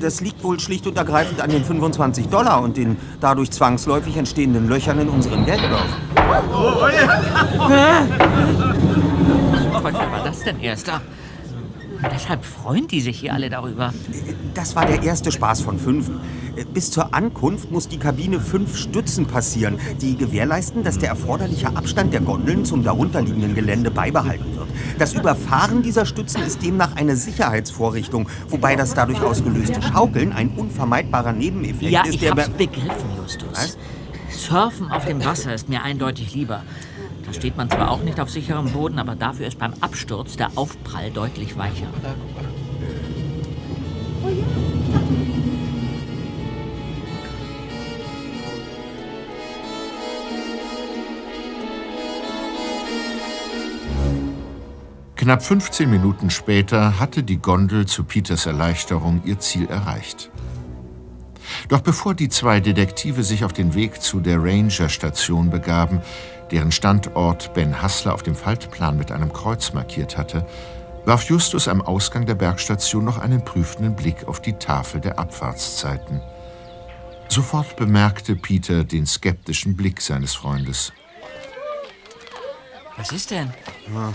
Das 0.00 0.22
liegt 0.22 0.42
wohl 0.42 0.58
schlicht 0.58 0.86
und 0.86 0.96
ergreifend 0.96 1.42
an 1.42 1.50
den 1.50 1.62
25 1.62 2.28
Dollar 2.28 2.62
und 2.62 2.78
den 2.78 2.96
dadurch 3.20 3.50
zwangsläufig 3.50 4.16
entstehenden 4.16 4.70
Löchern 4.70 5.00
in 5.00 5.10
unseren 5.10 5.44
Geldbörsen. 5.44 5.96
Teufel 9.80 10.12
war 10.12 10.24
das 10.24 10.40
denn 10.40 10.60
erster? 10.60 11.00
Deshalb 12.14 12.44
freuen 12.44 12.86
die 12.88 13.00
sich 13.00 13.20
hier 13.20 13.34
alle 13.34 13.50
darüber. 13.50 13.92
Das 14.54 14.74
war 14.74 14.86
der 14.86 15.02
erste 15.02 15.30
Spaß 15.30 15.60
von 15.60 15.78
fünf. 15.78 16.10
Bis 16.72 16.90
zur 16.90 17.14
Ankunft 17.14 17.70
muss 17.70 17.88
die 17.88 17.98
Kabine 17.98 18.40
fünf 18.40 18.76
Stützen 18.76 19.26
passieren, 19.26 19.78
die 20.00 20.16
gewährleisten, 20.16 20.82
dass 20.82 20.98
der 20.98 21.10
erforderliche 21.10 21.68
Abstand 21.76 22.12
der 22.12 22.20
Gondeln 22.20 22.64
zum 22.64 22.82
darunterliegenden 22.82 23.54
Gelände 23.54 23.90
beibehalten 23.90 24.56
wird. 24.56 24.68
Das 24.98 25.12
Überfahren 25.12 25.82
dieser 25.82 26.06
Stützen 26.06 26.42
ist 26.42 26.62
demnach 26.62 26.96
eine 26.96 27.16
Sicherheitsvorrichtung, 27.16 28.28
wobei 28.48 28.76
das 28.76 28.94
dadurch 28.94 29.20
ausgelöste 29.22 29.80
Schaukeln 29.82 30.32
ein 30.32 30.50
unvermeidbarer 30.56 31.32
Nebeneffekt 31.32 31.92
Ja, 31.92 32.02
ist, 32.02 32.14
ich 32.14 32.20
der 32.20 32.32
hab's 32.32 32.48
begriffen, 32.50 33.10
Justus. 33.20 33.76
Surfen 34.30 34.90
auf 34.90 35.04
dem 35.04 35.24
Wasser 35.24 35.54
ist 35.54 35.68
mir 35.68 35.82
eindeutig 35.82 36.34
lieber. 36.34 36.62
Da 37.30 37.34
steht 37.34 37.56
man 37.56 37.70
zwar 37.70 37.92
auch 37.92 38.02
nicht 38.02 38.18
auf 38.18 38.28
sicherem 38.28 38.72
Boden, 38.72 38.98
aber 38.98 39.14
dafür 39.14 39.46
ist 39.46 39.56
beim 39.56 39.72
Absturz 39.80 40.36
der 40.36 40.50
Aufprall 40.56 41.12
deutlich 41.12 41.56
weicher. 41.56 41.86
Knapp 55.14 55.42
15 55.44 55.88
Minuten 55.88 56.30
später 56.30 56.98
hatte 56.98 57.22
die 57.22 57.38
Gondel 57.38 57.86
zu 57.86 58.02
Peters 58.02 58.46
Erleichterung 58.46 59.22
ihr 59.24 59.38
Ziel 59.38 59.68
erreicht. 59.68 60.32
Doch 61.68 61.80
bevor 61.80 62.14
die 62.14 62.28
zwei 62.28 62.58
Detektive 62.58 63.22
sich 63.22 63.44
auf 63.44 63.52
den 63.52 63.74
Weg 63.74 64.02
zu 64.02 64.18
der 64.18 64.42
Ranger-Station 64.42 65.50
begaben, 65.50 66.00
deren 66.50 66.72
Standort 66.72 67.54
Ben 67.54 67.80
Hassler 67.80 68.14
auf 68.14 68.22
dem 68.22 68.34
Faltplan 68.34 68.96
mit 68.96 69.12
einem 69.12 69.32
Kreuz 69.32 69.72
markiert 69.72 70.16
hatte, 70.16 70.46
warf 71.04 71.24
Justus 71.24 71.68
am 71.68 71.80
Ausgang 71.80 72.26
der 72.26 72.34
Bergstation 72.34 73.04
noch 73.04 73.18
einen 73.18 73.44
prüfenden 73.44 73.96
Blick 73.96 74.28
auf 74.28 74.40
die 74.40 74.54
Tafel 74.54 75.00
der 75.00 75.18
Abfahrtszeiten. 75.18 76.20
Sofort 77.28 77.76
bemerkte 77.76 78.34
Peter 78.34 78.84
den 78.84 79.06
skeptischen 79.06 79.76
Blick 79.76 80.00
seines 80.00 80.34
Freundes. 80.34 80.92
Was 82.96 83.12
ist 83.12 83.30
denn? 83.30 83.52
Ja. 83.94 84.12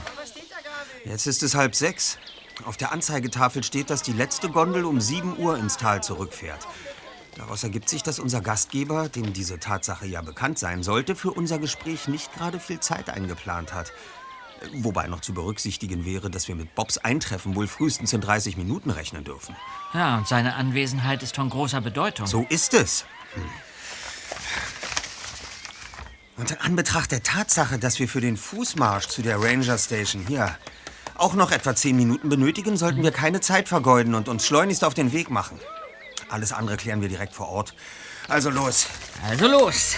Jetzt 1.06 1.26
ist 1.26 1.42
es 1.42 1.56
halb 1.56 1.76
sechs. 1.76 2.18
Auf 2.66 2.78
der 2.78 2.92
Anzeigetafel 2.92 3.64
steht, 3.64 3.90
dass 3.90 4.02
die 4.02 4.14
letzte 4.14 4.50
Gondel 4.50 4.86
um 4.86 5.02
7 5.02 5.38
Uhr 5.38 5.58
ins 5.58 5.78
Tal 5.78 6.04
zurückfährt. 6.04 6.68
Daraus 7.36 7.64
ergibt 7.64 7.90
sich, 7.90 8.02
dass 8.02 8.20
unser 8.20 8.40
Gastgeber, 8.40 9.10
dem 9.10 9.34
diese 9.34 9.60
Tatsache 9.60 10.08
ja 10.08 10.22
bekannt 10.22 10.58
sein 10.58 10.84
sollte, 10.84 11.16
für 11.16 11.32
unser 11.32 11.60
Gespräch 11.60 12.08
nicht 12.08 12.34
gerade 12.34 12.60
viel 12.60 12.80
Zeit 12.80 13.10
eingeplant 13.10 13.74
hat. 13.74 13.92
Wobei 14.74 15.08
noch 15.08 15.20
zu 15.20 15.34
berücksichtigen 15.34 16.06
wäre, 16.06 16.30
dass 16.30 16.48
wir 16.48 16.56
mit 16.56 16.74
Bobs 16.76 16.98
Eintreffen 16.98 17.56
wohl 17.56 17.68
frühestens 17.68 18.14
in 18.14 18.22
30 18.22 18.56
Minuten 18.56 18.90
rechnen 18.90 19.26
dürfen. 19.26 19.56
Ja, 19.94 20.18
und 20.18 20.28
seine 20.28 20.56
Anwesenheit 20.56 21.24
ist 21.24 21.36
von 21.36 21.50
großer 21.50 21.82
Bedeutung. 21.82 22.26
So 22.26 22.46
ist 22.50 22.74
es. 22.74 23.06
Hm. 23.34 23.44
Und 26.38 26.52
in 26.52 26.58
Anbetracht 26.58 27.12
der 27.12 27.22
Tatsache, 27.22 27.78
dass 27.78 28.00
wir 28.00 28.08
für 28.08 28.22
den 28.22 28.38
Fußmarsch 28.38 29.08
zu 29.08 29.22
der 29.22 29.42
Ranger 29.42 29.78
Station 29.78 30.26
hier 30.26 30.58
auch 31.16 31.34
noch 31.34 31.52
etwa 31.52 31.76
zehn 31.76 31.96
Minuten 31.96 32.30
benötigen, 32.30 32.76
sollten 32.76 33.04
wir 33.04 33.12
keine 33.12 33.42
Zeit 33.42 33.70
vergeuden 33.70 34.16
und 34.16 34.28
uns 34.28 34.46
schleunigst 34.46 34.84
auf 34.84 34.94
den 34.94 35.12
Weg 35.12 35.30
machen. 35.30 35.60
Alles 36.30 36.52
andere 36.52 36.78
klären 36.78 37.02
wir 37.02 37.10
direkt 37.10 37.34
vor 37.34 37.50
Ort. 37.50 37.74
Also 38.28 38.50
los. 38.50 38.88
Also 39.28 39.48
los. 39.48 39.96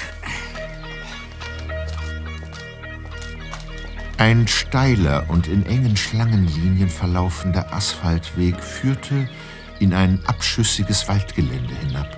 Ein 4.17 4.47
steiler 4.47 5.25
und 5.29 5.47
in 5.47 5.65
engen 5.65 5.95
Schlangenlinien 5.95 6.89
verlaufender 6.89 7.71
Asphaltweg 7.71 8.61
führte 8.61 9.29
in 9.79 9.93
ein 9.93 10.19
abschüssiges 10.25 11.07
Waldgelände 11.07 11.75
hinab. 11.75 12.17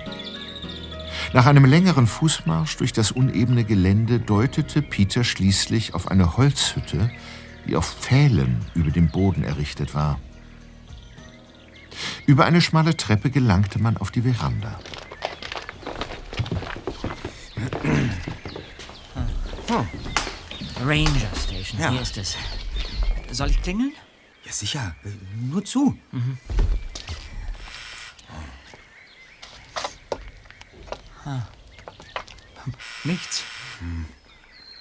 Nach 1.32 1.46
einem 1.46 1.66
längeren 1.66 2.06
Fußmarsch 2.06 2.78
durch 2.78 2.92
das 2.92 3.12
unebene 3.12 3.64
Gelände 3.64 4.18
deutete 4.18 4.82
Peter 4.82 5.22
schließlich 5.24 5.94
auf 5.94 6.10
eine 6.10 6.36
Holzhütte, 6.36 7.10
die 7.68 7.76
auf 7.76 7.94
Pfählen 8.00 8.58
über 8.74 8.90
dem 8.90 9.10
Boden 9.10 9.44
errichtet 9.44 9.94
war. 9.94 10.18
Über 12.26 12.44
eine 12.44 12.60
schmale 12.60 12.96
Treppe 12.96 13.30
gelangte 13.30 13.78
man 13.80 13.96
auf 13.96 14.10
die 14.10 14.22
Veranda. 14.22 14.78
Ranger 20.84 21.30
Station, 21.36 21.80
Ja. 21.80 21.90
hier 21.90 22.00
ist 22.00 22.16
es. 22.16 22.36
Soll 23.30 23.50
ich 23.50 23.60
klingeln? 23.62 23.92
Ja, 24.44 24.52
sicher. 24.52 24.94
Nur 25.38 25.64
zu. 25.64 25.96
Ah. 31.24 31.42
Nichts. 33.04 33.44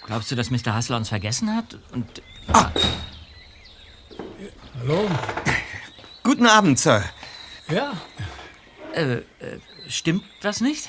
Glaubst 0.05 0.32
du, 0.32 0.36
dass 0.36 0.49
Mr. 0.49 0.74
Hassler 0.74 0.97
uns 0.97 1.09
vergessen 1.09 1.53
hat? 1.55 1.78
Und. 1.91 2.22
Ah. 2.53 2.72
Hallo? 4.80 5.07
Guten 6.30 6.45
Abend, 6.45 6.77
Sir. 6.77 7.03
Ja? 7.71 7.93
Äh, 8.93 9.13
äh, 9.13 9.23
stimmt 9.88 10.23
das 10.43 10.61
nicht? 10.61 10.88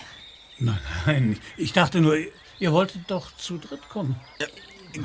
Nein, 0.59 0.79
nein. 1.07 1.39
Ich 1.57 1.73
dachte 1.73 2.03
nur, 2.03 2.15
ihr 2.59 2.73
wolltet 2.73 3.11
doch 3.11 3.35
zu 3.39 3.57
dritt 3.57 3.89
kommen. 3.89 4.17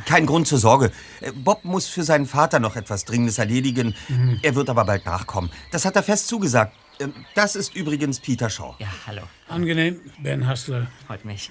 Kein 0.06 0.26
Grund 0.26 0.46
zur 0.46 0.58
Sorge. 0.58 0.92
Äh, 1.22 1.32
Bob 1.32 1.64
muss 1.64 1.88
für 1.88 2.04
seinen 2.04 2.26
Vater 2.26 2.60
noch 2.60 2.76
etwas 2.76 3.06
Dringendes 3.06 3.38
erledigen. 3.38 3.96
Mhm. 4.10 4.40
Er 4.42 4.56
wird 4.56 4.70
aber 4.70 4.84
bald 4.84 5.06
nachkommen. 5.06 5.50
Das 5.72 5.86
hat 5.86 5.96
er 5.96 6.04
fest 6.04 6.28
zugesagt. 6.28 6.76
Ähm, 7.00 7.14
Das 7.34 7.56
ist 7.56 7.74
übrigens 7.74 8.20
Peter 8.20 8.50
Shaw. 8.50 8.76
Ja, 8.80 8.90
hallo. 9.08 9.22
Angenehm, 9.48 10.02
Ben 10.20 10.46
Hassler. 10.46 10.88
Freut 11.08 11.24
mich. 11.24 11.50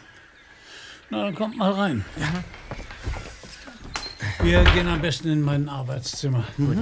Na, 1.08 1.24
dann 1.24 1.34
kommt 1.34 1.56
mal 1.56 1.72
rein. 1.72 2.04
Wir 4.42 4.62
gehen 4.62 4.88
am 4.88 5.00
besten 5.00 5.30
in 5.30 5.40
mein 5.40 5.70
Arbeitszimmer. 5.70 6.44
Gut. 6.58 6.76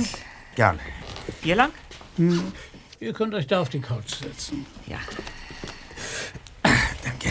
Gern. 0.57 0.81
Hier 1.43 1.55
lang? 1.55 1.71
Hm, 2.17 2.53
Ihr 3.01 3.13
könnt 3.13 3.35
euch 3.35 3.49
da 3.49 3.61
auf 3.61 3.69
die 3.69 3.81
Couch 3.81 4.15
setzen. 4.15 4.65
Ja. 4.87 4.99
Danke. 7.03 7.31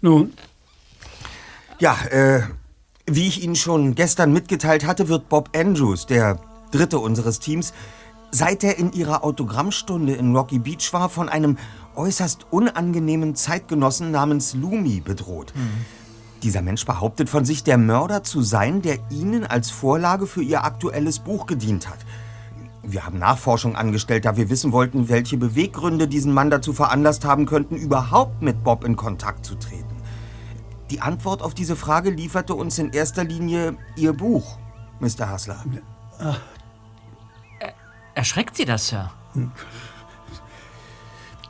Nun? 0.00 0.34
Ja, 1.80 1.96
äh, 2.10 2.42
wie 3.06 3.26
ich 3.26 3.42
Ihnen 3.42 3.56
schon 3.56 3.96
gestern 3.96 4.32
mitgeteilt 4.32 4.86
hatte, 4.86 5.08
wird 5.08 5.28
Bob 5.28 5.50
Andrews, 5.56 6.06
der 6.06 6.40
dritte 6.70 7.00
unseres 7.00 7.40
Teams, 7.40 7.72
seit 8.30 8.62
er 8.62 8.78
in 8.78 8.92
ihrer 8.92 9.24
Autogrammstunde 9.24 10.14
in 10.14 10.36
Rocky 10.36 10.58
Beach 10.60 10.92
war, 10.92 11.08
von 11.08 11.28
einem 11.28 11.58
äußerst 11.96 12.46
unangenehmen 12.52 13.34
Zeitgenossen 13.34 14.10
namens 14.10 14.54
Lumi 14.54 15.00
bedroht. 15.00 15.52
Dieser 16.42 16.62
Mensch 16.62 16.84
behauptet 16.84 17.28
von 17.28 17.44
sich, 17.44 17.64
der 17.64 17.78
Mörder 17.78 18.22
zu 18.22 18.42
sein, 18.42 18.80
der 18.80 18.98
Ihnen 19.10 19.44
als 19.44 19.70
Vorlage 19.70 20.26
für 20.26 20.42
Ihr 20.42 20.64
aktuelles 20.64 21.18
Buch 21.18 21.46
gedient 21.46 21.88
hat. 21.88 21.98
Wir 22.82 23.04
haben 23.04 23.18
Nachforschung 23.18 23.76
angestellt, 23.76 24.24
da 24.24 24.36
wir 24.36 24.48
wissen 24.48 24.72
wollten, 24.72 25.08
welche 25.08 25.36
Beweggründe 25.36 26.08
diesen 26.08 26.32
Mann 26.32 26.48
dazu 26.48 26.72
veranlasst 26.72 27.24
haben 27.24 27.44
könnten, 27.44 27.76
überhaupt 27.76 28.40
mit 28.40 28.62
Bob 28.62 28.84
in 28.84 28.96
Kontakt 28.96 29.44
zu 29.44 29.56
treten. 29.56 29.84
Die 30.90 31.00
Antwort 31.00 31.42
auf 31.42 31.54
diese 31.54 31.76
Frage 31.76 32.10
lieferte 32.10 32.54
uns 32.54 32.78
in 32.78 32.92
erster 32.92 33.24
Linie 33.24 33.76
Ihr 33.96 34.12
Buch, 34.14 34.58
Mr. 35.00 35.28
Hassler. 35.28 35.64
Erschreckt 38.14 38.56
Sie 38.56 38.64
das, 38.64 38.88
Sir? 38.88 39.10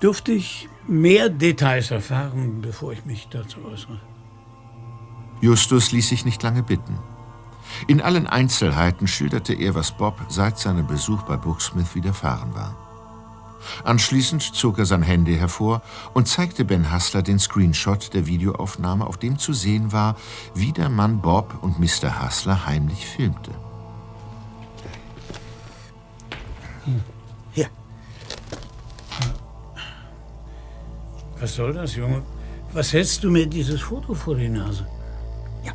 Dürfte 0.03 0.33
ich 0.33 0.69
mehr 0.87 1.29
Details 1.29 1.91
erfahren, 1.91 2.61
bevor 2.63 2.93
ich 2.93 3.05
mich 3.05 3.29
dazu 3.31 3.65
äußere? 3.65 4.01
Justus 5.41 5.93
ließ 5.93 6.09
sich 6.09 6.25
nicht 6.25 6.43
lange 6.43 6.63
bitten. 6.63 6.99
In 7.87 8.01
allen 8.01 8.27
Einzelheiten 8.27 9.07
schilderte 9.07 9.55
er, 9.55 9.75
was 9.75 9.93
Bob 9.93 10.21
seit 10.29 10.59
seinem 10.59 10.87
Besuch 10.87 11.23
bei 11.23 11.37
Brooksmith 11.37 11.95
widerfahren 11.95 12.55
war. 12.55 12.77
Anschließend 13.85 14.43
zog 14.43 14.79
er 14.79 14.87
sein 14.87 15.03
Handy 15.03 15.37
hervor 15.37 15.83
und 16.15 16.27
zeigte 16.27 16.65
Ben 16.65 16.91
Hassler 16.91 17.23
den 17.23 17.39
Screenshot 17.39 18.15
der 18.15 18.27
Videoaufnahme, 18.27 19.07
auf 19.07 19.17
dem 19.17 19.39
zu 19.39 19.53
sehen 19.53 19.93
war, 19.93 20.17
wie 20.55 20.73
der 20.73 20.89
Mann 20.89 21.21
Bob 21.21 21.59
und 21.63 21.79
Mr. 21.79 22.21
Hassler 22.21 22.67
heimlich 22.67 23.07
filmte. 23.07 23.53
Hier. 27.53 27.69
Was 31.39 31.55
soll 31.55 31.75
das, 31.75 31.95
Junge? 31.95 32.23
Was 32.73 32.93
hältst 32.93 33.23
du 33.25 33.31
mir 33.31 33.47
dieses 33.47 33.81
Foto 33.81 34.15
vor 34.15 34.35
die 34.37 34.49
Nase? 34.49 34.87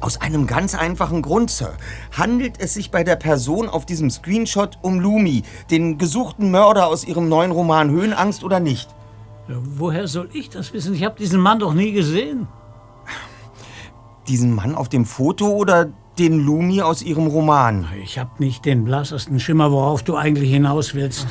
Aus 0.01 0.21
einem 0.21 0.47
ganz 0.47 0.75
einfachen 0.75 1.21
Grund, 1.21 1.49
Sir. 1.51 1.73
Handelt 2.17 2.59
es 2.59 2.73
sich 2.73 2.91
bei 2.91 3.03
der 3.03 3.15
Person 3.15 3.69
auf 3.69 3.85
diesem 3.85 4.09
Screenshot 4.09 4.77
um 4.81 4.99
Lumi, 4.99 5.43
den 5.71 5.97
gesuchten 5.97 6.51
Mörder 6.51 6.87
aus 6.87 7.05
Ihrem 7.05 7.29
neuen 7.29 7.51
Roman 7.51 7.89
Höhenangst 7.89 8.43
oder 8.43 8.59
nicht? 8.59 8.89
Ja, 9.47 9.55
woher 9.75 10.07
soll 10.07 10.29
ich 10.33 10.49
das 10.49 10.73
wissen? 10.73 10.93
Ich 10.93 11.03
habe 11.03 11.17
diesen 11.17 11.39
Mann 11.39 11.59
doch 11.59 11.73
nie 11.73 11.91
gesehen. 11.91 12.47
Diesen 14.27 14.55
Mann 14.55 14.75
auf 14.75 14.87
dem 14.87 15.05
Foto 15.05 15.49
oder 15.49 15.89
Den 16.17 16.45
Lumi 16.45 16.81
aus 16.81 17.01
ihrem 17.01 17.25
Roman. 17.25 17.87
Ich 18.03 18.19
habe 18.19 18.29
nicht 18.37 18.65
den 18.65 18.85
blassesten 18.85 19.39
Schimmer, 19.39 19.71
worauf 19.71 20.03
du 20.03 20.15
eigentlich 20.15 20.51
hinaus 20.51 20.93
willst. 20.93 21.27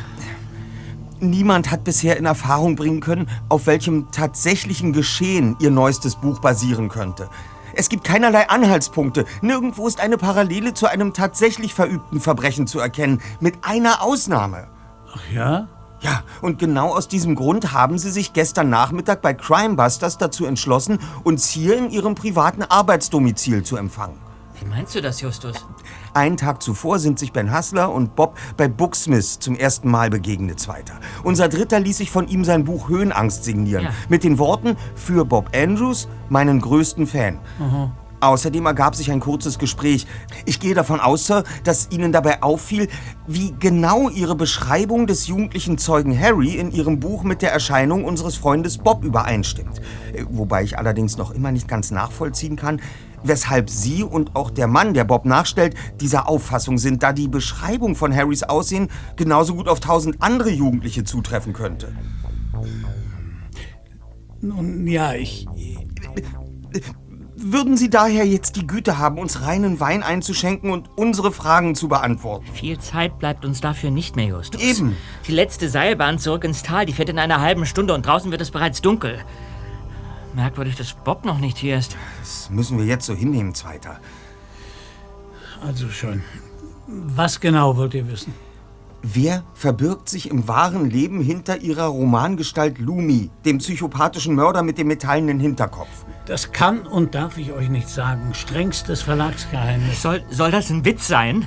Niemand 1.20 1.70
hat 1.70 1.84
bisher 1.84 2.16
in 2.16 2.24
Erfahrung 2.24 2.74
bringen 2.74 3.00
können, 3.00 3.28
auf 3.48 3.66
welchem 3.66 4.10
tatsächlichen 4.10 4.92
Geschehen 4.92 5.56
ihr 5.60 5.70
neuestes 5.70 6.16
Buch 6.16 6.40
basieren 6.40 6.88
könnte. 6.88 7.30
Es 7.75 7.89
gibt 7.89 8.05
keinerlei 8.05 8.49
Anhaltspunkte. 8.49 9.25
Nirgendwo 9.41 9.87
ist 9.87 10.01
eine 10.01 10.18
Parallele 10.18 10.75
zu 10.75 10.87
einem 10.87 11.12
tatsächlich 11.12 11.75
verübten 11.75 12.20
Verbrechen 12.20 12.66
zu 12.66 12.79
erkennen. 12.81 13.20
Mit 13.41 13.64
einer 13.64 14.03
Ausnahme. 14.03 14.68
Ach 15.14 15.33
ja? 15.33 15.68
Ja, 16.01 16.25
und 16.41 16.59
genau 16.59 16.89
aus 16.89 17.07
diesem 17.07 17.37
Grund 17.37 17.73
haben 17.73 17.97
sie 17.97 18.11
sich 18.11 18.33
gestern 18.33 18.68
Nachmittag 18.70 19.23
bei 19.23 19.35
Crimebusters 19.35 20.18
dazu 20.18 20.47
entschlossen, 20.47 20.99
uns 21.23 21.49
hier 21.49 21.79
in 21.79 21.91
ihrem 21.91 22.16
privaten 22.16 22.62
Arbeitsdomizil 22.62 23.62
zu 23.62 23.77
empfangen. 23.77 24.18
Wie 24.59 24.66
meinst 24.66 24.95
du 24.97 25.01
das, 25.01 25.20
Justus? 25.20 25.64
Einen 26.14 26.36
Tag 26.36 26.62
zuvor 26.62 26.98
sind 26.98 27.18
sich 27.18 27.32
Ben 27.32 27.50
Hassler 27.50 27.90
und 27.90 28.14
Bob 28.16 28.36
bei 28.58 28.68
Booksmith 28.68 29.38
zum 29.38 29.56
ersten 29.56 29.90
Mal 29.90 30.10
begegnet, 30.10 30.60
Zweiter. 30.60 30.94
Unser 31.24 31.48
Dritter 31.48 31.80
ließ 31.80 31.96
sich 31.96 32.10
von 32.10 32.28
ihm 32.28 32.44
sein 32.44 32.64
Buch 32.64 32.90
Höhenangst 32.90 33.44
signieren. 33.44 33.84
Ja. 33.84 33.90
Mit 34.10 34.22
den 34.22 34.38
Worten, 34.38 34.76
für 34.94 35.24
Bob 35.24 35.50
Andrews, 35.56 36.08
meinen 36.28 36.60
größten 36.60 37.06
Fan. 37.06 37.38
Aha. 37.58 37.92
Außerdem 38.22 38.66
ergab 38.66 38.94
sich 38.94 39.10
ein 39.10 39.18
kurzes 39.18 39.58
Gespräch. 39.58 40.06
Ich 40.44 40.60
gehe 40.60 40.74
davon 40.74 41.00
aus, 41.00 41.26
Sir, 41.26 41.42
dass 41.64 41.88
Ihnen 41.90 42.12
dabei 42.12 42.40
auffiel, 42.40 42.86
wie 43.26 43.52
genau 43.58 44.10
Ihre 44.10 44.36
Beschreibung 44.36 45.08
des 45.08 45.26
jugendlichen 45.26 45.76
Zeugen 45.76 46.16
Harry 46.16 46.54
in 46.54 46.70
Ihrem 46.70 47.00
Buch 47.00 47.24
mit 47.24 47.42
der 47.42 47.52
Erscheinung 47.52 48.04
unseres 48.04 48.36
Freundes 48.36 48.78
Bob 48.78 49.02
übereinstimmt. 49.02 49.80
Äh, 50.12 50.24
Wobei 50.28 50.62
ich 50.62 50.78
allerdings 50.78 51.16
noch 51.16 51.32
immer 51.32 51.50
nicht 51.50 51.66
ganz 51.66 51.90
nachvollziehen 51.90 52.54
kann, 52.54 52.80
weshalb 53.25 53.70
Sie 53.70 54.03
und 54.03 54.37
auch 54.37 54.51
der 54.51 54.66
Mann, 54.66 54.95
der 54.95 55.05
Bob 55.05 55.25
nachstellt, 55.25 55.75
dieser 56.01 56.29
Auffassung 56.29 56.79
sind, 56.79 57.03
da 57.03 57.12
die 57.12 57.29
Beschreibung 57.29 57.95
von 57.95 58.14
Harrys 58.14 58.43
Aussehen 58.43 58.89
genauso 59.16 59.55
gut 59.55 59.68
auf 59.68 59.81
tausend 59.81 60.16
andere 60.20 60.51
Jugendliche 60.51 61.05
zutreffen 61.05 61.53
könnte. 61.53 61.93
Nun 64.41 64.87
ja, 64.87 65.14
ich. 65.14 65.47
Würden 67.45 67.77
Sie 67.77 67.91
daher 67.91 68.25
jetzt 68.25 68.55
die 68.55 68.66
Güte 68.66 68.99
haben, 68.99 69.18
uns 69.18 69.43
reinen 69.43 69.81
Wein 69.81 70.05
einzuschenken 70.05 70.70
und 70.70 70.91
unsere 70.97 71.33
Fragen 71.33 71.75
zu 71.75 71.89
beantworten? 71.89 72.47
Viel 72.53 72.79
Zeit 72.79 73.18
bleibt 73.18 73.45
uns 73.45 73.61
dafür 73.61 73.91
nicht 73.91 74.14
mehr, 74.14 74.27
Justus. 74.27 74.62
Eben. 74.62 74.97
Die 75.27 75.33
letzte 75.33 75.68
Seilbahn 75.68 76.18
zurück 76.18 76.45
ins 76.45 76.62
Tal, 76.62 76.87
die 76.87 76.93
fährt 76.93 77.09
in 77.09 77.18
einer 77.18 77.41
halben 77.41 77.66
Stunde 77.66 77.95
und 77.95 78.07
draußen 78.07 78.31
wird 78.31 78.41
es 78.41 78.53
bereits 78.53 78.81
dunkel. 78.81 79.18
Merkwürdig, 80.35 80.76
dass 80.76 80.95
Bob 80.95 81.24
noch 81.24 81.39
nicht 81.39 81.59
hier 81.59 81.76
ist. 81.76 81.97
Das 82.20 82.49
müssen 82.51 82.78
wir 82.78 82.87
jetzt 82.87 83.07
so 83.07 83.14
hinnehmen, 83.14 83.55
Zweiter. 83.55 84.01
Also 85.64 85.89
schon. 85.89 86.22
Was 86.87 87.41
genau 87.41 87.76
wollt 87.76 87.95
ihr 87.95 88.09
wissen? 88.09 88.35
Wer 89.03 89.43
verbirgt 89.55 90.09
sich 90.09 90.30
im 90.30 90.47
wahren 90.47 90.89
Leben 90.89 91.20
hinter 91.20 91.61
ihrer 91.61 91.87
Romangestalt 91.87 92.78
Lumi, 92.78 93.30
dem 93.45 93.59
psychopathischen 93.59 94.37
Mörder 94.37 94.62
mit 94.62 94.78
dem 94.78 94.87
metallenen 94.87 95.41
Hinterkopf? 95.41 96.05
Das 96.26 96.53
kann 96.53 96.87
und 96.87 97.16
darf 97.16 97.37
ich 97.37 97.53
euch 97.53 97.68
nicht 97.68 97.89
sagen. 97.89 98.33
Strengstes 98.33 99.03
Verlagsgeheimnis. 99.03 100.03
Soll, 100.03 100.22
soll 100.30 100.53
das 100.53 100.70
ein 100.70 100.85
Witz 100.85 101.09
sein? 101.09 101.47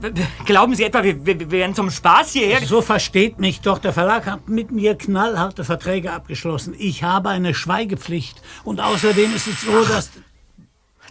Glauben 0.46 0.74
Sie 0.74 0.84
etwa, 0.84 1.02
wir, 1.02 1.24
wir, 1.26 1.50
wären 1.50 1.74
zum 1.74 1.90
Spaß 1.90 2.32
hierher? 2.32 2.64
So 2.66 2.82
versteht 2.82 3.38
mich 3.38 3.60
doch. 3.60 3.78
Der 3.78 3.92
Verlag 3.92 4.26
hat 4.26 4.48
mit 4.48 4.70
mir 4.70 4.96
knallharte 4.96 5.64
Verträge 5.64 6.12
abgeschlossen. 6.12 6.74
Ich 6.78 7.02
habe 7.02 7.28
eine 7.28 7.54
Schweigepflicht. 7.54 8.40
Und 8.64 8.80
außerdem 8.80 9.34
ist 9.34 9.46
es 9.46 9.62
so, 9.62 9.84
dass. 9.84 10.10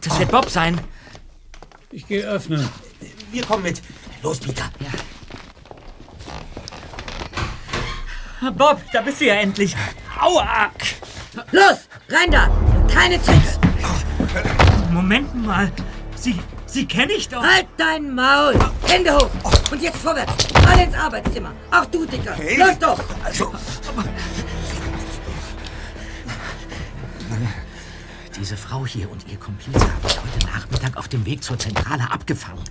Das 0.04 0.18
wird 0.20 0.32
Bob 0.32 0.50
sein. 0.50 0.80
Ich 1.92 2.08
gehe 2.08 2.24
öffnen. 2.24 2.68
Wir 3.32 3.44
kommen 3.44 3.64
mit. 3.64 3.82
Los, 4.24 4.40
Peter. 4.40 4.70
Bob, 8.58 8.82
da 8.92 9.02
bist 9.02 9.22
du 9.22 9.26
ja 9.26 9.36
endlich. 9.36 9.76
Aua! 10.20 10.72
Los, 11.52 11.88
rein 12.10 12.32
da! 12.32 12.50
Keine 12.92 13.22
Tricks! 13.22 13.60
Moment 14.92 15.34
mal. 15.46 15.72
Sie, 16.16 16.40
Sie 16.72 16.86
kenne 16.86 17.12
ich 17.12 17.28
doch. 17.28 17.44
Halt 17.44 17.68
dein 17.76 18.16
Maul! 18.16 18.58
Hände 18.88 19.14
hoch! 19.14 19.30
Und 19.72 19.82
jetzt 19.82 19.98
vorwärts! 19.98 20.48
Alle 20.66 20.86
ins 20.86 20.96
Arbeitszimmer! 20.96 21.52
Auch 21.70 21.86
du, 21.88 22.06
Dicker! 22.06 22.34
Hey. 22.34 22.58
Los 22.58 22.80
doch! 22.80 22.98
Also, 23.26 23.52
Diese 28.40 28.56
Frau 28.56 28.86
hier 28.88 29.12
und 29.12 29.26
ihr 29.30 29.38
Komplize 29.38 29.82
habe 29.82 30.08
ich 30.08 30.16
heute 30.18 30.46
Nachmittag 30.48 30.96
auf 30.96 31.10
dem 31.10 31.26
Weg 31.26 31.44
zur 31.44 31.60
Zentrale 31.60 32.10
abgefangen 32.10 32.64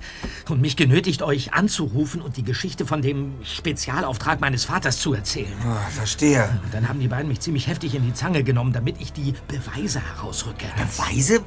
und 0.48 0.62
mich 0.62 0.76
genötigt, 0.76 1.22
euch 1.22 1.52
anzurufen 1.52 2.22
und 2.22 2.38
die 2.38 2.42
Geschichte 2.42 2.86
von 2.86 3.02
dem 3.02 3.34
Spezialauftrag 3.44 4.40
meines 4.40 4.64
Vaters 4.64 4.98
zu 4.98 5.12
erzählen. 5.12 5.52
oh, 5.64 5.90
verstehe. 5.90 6.58
Und 6.64 6.72
dann 6.72 6.88
haben 6.88 7.00
die 7.00 7.08
beiden 7.08 7.28
mich 7.28 7.40
ziemlich 7.40 7.66
heftig 7.66 7.94
in 7.94 8.02
die 8.02 8.14
Zange 8.14 8.42
genommen, 8.44 8.72
damit 8.72 8.96
ich 8.98 9.12
die 9.12 9.34
Beweise 9.46 10.00
herausrücke. 10.00 10.64
Beweise? 10.76 11.42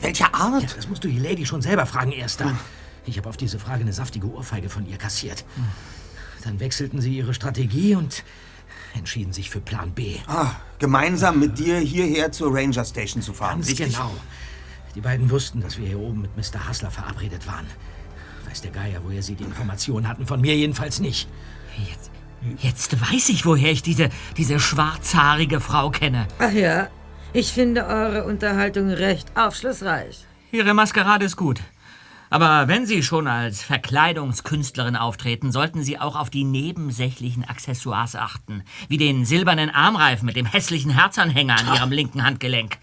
Welcher 0.00 0.34
Art? 0.34 0.62
Ja, 0.62 0.68
das 0.76 0.88
musst 0.88 1.04
du 1.04 1.08
die 1.08 1.18
Lady 1.18 1.46
schon 1.46 1.62
selber 1.62 1.86
fragen, 1.86 2.12
Erster. 2.12 2.56
Ich 3.06 3.16
habe 3.18 3.28
auf 3.28 3.36
diese 3.36 3.58
Frage 3.58 3.82
eine 3.82 3.92
saftige 3.92 4.26
Ohrfeige 4.30 4.68
von 4.68 4.86
ihr 4.86 4.96
kassiert. 4.96 5.44
Dann 6.44 6.60
wechselten 6.60 7.00
sie 7.00 7.16
ihre 7.16 7.34
Strategie 7.34 7.94
und 7.94 8.24
entschieden 8.94 9.32
sich 9.32 9.50
für 9.50 9.60
Plan 9.60 9.92
B. 9.92 10.16
Ah, 10.26 10.52
gemeinsam 10.78 11.38
mit 11.38 11.58
dir 11.58 11.78
hierher 11.78 12.32
zur 12.32 12.54
Ranger 12.54 12.84
Station 12.84 13.22
zu 13.22 13.32
fahren. 13.32 13.56
Ganz 13.56 13.68
richtig? 13.68 13.94
genau. 13.94 14.10
Die 14.94 15.00
beiden 15.00 15.30
wussten, 15.30 15.60
dass 15.60 15.78
wir 15.78 15.86
hier 15.86 16.00
oben 16.00 16.22
mit 16.22 16.36
Mr. 16.36 16.66
Hassler 16.66 16.90
verabredet 16.90 17.46
waren. 17.46 17.66
Weiß 18.48 18.60
der 18.62 18.72
Geier, 18.72 19.00
woher 19.04 19.22
sie 19.22 19.34
die 19.34 19.44
Informationen 19.44 20.08
hatten. 20.08 20.26
Von 20.26 20.40
mir 20.40 20.56
jedenfalls 20.56 20.98
nicht. 20.98 21.28
Jetzt, 21.88 22.10
jetzt 22.58 23.00
weiß 23.00 23.28
ich, 23.28 23.46
woher 23.46 23.70
ich 23.70 23.82
diese, 23.82 24.08
diese 24.36 24.58
schwarzhaarige 24.58 25.60
Frau 25.60 25.90
kenne. 25.90 26.26
Ach 26.38 26.52
ja, 26.52 26.88
ich 27.32 27.52
finde 27.52 27.86
eure 27.86 28.24
Unterhaltung 28.24 28.90
recht 28.90 29.28
aufschlussreich. 29.36 30.24
Ihre 30.52 30.74
Maskerade 30.74 31.24
ist 31.24 31.36
gut. 31.36 31.60
Aber 32.32 32.68
wenn 32.68 32.86
Sie 32.86 33.02
schon 33.02 33.26
als 33.26 33.62
Verkleidungskünstlerin 33.62 34.94
auftreten, 34.94 35.50
sollten 35.50 35.82
Sie 35.82 35.98
auch 35.98 36.14
auf 36.14 36.30
die 36.30 36.44
nebensächlichen 36.44 37.44
Accessoires 37.44 38.14
achten. 38.14 38.62
Wie 38.88 38.98
den 38.98 39.24
silbernen 39.24 39.70
Armreifen 39.70 40.26
mit 40.26 40.36
dem 40.36 40.46
hässlichen 40.46 40.92
Herzanhänger 40.92 41.58
an 41.58 41.74
Ihrem 41.74 41.90
linken 41.90 42.24
Handgelenk. 42.24 42.78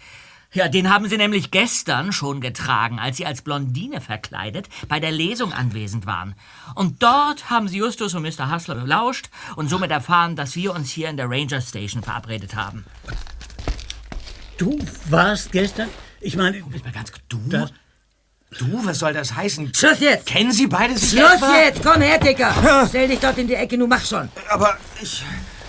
Ja, 0.52 0.68
den 0.68 0.90
haben 0.90 1.08
Sie 1.08 1.18
nämlich 1.18 1.50
gestern 1.50 2.12
schon 2.12 2.40
getragen, 2.40 2.98
als 2.98 3.18
Sie 3.18 3.26
als 3.26 3.42
Blondine 3.42 4.00
verkleidet 4.00 4.68
bei 4.88 4.98
der 4.98 5.12
Lesung 5.12 5.52
anwesend 5.52 6.06
waren. 6.06 6.34
Und 6.74 7.02
dort 7.02 7.50
haben 7.50 7.68
Sie 7.68 7.78
Justus 7.78 8.14
und 8.14 8.22
Mr. 8.22 8.50
Hustler 8.50 8.76
belauscht 8.76 9.28
und 9.56 9.68
somit 9.68 9.90
erfahren, 9.90 10.36
dass 10.36 10.56
wir 10.56 10.74
uns 10.74 10.90
hier 10.90 11.10
in 11.10 11.18
der 11.18 11.28
Ranger 11.28 11.60
Station 11.60 12.02
verabredet 12.02 12.54
haben. 12.54 12.86
Du 14.58 14.78
warst 15.08 15.52
gestern? 15.52 15.88
Ich 16.20 16.36
meine. 16.36 16.58
Moment 16.60 16.84
mal 16.84 16.92
ganz 16.92 17.12
du? 17.28 17.38
Das- 17.48 17.72
Du, 18.58 18.80
was 18.82 18.98
soll 19.00 19.12
das 19.12 19.34
heißen? 19.36 19.74
Schluss 19.74 20.00
jetzt! 20.00 20.24
Kennen 20.24 20.50
Sie 20.52 20.66
beide 20.66 20.96
sich 20.96 21.10
Schluss 21.10 21.34
etwa? 21.34 21.54
jetzt! 21.58 21.82
Komm 21.84 22.00
her, 22.00 22.18
Dicker! 22.18 22.86
Stell 22.88 23.06
dich 23.06 23.18
dort 23.20 23.36
in 23.36 23.46
die 23.46 23.54
Ecke, 23.54 23.76
nun 23.76 23.90
mach 23.90 24.02
schon! 24.02 24.30
Aber 24.48 24.78
ich... 25.02 25.22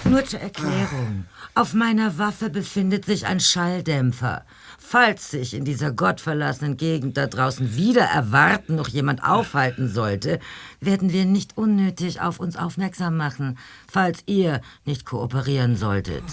Nur 0.05 0.23
zur 0.23 0.39
Erklärung. 0.39 1.25
Auf 1.55 1.73
meiner 1.73 2.17
Waffe 2.17 2.49
befindet 2.49 3.03
sich 3.03 3.25
ein 3.25 3.41
Schalldämpfer. 3.41 4.45
Falls 4.77 5.29
sich 5.31 5.53
in 5.53 5.65
dieser 5.65 5.91
gottverlassenen 5.91 6.77
Gegend 6.77 7.17
da 7.17 7.27
draußen 7.27 7.75
wieder 7.75 8.03
erwarten 8.05 8.75
noch 8.75 8.87
jemand 8.87 9.25
aufhalten 9.25 9.89
sollte, 9.89 10.39
werden 10.79 11.11
wir 11.11 11.25
nicht 11.25 11.57
unnötig 11.57 12.21
auf 12.21 12.39
uns 12.39 12.55
aufmerksam 12.55 13.17
machen, 13.17 13.57
falls 13.91 14.23
ihr 14.25 14.61
nicht 14.85 15.03
kooperieren 15.05 15.75
solltet. 15.75 16.23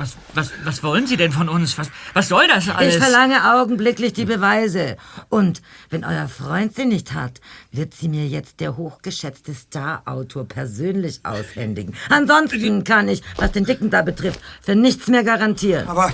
Was, 0.00 0.16
was, 0.32 0.52
was 0.64 0.82
wollen 0.82 1.06
Sie 1.06 1.18
denn 1.18 1.30
von 1.30 1.50
uns? 1.50 1.76
Was, 1.76 1.90
was 2.14 2.28
soll 2.28 2.48
das 2.48 2.70
alles? 2.70 2.94
Ich 2.94 3.02
verlange 3.02 3.54
augenblicklich 3.54 4.14
die 4.14 4.24
Beweise. 4.24 4.96
Und 5.28 5.60
wenn 5.90 6.06
euer 6.06 6.26
Freund 6.26 6.74
sie 6.74 6.86
nicht 6.86 7.12
hat, 7.12 7.42
wird 7.70 7.92
sie 7.92 8.08
mir 8.08 8.26
jetzt 8.26 8.60
der 8.60 8.78
hochgeschätzte 8.78 9.52
Star-Autor 9.52 10.48
persönlich 10.48 11.20
aushändigen. 11.24 11.94
Ansonsten 12.08 12.82
kann 12.84 13.08
ich, 13.08 13.22
was 13.36 13.52
den 13.52 13.66
Dicken 13.66 13.90
da 13.90 14.00
betrifft, 14.00 14.40
für 14.62 14.74
nichts 14.74 15.08
mehr 15.08 15.22
garantieren. 15.22 15.86
Aber 15.86 16.10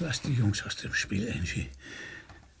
Lass 0.00 0.20
die 0.20 0.32
Jungs 0.32 0.64
aus 0.66 0.74
dem 0.74 0.92
Spiel, 0.92 1.32
Angie. 1.32 1.68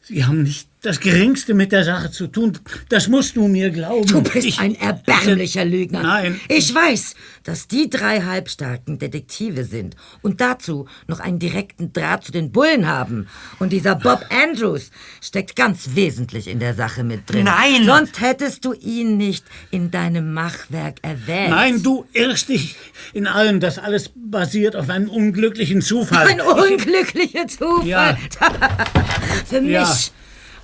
Sie 0.02 0.24
haben 0.24 0.44
nicht 0.44 0.68
das 0.84 1.00
Geringste 1.00 1.54
mit 1.54 1.72
der 1.72 1.84
Sache 1.84 2.10
zu 2.10 2.26
tun. 2.26 2.58
Das 2.88 3.08
musst 3.08 3.36
du 3.36 3.48
mir 3.48 3.70
glauben. 3.70 4.06
Du 4.06 4.20
bist 4.22 4.46
Ich- 4.46 4.58
ein 4.58 4.74
erbärmlicher 4.74 5.64
Lügner. 5.64 6.02
Nein. 6.02 6.40
Ich 6.48 6.74
weiß, 6.74 7.14
dass 7.42 7.68
die 7.68 7.88
drei 7.90 8.20
halbstarken 8.22 8.98
Detektive 8.98 9.64
sind 9.64 9.96
und 10.22 10.40
dazu 10.40 10.86
noch 11.06 11.20
einen 11.20 11.38
direkten 11.38 11.92
Draht 11.92 12.24
zu 12.24 12.32
den 12.32 12.52
Bullen 12.52 12.86
haben. 12.86 13.28
Und 13.58 13.72
dieser 13.72 13.94
Bob 13.94 14.24
Andrews 14.30 14.90
steckt 15.22 15.56
ganz 15.56 15.90
wesentlich 15.94 16.48
in 16.48 16.58
der 16.58 16.74
Sache 16.74 17.02
mit 17.04 17.30
drin. 17.30 17.44
Nein! 17.44 17.84
Sonst 17.84 18.20
hättest 18.20 18.64
du 18.64 18.72
ihn 18.74 19.16
nicht 19.16 19.44
in 19.70 19.90
deinem 19.90 20.32
Machwerk 20.34 20.96
erwähnt. 21.02 21.50
Nein, 21.50 21.82
du 21.82 22.04
irrst 22.12 22.48
dich 22.48 22.76
in 23.12 23.26
allem. 23.26 23.60
Das 23.60 23.78
alles 23.78 24.10
basiert 24.14 24.76
auf 24.76 24.88
einem 24.90 25.08
unglücklichen 25.08 25.80
Zufall. 25.82 26.26
Ein 26.28 26.40
unglücklicher 26.40 27.46
Zufall. 27.46 27.86
Ja. 27.86 28.18
Für 29.48 29.60
mich 29.60 29.70
Ja. 29.72 29.96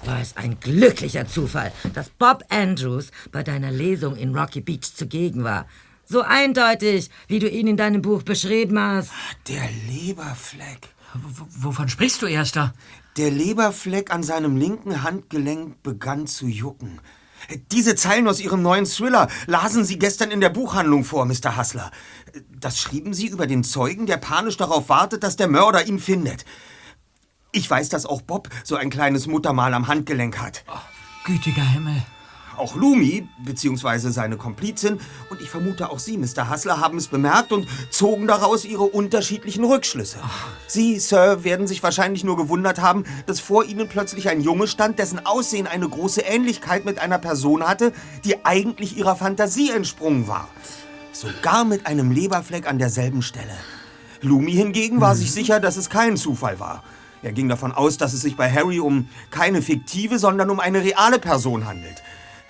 War 0.04 0.20
es 0.20 0.36
ein 0.36 0.58
glücklicher 0.60 1.26
Zufall, 1.26 1.72
dass 1.94 2.10
Bob 2.10 2.44
Andrews 2.48 3.10
bei 3.32 3.42
deiner 3.42 3.70
Lesung 3.70 4.16
in 4.16 4.36
Rocky 4.36 4.60
Beach 4.60 4.94
zugegen 4.94 5.44
war. 5.44 5.66
So 6.04 6.22
eindeutig, 6.22 7.10
wie 7.28 7.38
du 7.38 7.48
ihn 7.48 7.68
in 7.68 7.76
deinem 7.76 8.02
Buch 8.02 8.22
beschrieben 8.22 8.78
hast. 8.78 9.10
Der 9.48 9.68
Leberfleck. 9.88 10.88
W 11.14 11.44
wovon 11.58 11.88
sprichst 11.88 12.22
du, 12.22 12.26
Erster? 12.26 12.74
Der 13.16 13.30
Leberfleck 13.30 14.12
an 14.12 14.22
seinem 14.22 14.56
linken 14.56 15.02
Handgelenk 15.02 15.82
begann 15.82 16.26
zu 16.26 16.46
jucken. 16.46 17.00
Diese 17.72 17.94
Zeilen 17.94 18.28
aus 18.28 18.40
Ihrem 18.40 18.62
neuen 18.62 18.86
Thriller 18.86 19.28
lasen 19.46 19.84
Sie 19.84 19.98
gestern 19.98 20.30
in 20.30 20.40
der 20.40 20.50
Buchhandlung 20.50 21.04
vor, 21.04 21.24
Mr. 21.24 21.56
Hassler. 21.56 21.90
Das 22.50 22.78
schrieben 22.78 23.14
Sie 23.14 23.26
über 23.26 23.46
den 23.46 23.64
Zeugen, 23.64 24.06
der 24.06 24.18
panisch 24.18 24.56
darauf 24.56 24.88
wartet, 24.88 25.22
dass 25.22 25.36
der 25.36 25.48
Mörder 25.48 25.86
ihn 25.86 25.98
findet. 25.98 26.44
Ich 27.52 27.68
weiß, 27.68 27.88
dass 27.88 28.06
auch 28.06 28.22
Bob 28.22 28.48
so 28.62 28.76
ein 28.76 28.90
kleines 28.90 29.26
Muttermal 29.26 29.74
am 29.74 29.88
Handgelenk 29.88 30.38
hat. 30.38 30.64
Oh, 30.68 30.78
gütiger 31.24 31.62
Himmel. 31.62 32.02
Auch 32.56 32.76
Lumi, 32.76 33.26
beziehungsweise 33.44 34.12
seine 34.12 34.36
Komplizin, 34.36 35.00
und 35.30 35.40
ich 35.40 35.48
vermute 35.50 35.90
auch 35.90 35.98
Sie, 35.98 36.18
Mr. 36.18 36.48
Hassler, 36.48 36.78
haben 36.80 36.98
es 36.98 37.08
bemerkt 37.08 37.52
und 37.52 37.66
zogen 37.90 38.26
daraus 38.26 38.64
ihre 38.64 38.82
unterschiedlichen 38.82 39.64
Rückschlüsse. 39.64 40.18
Sie, 40.66 40.98
Sir, 41.00 41.42
werden 41.42 41.66
sich 41.66 41.82
wahrscheinlich 41.82 42.22
nur 42.22 42.36
gewundert 42.36 42.80
haben, 42.80 43.04
dass 43.26 43.40
vor 43.40 43.64
Ihnen 43.64 43.88
plötzlich 43.88 44.28
ein 44.28 44.42
Junge 44.42 44.68
stand, 44.68 44.98
dessen 44.98 45.24
Aussehen 45.24 45.66
eine 45.66 45.88
große 45.88 46.20
Ähnlichkeit 46.20 46.84
mit 46.84 46.98
einer 46.98 47.18
Person 47.18 47.66
hatte, 47.66 47.92
die 48.24 48.44
eigentlich 48.44 48.96
Ihrer 48.96 49.16
Fantasie 49.16 49.70
entsprungen 49.70 50.28
war. 50.28 50.48
Sogar 51.12 51.64
mit 51.64 51.86
einem 51.86 52.10
Leberfleck 52.10 52.68
an 52.68 52.78
derselben 52.78 53.22
Stelle. 53.22 53.56
Lumi 54.20 54.52
hingegen 54.52 55.00
war 55.00 55.16
sich 55.16 55.32
sicher, 55.32 55.60
dass 55.60 55.76
es 55.76 55.88
kein 55.88 56.16
Zufall 56.16 56.60
war. 56.60 56.84
Er 57.22 57.32
ging 57.32 57.48
davon 57.48 57.72
aus, 57.72 57.98
dass 57.98 58.12
es 58.12 58.22
sich 58.22 58.36
bei 58.36 58.50
Harry 58.50 58.80
um 58.80 59.08
keine 59.30 59.62
fiktive, 59.62 60.18
sondern 60.18 60.50
um 60.50 60.60
eine 60.60 60.82
reale 60.82 61.18
Person 61.18 61.66
handelt. 61.66 62.02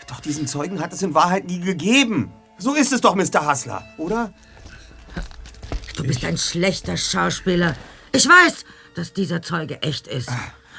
Doch 0.06 0.20
diesen 0.20 0.46
Zeugen 0.46 0.80
hat 0.80 0.92
es 0.92 1.02
in 1.02 1.14
Wahrheit 1.14 1.46
nie 1.46 1.60
gegeben. 1.60 2.32
So 2.58 2.74
ist 2.74 2.92
es 2.92 3.00
doch, 3.00 3.14
Mr. 3.14 3.46
Hassler, 3.46 3.84
oder? 3.96 4.32
Du 5.96 6.02
bist 6.02 6.24
ein 6.24 6.36
schlechter 6.36 6.96
Schauspieler. 6.96 7.76
Ich 8.12 8.26
weiß, 8.26 8.64
dass 8.94 9.12
dieser 9.12 9.40
Zeuge 9.42 9.82
echt 9.82 10.06
ist. 10.08 10.30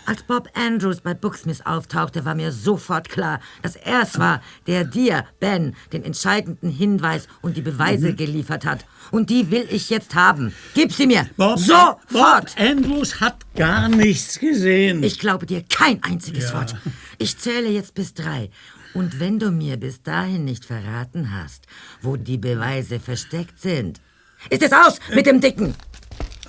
Als 0.06 0.24
Bob 0.24 0.50
Andrews 0.56 1.02
bei 1.02 1.14
Booksmith 1.14 1.62
auftauchte, 1.66 2.26
war 2.26 2.34
mir 2.36 2.52
sofort 2.52 3.08
klar, 3.10 3.40
dass 3.62 3.76
er 3.76 4.02
es 4.02 4.18
war, 4.18 4.42
der 4.68 4.84
dir, 4.84 5.26
Ben, 5.40 5.76
den 5.94 6.04
entscheidenden 6.04 6.70
Hinweis 6.72 7.28
und 7.42 7.56
die 7.56 7.62
Beweise 7.62 8.10
Mhm. 8.10 8.16
geliefert 8.18 8.66
hat. 8.66 8.86
Und 9.12 9.30
die 9.30 9.52
will 9.52 9.68
ich 9.70 9.90
jetzt 9.90 10.16
haben. 10.16 10.54
Gib 10.74 10.92
sie 10.92 11.06
mir. 11.08 11.28
Bob, 11.38 11.60
Sofort! 11.60 12.06
Bob 12.12 12.46
Andrews 12.58 13.20
hat 13.22 13.38
gar 13.56 13.90
nichts 13.90 14.40
gesehen. 14.40 15.04
Ich 15.04 15.20
glaube 15.20 15.46
dir 15.46 15.64
kein 15.64 16.04
einziges 16.04 16.50
Ja. 16.50 16.56
Wort. 16.56 16.76
Ich 17.20 17.38
zähle 17.38 17.70
jetzt 17.70 17.94
bis 17.94 18.14
drei. 18.14 18.50
Und 18.94 19.20
wenn 19.20 19.40
du 19.40 19.52
mir 19.52 19.78
bis 19.78 20.02
dahin 20.02 20.44
nicht 20.46 20.66
verraten 20.66 21.32
hast, 21.32 21.66
wo 22.02 22.18
die 22.18 22.38
Beweise 22.38 23.00
versteckt 23.00 23.60
sind, 23.62 24.02
ist 24.50 24.64
es 24.64 24.72
aus 24.74 25.00
mit 25.14 25.26
dem 25.28 25.40
Dicken. 25.40 25.76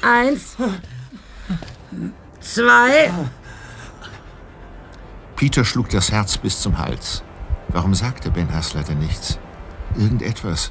Eins. 0.01 0.57
Zwei. 2.41 3.11
Peter 5.43 5.64
schlug 5.64 5.88
das 5.88 6.12
Herz 6.12 6.38
bis 6.38 6.61
zum 6.61 6.78
Hals. 6.78 7.24
Warum 7.66 7.97
sagte 7.97 8.30
Ben 8.30 8.55
Hassler 8.55 8.84
denn 8.84 9.01
nichts? 9.01 9.40
Irgendetwas, 9.97 10.70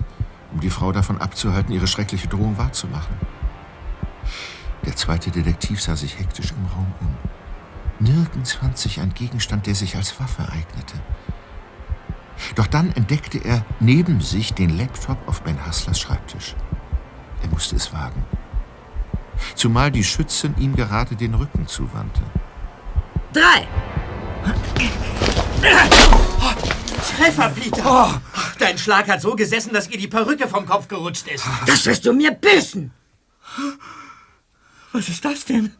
um 0.54 0.62
die 0.62 0.70
Frau 0.70 0.94
davon 0.94 1.20
abzuhalten, 1.20 1.74
ihre 1.74 1.88
schreckliche 1.88 2.30
Drohung 2.30 2.58
wahrzumachen. 2.58 3.18
Der 4.86 4.96
zweite 4.96 5.30
Detektiv 5.30 5.82
sah 5.82 5.98
sich 5.98 6.18
hektisch 6.18 6.54
im 6.54 6.66
Raum 6.68 6.94
um. 7.02 7.18
Nirgends 8.00 8.54
fand 8.54 8.78
sich 8.78 9.02
ein 9.02 9.14
Gegenstand, 9.14 9.68
der 9.68 9.76
sich 9.76 9.98
als 9.98 10.18
Waffe 10.22 10.44
eignete. 10.44 11.02
Doch 12.56 12.68
dann 12.68 12.94
entdeckte 12.94 13.40
er 13.40 13.66
neben 13.82 14.22
sich 14.22 14.54
den 14.54 14.78
Laptop 14.78 15.18
auf 15.28 15.42
Ben 15.42 15.66
Hasslers 15.66 16.00
Schreibtisch. 16.00 16.56
Er 17.44 17.50
musste 17.50 17.76
es 17.76 17.92
wagen. 17.92 18.24
Zumal 19.54 19.92
die 19.92 20.06
Schützin 20.06 20.56
ihm 20.58 20.78
gerade 20.78 21.18
den 21.18 21.34
Rücken 21.34 21.68
zuwandte. 21.68 22.22
Drei. 23.34 23.68
Treffer, 27.18 27.50
Peter! 27.50 28.22
Dein 28.58 28.78
Schlag 28.78 29.08
hat 29.08 29.22
so 29.22 29.36
gesessen, 29.36 29.74
dass 29.74 29.90
ihr 29.90 29.98
die 29.98 30.08
Perücke 30.08 30.48
vom 30.48 30.66
Kopf 30.66 30.88
gerutscht 30.88 31.28
ist. 31.28 31.46
Das 31.66 31.86
wirst 31.86 32.06
du 32.06 32.14
mir 32.14 32.32
büßen. 32.32 32.92
Was 34.92 35.08
ist 35.08 35.24
das 35.24 35.46
denn? 35.46 35.74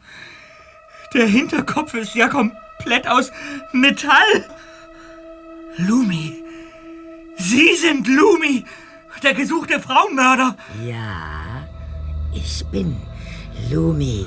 Der 1.14 1.26
Hinterkopf 1.26 1.94
ist 1.94 2.14
ja 2.14 2.28
komplett 2.28 3.06
aus 3.06 3.30
Metall. 3.72 4.44
Lumi. 5.76 6.42
Sie 7.36 7.74
sind 7.76 8.06
Lumi, 8.06 8.64
der 9.22 9.34
gesuchte 9.34 9.80
Frauenmörder. 9.80 10.56
Ja, 10.84 11.66
ich 12.34 12.64
bin 12.66 12.96
Lumi. 13.70 14.26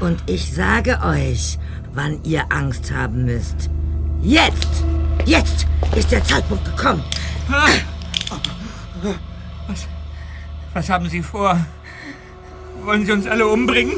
Und 0.00 0.22
ich 0.26 0.52
sage 0.52 1.00
euch, 1.02 1.58
wann 1.96 2.22
ihr 2.24 2.44
Angst 2.52 2.92
haben 2.92 3.24
müsst. 3.24 3.70
Jetzt! 4.22 4.84
Jetzt 5.24 5.66
ist 5.96 6.12
der 6.12 6.22
Zeitpunkt 6.22 6.64
gekommen. 6.64 7.02
Was, 9.66 9.88
was 10.74 10.88
haben 10.90 11.08
Sie 11.08 11.22
vor? 11.22 11.58
Wollen 12.84 13.06
Sie 13.06 13.12
uns 13.12 13.26
alle 13.26 13.46
umbringen? 13.46 13.94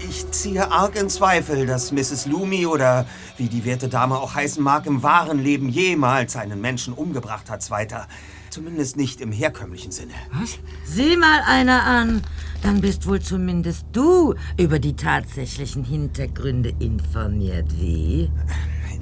Ich 0.00 0.30
ziehe 0.32 0.70
arg 0.70 0.96
in 0.96 1.08
Zweifel, 1.08 1.64
dass 1.64 1.92
Mrs. 1.92 2.26
Loomy 2.26 2.66
oder 2.66 3.06
wie 3.36 3.48
die 3.48 3.64
werte 3.64 3.88
Dame 3.88 4.16
auch 4.16 4.34
heißen 4.34 4.62
mag, 4.62 4.86
im 4.86 5.02
wahren 5.02 5.38
Leben 5.38 5.68
jemals 5.68 6.36
einen 6.36 6.60
Menschen 6.60 6.92
umgebracht 6.92 7.50
hat, 7.50 7.62
Zweiter. 7.62 8.08
Zumindest 8.50 8.96
nicht 8.96 9.20
im 9.20 9.30
herkömmlichen 9.30 9.92
Sinne. 9.92 10.14
Was? 10.32 10.58
Sieh 10.84 11.16
mal 11.16 11.40
einer 11.46 11.84
an. 11.84 12.22
Dann 12.62 12.80
bist 12.80 13.06
wohl 13.06 13.20
zumindest 13.20 13.86
du 13.92 14.34
über 14.58 14.78
die 14.78 14.94
tatsächlichen 14.94 15.84
Hintergründe 15.84 16.72
informiert, 16.80 17.66
wie? 17.78 18.30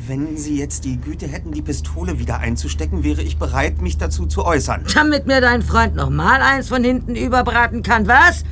Wenn 0.07 0.37
Sie 0.37 0.59
jetzt 0.59 0.85
die 0.85 1.01
Güte 1.01 1.27
hätten, 1.27 1.53
die 1.53 1.63
Pistole 1.63 2.19
wieder 2.19 2.39
einzustecken, 2.39 3.03
wäre 3.03 3.23
ich 3.23 3.39
bereit, 3.39 3.81
mich 3.81 3.97
dazu 3.97 4.27
zu 4.27 4.45
äußern. 4.45 4.85
Damit 4.95 5.27
mir 5.27 5.41
dein 5.41 5.63
Freund 5.63 5.97
noch 5.97 6.11
mal 6.11 6.43
eins 6.43 6.69
von 6.69 6.85
hinten 6.85 7.17
überbraten 7.17 7.83
kann, 7.83 8.07
was? 8.07 8.45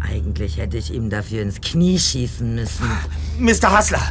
Eigentlich 0.00 0.58
hätte 0.58 0.76
ich 0.76 0.92
ihm 0.92 1.08
dafür 1.08 1.42
ins 1.42 1.60
Knie 1.60 1.98
schießen 1.98 2.56
müssen. 2.56 2.90
Mr. 3.38 3.70
Hassler, 3.70 4.02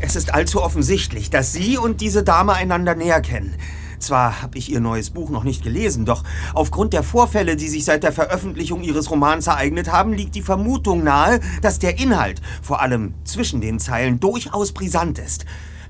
es 0.00 0.16
ist 0.16 0.32
allzu 0.32 0.62
offensichtlich, 0.62 1.28
dass 1.28 1.52
Sie 1.52 1.76
und 1.76 2.00
diese 2.00 2.22
Dame 2.22 2.54
einander 2.54 2.94
näher 2.94 3.20
kennen. 3.20 3.54
Zwar 3.98 4.42
habe 4.42 4.58
ich 4.58 4.70
Ihr 4.70 4.80
neues 4.80 5.10
Buch 5.10 5.30
noch 5.30 5.44
nicht 5.44 5.62
gelesen, 5.62 6.04
doch 6.04 6.22
aufgrund 6.54 6.92
der 6.92 7.02
Vorfälle, 7.02 7.56
die 7.56 7.68
sich 7.68 7.84
seit 7.84 8.02
der 8.02 8.12
Veröffentlichung 8.12 8.82
Ihres 8.82 9.10
Romans 9.10 9.46
ereignet 9.46 9.90
haben, 9.90 10.12
liegt 10.12 10.34
die 10.34 10.42
Vermutung 10.42 11.04
nahe, 11.04 11.40
dass 11.62 11.78
der 11.78 11.98
Inhalt, 11.98 12.40
vor 12.62 12.80
allem 12.80 13.14
zwischen 13.24 13.60
den 13.60 13.78
Zeilen, 13.78 14.20
durchaus 14.20 14.72
brisant 14.72 15.18
ist. 15.18 15.46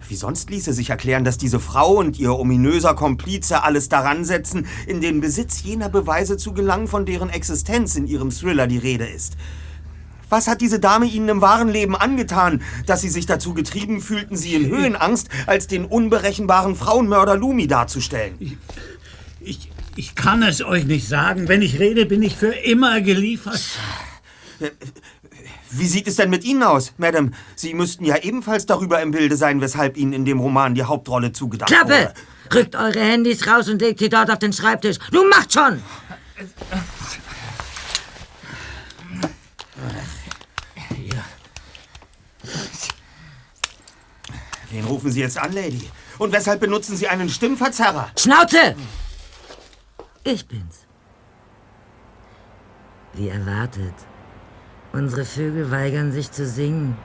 Wie 0.08 0.14
sonst 0.14 0.50
ließe 0.50 0.72
sich 0.72 0.90
erklären, 0.90 1.24
dass 1.24 1.36
diese 1.36 1.58
Frau 1.58 1.94
und 1.94 2.18
ihr 2.18 2.38
ominöser 2.38 2.94
Komplize 2.94 3.64
alles 3.64 3.88
daran 3.88 4.24
setzen, 4.24 4.66
in 4.86 5.00
den 5.00 5.20
Besitz 5.20 5.62
jener 5.62 5.88
Beweise 5.88 6.36
zu 6.36 6.52
gelangen, 6.52 6.86
von 6.86 7.06
deren 7.06 7.30
Existenz 7.30 7.96
in 7.96 8.06
ihrem 8.06 8.30
Thriller 8.30 8.68
die 8.68 8.78
Rede 8.78 9.06
ist. 9.06 9.36
Was 10.28 10.48
hat 10.48 10.60
diese 10.60 10.80
Dame 10.80 11.06
Ihnen 11.06 11.28
im 11.28 11.40
wahren 11.40 11.68
Leben 11.68 11.94
angetan, 11.94 12.62
dass 12.86 13.00
Sie 13.00 13.08
sich 13.08 13.26
dazu 13.26 13.54
getrieben 13.54 14.00
fühlten, 14.00 14.36
sie 14.36 14.54
in 14.54 14.66
Höhenangst 14.66 15.28
als 15.46 15.66
den 15.66 15.84
unberechenbaren 15.84 16.74
Frauenmörder 16.74 17.36
Lumi 17.36 17.68
darzustellen? 17.68 18.58
Ich, 19.40 19.70
ich 19.94 20.14
kann 20.14 20.42
es 20.42 20.62
euch 20.64 20.84
nicht 20.84 21.06
sagen. 21.06 21.48
Wenn 21.48 21.62
ich 21.62 21.78
rede, 21.78 22.06
bin 22.06 22.22
ich 22.22 22.36
für 22.36 22.52
immer 22.52 23.00
geliefert. 23.00 23.62
Wie 25.70 25.86
sieht 25.86 26.08
es 26.08 26.16
denn 26.16 26.30
mit 26.30 26.44
Ihnen 26.44 26.62
aus, 26.62 26.92
Madame? 26.96 27.30
Sie 27.54 27.74
müssten 27.74 28.04
ja 28.04 28.16
ebenfalls 28.16 28.66
darüber 28.66 29.00
im 29.02 29.10
Bilde 29.10 29.36
sein, 29.36 29.60
weshalb 29.60 29.96
Ihnen 29.96 30.12
in 30.12 30.24
dem 30.24 30.40
Roman 30.40 30.74
die 30.74 30.84
Hauptrolle 30.84 31.32
zugedacht 31.32 31.70
Klappe! 31.70 31.90
wurde. 31.90 32.14
Rückt 32.54 32.76
eure 32.76 33.00
Handys 33.00 33.46
raus 33.46 33.68
und 33.68 33.82
legt 33.82 33.98
sie 33.98 34.08
dort 34.08 34.30
auf 34.30 34.38
den 34.38 34.52
Schreibtisch. 34.52 34.98
Du 35.10 35.28
macht 35.28 35.52
schon! 35.52 35.82
Wen 44.70 44.84
rufen 44.84 45.10
Sie 45.10 45.20
jetzt 45.20 45.38
an, 45.38 45.52
Lady? 45.52 45.88
Und 46.18 46.32
weshalb 46.32 46.60
benutzen 46.60 46.96
Sie 46.96 47.08
einen 47.08 47.28
Stimmverzerrer? 47.28 48.10
Schnauze! 48.18 48.74
Ich 50.24 50.46
bin's. 50.46 50.86
Wie 53.12 53.28
erwartet. 53.28 53.94
Unsere 54.92 55.24
Vögel 55.24 55.70
weigern 55.70 56.10
sich 56.10 56.30
zu 56.32 56.46
singen. 56.46 56.96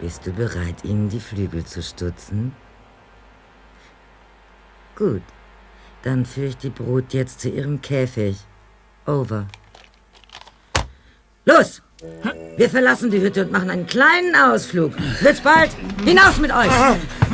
Bist 0.00 0.26
du 0.26 0.32
bereit, 0.32 0.84
ihnen 0.84 1.08
die 1.08 1.20
Flügel 1.20 1.64
zu 1.64 1.82
stutzen? 1.82 2.54
Gut. 4.96 5.22
Dann 6.02 6.26
führe 6.26 6.48
ich 6.48 6.56
die 6.58 6.70
Brut 6.70 7.14
jetzt 7.14 7.40
zu 7.40 7.48
ihrem 7.48 7.80
Käfig. 7.80 8.36
Over. 9.06 9.46
Los! 11.46 11.82
Wir 12.56 12.70
verlassen 12.70 13.10
die 13.10 13.20
Hütte 13.20 13.44
und 13.44 13.52
machen 13.52 13.68
einen 13.68 13.86
kleinen 13.86 14.34
Ausflug. 14.36 14.92
Wird's 15.20 15.40
bald? 15.40 15.70
Hinaus 16.04 16.38
mit 16.38 16.52
euch! 16.52 16.70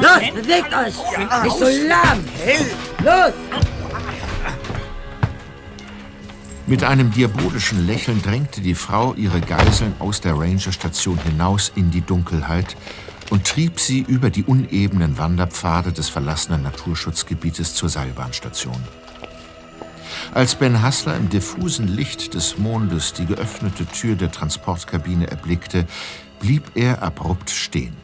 Los, 0.00 0.34
bewegt 0.34 0.74
euch! 0.74 0.94
Nicht 1.44 1.56
so 1.58 1.66
lahm! 1.66 2.24
Los! 3.04 3.34
Mit 6.66 6.84
einem 6.84 7.10
diabolischen 7.10 7.86
Lächeln 7.86 8.22
drängte 8.22 8.60
die 8.60 8.76
Frau 8.76 9.14
ihre 9.14 9.40
Geiseln 9.40 9.92
aus 9.98 10.20
der 10.20 10.38
Rangerstation 10.38 11.18
hinaus 11.18 11.72
in 11.74 11.90
die 11.90 12.00
Dunkelheit 12.00 12.76
und 13.30 13.46
trieb 13.46 13.80
sie 13.80 14.00
über 14.06 14.30
die 14.30 14.44
unebenen 14.44 15.18
Wanderpfade 15.18 15.92
des 15.92 16.08
verlassenen 16.08 16.62
Naturschutzgebietes 16.62 17.74
zur 17.74 17.88
Seilbahnstation. 17.88 18.80
Als 20.34 20.54
Ben 20.54 20.82
Hassler 20.82 21.16
im 21.16 21.28
diffusen 21.28 21.88
Licht 21.88 22.34
des 22.34 22.58
Mondes 22.58 23.12
die 23.12 23.26
geöffnete 23.26 23.86
Tür 23.86 24.16
der 24.16 24.30
Transportkabine 24.30 25.30
erblickte, 25.30 25.86
blieb 26.40 26.70
er 26.74 27.02
abrupt 27.02 27.50
stehen. 27.50 27.96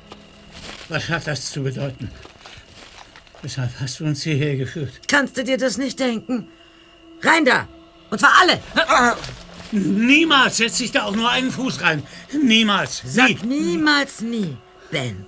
Was 0.89 1.09
hat 1.09 1.27
das 1.27 1.51
zu 1.51 1.63
bedeuten? 1.63 2.11
Weshalb 3.43 3.71
hast 3.81 4.01
du 4.01 4.05
uns 4.05 4.23
hierher 4.23 4.57
geführt? 4.57 5.01
Kannst 5.09 5.37
du 5.37 5.45
dir 5.45 5.59
das 5.59 5.79
nicht 5.79 5.99
denken? 6.01 6.49
Rein 7.23 7.45
da! 7.45 7.69
Und 8.11 8.19
zwar 8.21 8.33
alle! 8.41 8.61
Niemals 9.73 10.59
setze 10.59 10.85
ich 10.85 10.93
da 10.93 11.05
auch 11.05 11.17
nur 11.17 11.29
einen 11.29 11.51
Fuß 11.51 11.83
rein. 11.83 12.03
Niemals. 12.33 13.03
Sag 13.05 13.43
niemals 13.45 14.21
nie, 14.21 14.57
Ben. 14.91 15.27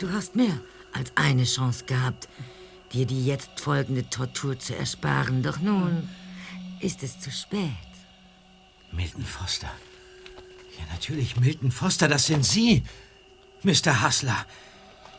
Du 0.00 0.10
hast 0.12 0.34
mehr 0.34 0.60
als 0.92 1.12
eine 1.14 1.44
Chance 1.44 1.84
gehabt, 1.86 2.28
dir 2.92 3.06
die 3.06 3.24
jetzt 3.24 3.60
folgende 3.60 4.08
Tortur 4.08 4.58
zu 4.58 4.76
ersparen. 4.76 5.42
Doch 5.42 5.60
nun 5.60 6.08
ist 6.80 7.02
es 7.02 7.18
zu 7.18 7.30
spät. 7.30 7.70
Milton 8.92 9.24
Foster. 9.24 9.70
Ja, 10.78 10.84
natürlich, 10.92 11.38
Milton 11.38 11.70
Foster, 11.70 12.08
das 12.08 12.26
sind 12.26 12.44
Sie, 12.44 12.82
Mr. 13.62 14.02
Hassler. 14.02 14.46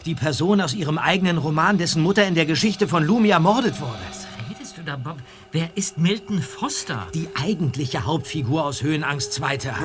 Die 0.05 0.15
Person 0.15 0.61
aus 0.61 0.74
Ihrem 0.74 0.97
eigenen 0.97 1.38
Roman, 1.38 1.78
dessen 1.78 2.03
Mutter 2.03 2.28
in 2.28 2.36
der 2.36 2.45
Geschichte 2.45 2.88
von 2.88 3.03
Lumi 3.03 3.30
ermordet 3.30 3.80
wurde. 3.80 3.99
Was 4.09 4.28
redest 4.49 4.78
du 4.78 4.84
da, 4.84 4.97
Bob? 4.97 5.17
Wer 5.51 5.76
ist 5.76 5.97
Milton 5.97 6.41
Foster? 6.41 7.07
Die 7.13 7.30
eigentliche 7.41 8.05
Hauptfigur 8.05 8.65
aus 8.65 8.82
Höhenangst 8.82 9.34
Zweiter. 9.34 9.76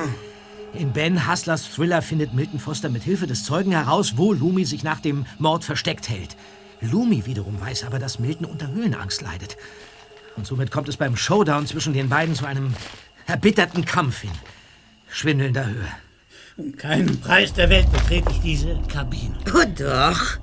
In 0.73 0.91
Ben 0.91 1.25
Hasslers 1.25 1.69
Thriller 1.71 2.01
findet 2.01 2.33
Milton 2.33 2.59
Foster 2.59 2.89
mit 2.89 3.03
Hilfe 3.03 3.25
des 3.25 3.43
Zeugen 3.43 3.71
heraus, 3.71 4.17
wo 4.17 4.33
Lumi 4.33 4.65
sich 4.65 4.83
nach 4.83 4.99
dem 4.99 5.25
Mord 5.39 5.63
versteckt 5.63 6.09
hält. 6.09 6.35
Lumi 6.81 7.25
wiederum 7.25 7.59
weiß 7.59 7.83
aber, 7.83 7.99
dass 7.99 8.19
Milton 8.19 8.45
unter 8.45 8.69
Höhenangst 8.71 9.21
leidet. 9.21 9.57
Und 10.35 10.47
somit 10.47 10.71
kommt 10.71 10.87
es 10.87 10.97
beim 10.97 11.15
Showdown 11.15 11.67
zwischen 11.67 11.93
den 11.93 12.09
beiden 12.09 12.35
zu 12.35 12.45
einem 12.45 12.73
erbitterten 13.27 13.85
Kampf 13.85 14.23
in 14.23 14.31
schwindelnder 15.09 15.65
Höhe. 15.65 15.87
Um 16.57 16.75
keinen 16.75 17.19
Preis 17.19 17.53
der 17.53 17.69
Welt 17.69 17.91
betrete 17.91 18.31
ich 18.31 18.41
diese 18.41 18.79
Kabine. 18.91 19.37
Oh 19.53 19.65
doch. 19.77 20.37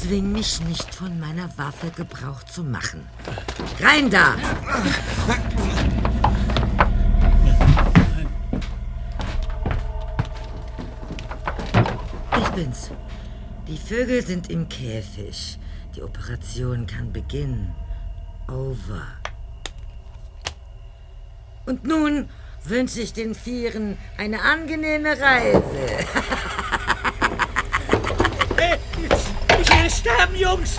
Zwing 0.00 0.32
mich 0.32 0.60
nicht 0.60 0.94
von 0.94 1.18
meiner 1.18 1.48
Waffe 1.58 1.90
Gebrauch 1.96 2.42
zu 2.44 2.62
machen. 2.62 3.00
Rein 3.80 4.10
da! 4.10 4.36
Ich 12.36 12.48
bin's. 12.50 12.90
Die 13.68 13.76
Vögel 13.76 14.24
sind 14.24 14.50
im 14.50 14.66
Käfig. 14.68 15.58
Die 15.94 16.02
Operation 16.02 16.86
kann 16.86 17.12
beginnen. 17.12 17.74
Over. 18.48 19.06
Und 21.66 21.84
nun 21.84 22.30
wünsche 22.64 23.00
ich 23.00 23.12
den 23.12 23.34
Vieren 23.34 23.98
eine 24.16 24.40
angenehme 24.40 25.10
Reise. 25.10 25.62
Ich 29.60 29.82
will 29.82 29.90
sterben, 29.90 30.36
Jungs. 30.36 30.78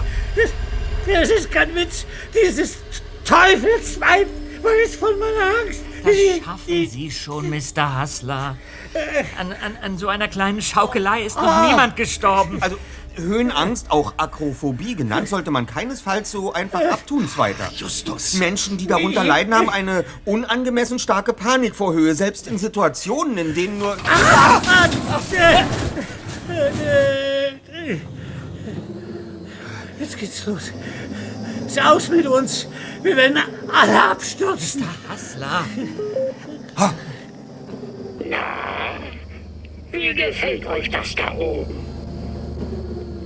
Das, 1.06 1.30
ist 1.30 1.52
kein 1.52 1.76
Witz. 1.76 2.06
Dieses 2.34 2.78
Teufelsweib 3.26 4.28
weiß 4.62 4.96
von 4.96 5.18
meiner 5.20 5.60
Angst. 5.66 5.82
Das 6.04 6.16
schaffen 6.46 6.88
Sie 6.90 7.12
schon, 7.12 7.50
Mr. 7.50 7.96
Hassler. 7.96 8.58
An, 9.40 9.52
an, 9.52 9.78
an 9.82 9.98
so 9.98 10.08
einer 10.08 10.28
kleinen 10.28 10.62
Schaukelei 10.62 11.24
ist 11.24 11.36
noch 11.36 11.44
Ah. 11.44 11.68
niemand 11.70 11.96
gestorben. 11.96 12.58
Also 12.62 12.78
Höhenangst, 13.16 13.92
auch 13.92 14.14
Akrophobie 14.18 14.96
genannt, 14.96 15.28
sollte 15.28 15.52
man 15.52 15.66
keinesfalls 15.66 16.32
so 16.32 16.54
einfach 16.54 16.80
abtun, 16.90 17.28
Zweiter. 17.28 17.70
Justus. 17.76 18.36
Menschen, 18.36 18.78
die 18.78 18.88
darunter 18.88 19.24
leiden, 19.26 19.54
haben 19.54 19.70
eine 19.70 20.06
unangemessen 20.26 21.00
starke 21.00 21.34
Panik 21.34 21.76
vor 21.76 21.94
Höhe, 21.94 22.16
selbst 22.16 22.48
in 22.48 22.58
Situationen, 22.58 23.38
in 23.38 23.54
denen 23.56 23.80
nur... 23.80 23.98
Jetzt 30.00 30.18
geht's 30.18 30.46
los. 30.46 30.72
Aus 31.78 32.10
mit 32.10 32.26
uns. 32.26 32.68
Wir 33.04 33.16
werden 33.16 33.38
alle 33.72 34.02
abstürzen. 34.02 34.84
Hassler. 35.08 35.66
Wie 39.92 40.14
gefällt 40.14 40.66
euch 40.66 40.90
das 40.90 41.16
da 41.16 41.34
oben? 41.36 41.76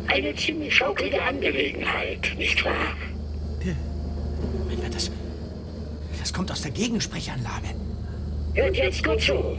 Eine 0.07 0.35
ziemlich 0.35 0.75
schaukelige 0.75 1.21
Angelegenheit, 1.21 2.33
nicht 2.37 2.63
wahr? 2.63 2.95
Moment 4.69 4.93
das, 4.93 5.11
das 6.19 6.33
kommt 6.33 6.51
aus 6.51 6.61
der 6.61 6.71
Gegensprechanlage. 6.71 7.69
Hört 8.53 8.75
jetzt 8.75 9.03
gut 9.03 9.21
zu. 9.21 9.57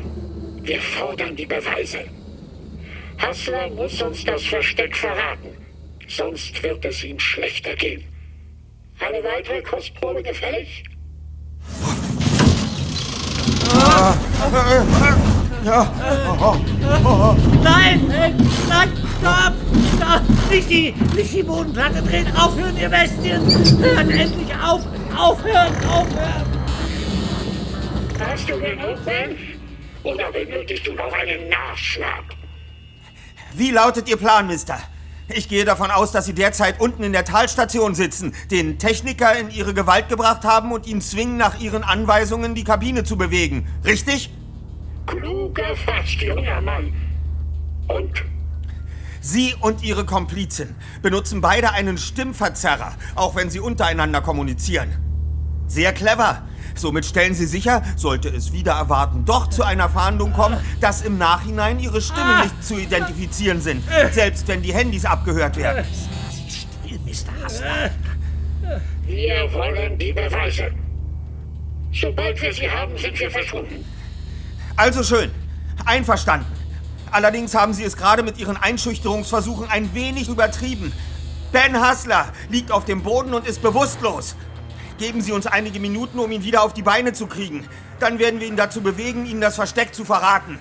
Wir 0.63 0.81
fordern 0.81 1.35
die 1.37 1.47
Beweise. 1.47 2.05
Hassler 3.19 3.71
muss 3.71 4.01
uns 4.03 4.25
das 4.25 4.43
Versteck 4.43 4.97
verraten. 4.97 5.57
Sonst 6.09 6.63
wird 6.63 6.85
es 6.85 7.03
ihm 7.03 7.19
schlechter 7.19 7.75
gehen. 7.77 8.05
Eine 9.01 9.23
weitere 9.25 9.63
Kostprobe 9.63 10.23
gefällig? 10.23 10.85
Nein, 17.63 18.07
nein, 18.09 18.49
nein, 18.69 18.93
stopp, 19.19 19.55
stopp. 19.97 20.51
Nicht 20.51 20.71
die, 20.71 20.95
nicht 21.15 21.33
die 21.33 21.43
Bodenplatte 21.43 22.03
drehen. 22.03 22.27
Aufhören, 22.37 22.77
ihr 22.77 22.89
Bestien. 22.89 23.43
Hört 23.81 24.11
endlich 24.11 24.55
auf. 24.55 24.83
Aufhören, 25.17 25.75
aufhören. 25.89 26.45
Hast 28.19 28.49
du 28.49 28.61
genug, 28.61 29.05
Ben? 29.05 29.37
Oder 30.03 30.31
benötigst 30.33 30.87
du 30.87 30.93
noch 30.93 31.13
einen 31.13 31.49
Nachschlag? 31.49 32.25
Wie 33.55 33.71
lautet 33.71 34.09
Ihr 34.09 34.17
Plan, 34.17 34.47
Mister? 34.47 34.79
Ich 35.29 35.49
gehe 35.49 35.65
davon 35.65 35.91
aus, 35.91 36.13
dass 36.13 36.27
Sie 36.27 36.35
derzeit 36.35 36.81
unten 36.81 37.03
in 37.03 37.13
der 37.13 37.25
Talstation 37.25 37.95
sitzen, 37.95 38.35
den 38.51 38.79
Techniker 38.79 39.37
in 39.37 39.51
Ihre 39.51 39.73
Gewalt 39.73 40.09
gebracht 40.09 40.45
haben 40.45 40.71
und 40.71 40.87
ihn 40.87 41.01
zwingen, 41.01 41.39
nach 41.39 41.59
Ihren 41.61 41.83
Anweisungen 41.83 42.55
die 42.55 42.65
Kabine 42.65 43.05
zu 43.05 43.17
bewegen. 43.17 43.67
Richtig? 43.85 44.31
Klug 45.07 45.55
gefasst, 45.55 46.21
junger 46.21 46.61
Mann. 46.61 46.93
Und 47.89 48.25
Sie 49.21 49.55
und 49.59 49.83
Ihre 49.83 50.05
Komplizin 50.05 50.75
benutzen 51.01 51.41
beide 51.41 51.73
einen 51.73 51.97
Stimmverzerrer, 51.97 52.95
auch 53.15 53.35
wenn 53.35 53.49
sie 53.49 53.61
untereinander 53.61 54.21
kommunizieren. 54.21 54.91
Sehr 55.67 55.95
clever. 55.95 56.43
Somit 56.75 57.05
stellen 57.07 57.35
Sie 57.35 57.47
sicher, 57.47 57.83
sollte 57.97 58.29
es 58.29 58.53
wieder 58.53 58.73
erwarten 58.73 59.25
doch 59.25 59.49
zu 59.49 59.63
einer 59.63 59.89
Fahndung 59.89 60.33
kommen, 60.33 60.59
dass 60.81 61.03
im 61.03 61.19
Nachhinein 61.19 61.79
Ihre 61.79 62.01
Stimmen 62.01 62.43
nicht 62.43 62.65
zu 62.65 62.79
identifizieren 62.79 63.61
sind, 63.61 63.83
selbst 64.13 64.49
wenn 64.49 64.63
die 64.63 64.73
Handys 64.75 65.05
abgehört 65.05 65.57
werden. 65.57 65.85
Still, 66.49 66.99
Mr. 67.05 67.45
Hassler. 67.45 67.91
wir 69.07 69.53
wollen 69.53 69.99
die 69.99 70.13
Beweise. 70.13 70.73
Sobald 71.93 72.43
wir 72.43 72.53
sie 72.53 72.69
haben, 72.69 72.97
sind 72.99 73.19
wir 73.19 73.31
verschwunden. 73.31 73.85
Also 74.77 75.03
schön. 75.05 75.31
Einverstanden. 75.85 76.47
Allerdings 77.13 77.55
haben 77.55 77.73
Sie 77.73 77.85
es 77.85 77.97
gerade 77.97 78.25
mit 78.25 78.39
Ihren 78.39 78.57
Einschüchterungsversuchen 78.57 79.71
ein 79.71 79.95
wenig 79.95 80.29
übertrieben. 80.29 80.93
Ben 81.53 81.81
Hassler 81.81 82.33
liegt 82.51 82.73
auf 82.73 82.85
dem 82.85 83.05
Boden 83.05 83.33
und 83.35 83.47
ist 83.47 83.63
bewusstlos. 83.63 84.35
Geben 84.99 85.21
Sie 85.21 85.33
uns 85.33 85.47
einige 85.47 85.81
Minuten, 85.81 86.19
um 86.19 86.31
ihn 86.31 86.45
wieder 86.45 86.63
auf 86.63 86.73
die 86.73 86.83
Beine 86.83 87.13
zu 87.13 87.27
kriegen. 87.27 87.67
Dann 87.99 88.19
werden 88.19 88.41
wir 88.41 88.47
ihn 88.47 88.57
dazu 88.57 88.81
bewegen, 88.81 89.27
Ihnen 89.27 89.41
das 89.41 89.57
Versteck 89.57 89.95
zu 89.95 90.05
verraten. 90.05 90.59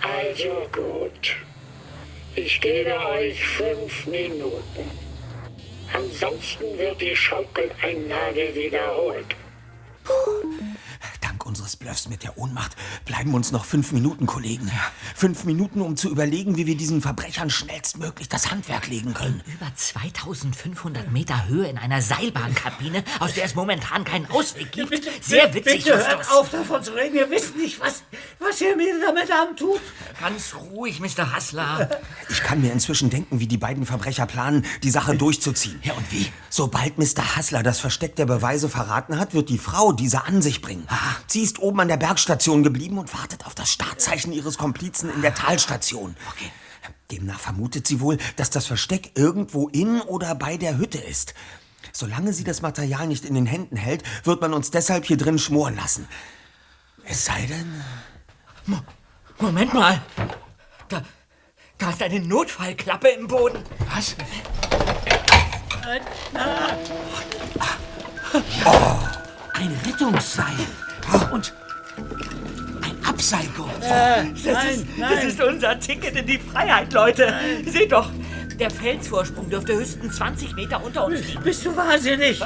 Also 0.00 0.68
gut. 0.72 1.36
Ich 2.34 2.60
gebe 2.60 2.94
euch 2.98 3.44
fünf 3.44 4.06
Minuten. 4.06 4.90
Ansonsten 5.92 6.78
wird 6.78 7.00
die 7.00 7.14
Schaukeleinlage 7.14 8.54
wiederholt. 8.54 9.36
Dank 11.20 11.31
unseres 11.52 11.76
Bluffs 11.76 12.08
mit 12.08 12.22
der 12.22 12.38
Ohnmacht 12.38 12.76
bleiben 13.04 13.34
uns 13.34 13.52
noch 13.52 13.66
fünf 13.66 13.92
Minuten, 13.92 14.24
Kollegen. 14.24 14.70
Fünf 15.14 15.44
Minuten, 15.44 15.82
um 15.82 15.98
zu 15.98 16.08
überlegen, 16.08 16.56
wie 16.56 16.66
wir 16.66 16.78
diesen 16.78 17.02
Verbrechern 17.02 17.50
schnellstmöglich 17.50 18.30
das 18.30 18.50
Handwerk 18.50 18.88
legen 18.88 19.12
können. 19.12 19.42
Über 19.54 19.70
2500 19.74 21.12
Meter 21.12 21.48
Höhe 21.48 21.68
in 21.68 21.76
einer 21.76 22.00
Seilbahnkabine, 22.00 23.04
aus 23.20 23.34
der 23.34 23.44
es 23.44 23.54
momentan 23.54 24.04
keinen 24.04 24.30
Ausweg 24.30 24.72
gibt. 24.72 24.98
Sehr 25.20 25.52
witzig, 25.52 25.84
Bitte 25.84 25.98
hört 25.98 26.20
Justus. 26.20 26.34
auf 26.38 26.48
davon 26.48 26.82
zu 26.82 26.92
reden. 26.92 27.16
Ihr 27.16 27.28
wisst 27.28 27.54
nicht, 27.54 27.78
was, 27.80 28.02
was 28.38 28.58
ihr 28.62 28.74
mir 28.74 28.98
damit 29.04 29.30
antut. 29.30 29.82
Ganz 30.18 30.54
ruhig, 30.54 31.00
Mr. 31.00 31.34
Hassler. 31.34 32.00
Ich 32.30 32.42
kann 32.42 32.62
mir 32.62 32.72
inzwischen 32.72 33.10
denken, 33.10 33.40
wie 33.40 33.46
die 33.46 33.58
beiden 33.58 33.84
Verbrecher 33.84 34.24
planen, 34.24 34.64
die 34.82 34.90
Sache 34.90 35.16
durchzuziehen. 35.16 35.78
Ja, 35.82 35.92
und 35.92 36.10
wie? 36.10 36.32
Sobald 36.48 36.96
Mr. 36.96 37.36
Hassler 37.36 37.62
das 37.62 37.78
Versteck 37.78 38.16
der 38.16 38.24
Beweise 38.24 38.70
verraten 38.70 39.18
hat, 39.18 39.34
wird 39.34 39.50
die 39.50 39.58
Frau 39.58 39.92
diese 39.92 40.24
an 40.24 40.40
sich 40.40 40.62
bringen. 40.62 40.88
Sie 41.26 41.41
ist 41.42 41.58
oben 41.58 41.80
an 41.80 41.88
der 41.88 41.96
Bergstation 41.96 42.62
geblieben 42.62 42.98
und 42.98 43.12
wartet 43.14 43.46
auf 43.46 43.54
das 43.54 43.70
Startzeichen 43.70 44.32
ihres 44.32 44.58
Komplizen 44.58 45.12
in 45.12 45.22
der 45.22 45.34
Talstation. 45.34 46.16
Demnach 47.10 47.40
vermutet 47.40 47.86
sie 47.86 48.00
wohl, 48.00 48.18
dass 48.36 48.50
das 48.50 48.66
Versteck 48.66 49.12
irgendwo 49.16 49.68
in 49.68 50.00
oder 50.00 50.34
bei 50.34 50.56
der 50.56 50.78
Hütte 50.78 50.98
ist. 50.98 51.34
Solange 51.92 52.32
sie 52.32 52.44
das 52.44 52.62
Material 52.62 53.06
nicht 53.06 53.24
in 53.24 53.34
den 53.34 53.46
Händen 53.46 53.76
hält, 53.76 54.02
wird 54.24 54.40
man 54.40 54.54
uns 54.54 54.70
deshalb 54.70 55.04
hier 55.04 55.16
drin 55.16 55.38
schmoren 55.38 55.76
lassen. 55.76 56.08
Es 57.04 57.24
sei 57.24 57.46
denn... 57.46 57.82
Moment 59.38 59.74
mal. 59.74 60.00
Da, 60.88 61.02
da 61.76 61.90
ist 61.90 62.02
eine 62.02 62.20
Notfallklappe 62.20 63.08
im 63.08 63.26
Boden. 63.26 63.58
Was? 63.92 64.14
Ein 69.54 69.80
Rettungsseil. 69.84 70.66
Und 71.32 71.52
ein 72.82 73.04
Abseilgurt. 73.08 73.70
Das, 73.80 73.88
nein, 73.90 74.34
ist, 74.34 74.86
nein. 74.98 75.10
das 75.14 75.24
ist 75.24 75.42
unser 75.42 75.78
Ticket 75.78 76.16
in 76.16 76.26
die 76.26 76.38
Freiheit, 76.38 76.92
Leute. 76.92 77.32
Seht 77.66 77.92
doch, 77.92 78.10
der 78.58 78.70
Felsvorsprung 78.70 79.48
dürfte 79.50 79.74
höchstens 79.74 80.16
20 80.16 80.54
Meter 80.54 80.82
unter 80.84 81.06
uns 81.06 81.26
liegen. 81.26 81.42
Bist 81.42 81.64
du 81.64 81.74
wahnsinnig? 81.76 82.40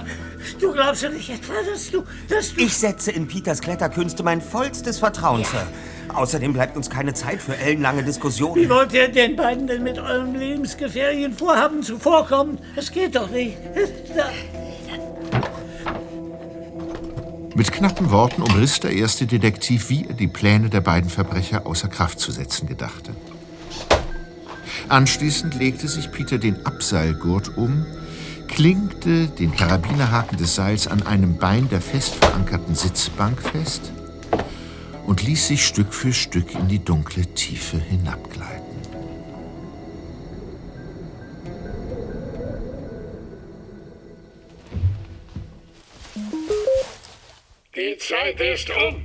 Du 0.60 0.72
glaubst 0.72 1.02
ja 1.02 1.08
nicht 1.10 1.28
etwa, 1.30 1.52
dass 1.70 1.90
du, 1.90 2.04
dass 2.28 2.54
du... 2.54 2.60
Ich 2.62 2.76
setze 2.76 3.10
in 3.10 3.26
Peters 3.26 3.60
Kletterkünste 3.60 4.22
mein 4.22 4.40
vollstes 4.40 4.98
Vertrauen, 4.98 5.44
Sir. 5.44 5.66
Außerdem 6.14 6.52
bleibt 6.52 6.76
uns 6.76 6.88
keine 6.88 7.12
Zeit 7.12 7.42
für 7.42 7.56
ellenlange 7.58 8.00
Wie 8.02 8.06
Diskussionen. 8.06 8.68
wollt 8.70 8.92
ihr 8.92 9.08
den 9.08 9.36
beiden 9.36 9.66
denn 9.66 9.82
mit 9.82 9.98
eurem 9.98 10.34
lebensgefährlichen 10.34 11.34
Vorhaben 11.36 11.82
zuvorkommen? 11.82 12.58
Das 12.76 12.90
geht 12.90 13.16
doch 13.16 13.28
nicht. 13.30 13.56
Da- 14.16 14.30
Mit 17.56 17.72
knappen 17.72 18.10
Worten 18.10 18.42
umriss 18.42 18.80
der 18.80 18.92
erste 18.92 19.26
Detektiv, 19.26 19.88
wie 19.88 20.04
er 20.06 20.12
die 20.12 20.26
Pläne 20.26 20.68
der 20.68 20.82
beiden 20.82 21.08
Verbrecher 21.08 21.66
außer 21.66 21.88
Kraft 21.88 22.20
zu 22.20 22.30
setzen 22.30 22.68
gedachte. 22.68 23.16
Anschließend 24.90 25.54
legte 25.54 25.88
sich 25.88 26.12
Peter 26.12 26.36
den 26.36 26.66
Abseilgurt 26.66 27.56
um, 27.56 27.86
klinkte 28.46 29.28
den 29.28 29.56
Karabinerhaken 29.56 30.36
des 30.36 30.54
Seils 30.54 30.86
an 30.86 31.06
einem 31.06 31.38
Bein 31.38 31.70
der 31.70 31.80
fest 31.80 32.16
verankerten 32.16 32.74
Sitzbank 32.74 33.40
fest 33.40 33.90
und 35.06 35.22
ließ 35.22 35.48
sich 35.48 35.66
Stück 35.66 35.94
für 35.94 36.12
Stück 36.12 36.54
in 36.54 36.68
die 36.68 36.84
dunkle 36.84 37.24
Tiefe 37.24 37.78
hinabgleiten. 37.78 38.65
Ist 48.38 48.70
um. 48.70 49.02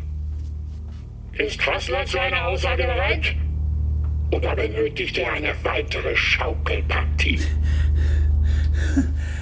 Ist 1.34 1.65
Hassler 1.65 2.05
zu 2.05 2.19
einer 2.19 2.47
Aussage 2.47 2.84
bereit? 2.84 3.36
Oder 4.32 4.55
benötigt 4.55 5.17
er 5.17 5.34
eine 5.34 5.53
weitere 5.63 6.15
Schaukelpartie? 6.15 7.39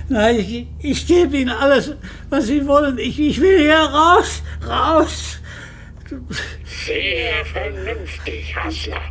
Nein, 0.10 0.40
ich, 0.40 0.68
ich 0.80 1.08
gebe 1.08 1.38
ihnen 1.38 1.50
alles, 1.50 1.94
was 2.30 2.48
sie 2.48 2.66
wollen. 2.68 2.98
Ich, 3.00 3.20
ich 3.20 3.40
will 3.42 3.60
hier 3.60 3.78
raus, 3.78 4.44
raus. 4.68 5.40
Sehr 6.66 7.46
vernünftig, 7.46 8.56
Hassler. 8.56 9.02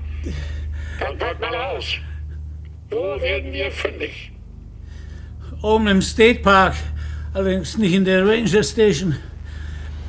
Dann 1.00 1.18
pack 1.18 1.40
mal 1.40 1.54
aus. 1.54 1.94
Wo 2.90 3.20
werden 3.20 3.52
wir 3.52 3.70
fündig? 3.70 4.32
Oben 5.62 5.86
im 5.88 6.02
State 6.02 6.40
Park, 6.40 6.74
allerdings 7.34 7.78
nicht 7.78 7.94
in 7.94 8.04
der 8.04 8.26
Ranger 8.26 8.62
Station. 8.62 9.16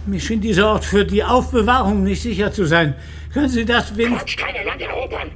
Mir 0.06 0.20
schien 0.20 0.42
dieser 0.42 0.70
Ort 0.70 0.86
für 0.86 1.06
die 1.06 1.24
Aufbewahrung 1.24 2.04
nicht 2.04 2.22
sicher 2.22 2.52
zu 2.52 2.66
sein. 2.66 2.96
Können 3.34 3.50
Sie 3.50 3.66
das 3.66 3.96
wenigstens... 3.96 4.36
Quatsch, 4.36 4.38
keine 4.38 4.66
langen 4.66 4.82
Erobern. 4.82 5.32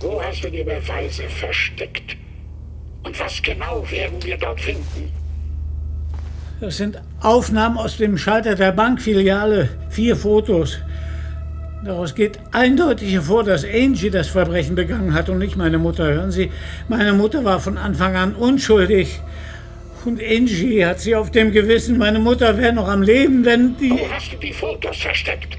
Wo 0.00 0.20
hast 0.22 0.44
du 0.44 0.50
die 0.50 0.62
Beweise 0.62 1.22
versteckt? 1.28 2.16
Und 3.04 3.18
was 3.18 3.42
genau 3.42 3.84
werden 3.90 4.22
wir 4.22 4.36
dort 4.36 4.60
finden? 4.60 5.12
Das 6.60 6.76
sind 6.76 7.00
Aufnahmen 7.20 7.78
aus 7.78 7.96
dem 7.96 8.18
Schalter 8.18 8.54
der 8.54 8.72
Bankfiliale. 8.72 9.68
Vier 9.90 10.16
Fotos. 10.16 10.78
Daraus 11.84 12.16
geht 12.16 12.40
eindeutig 12.50 13.12
hervor, 13.12 13.44
dass 13.44 13.64
Angie 13.64 14.10
das 14.10 14.28
Verbrechen 14.28 14.74
begangen 14.74 15.14
hat 15.14 15.28
und 15.28 15.38
nicht 15.38 15.56
meine 15.56 15.78
Mutter. 15.78 16.04
Hören 16.04 16.32
Sie, 16.32 16.50
meine 16.88 17.12
Mutter 17.12 17.44
war 17.44 17.60
von 17.60 17.78
Anfang 17.78 18.16
an 18.16 18.34
unschuldig. 18.34 19.20
Und 20.08 20.22
Angie 20.22 20.86
hat 20.86 21.00
sie 21.00 21.14
auf 21.14 21.30
dem 21.30 21.52
Gewissen. 21.52 21.98
Meine 21.98 22.18
Mutter 22.18 22.56
wäre 22.56 22.72
noch 22.72 22.88
am 22.88 23.02
Leben, 23.02 23.44
wenn 23.44 23.76
die... 23.76 23.90
Wo 23.90 24.10
hast 24.10 24.32
du 24.32 24.38
die 24.38 24.54
Fotos 24.54 24.96
versteckt? 24.96 25.58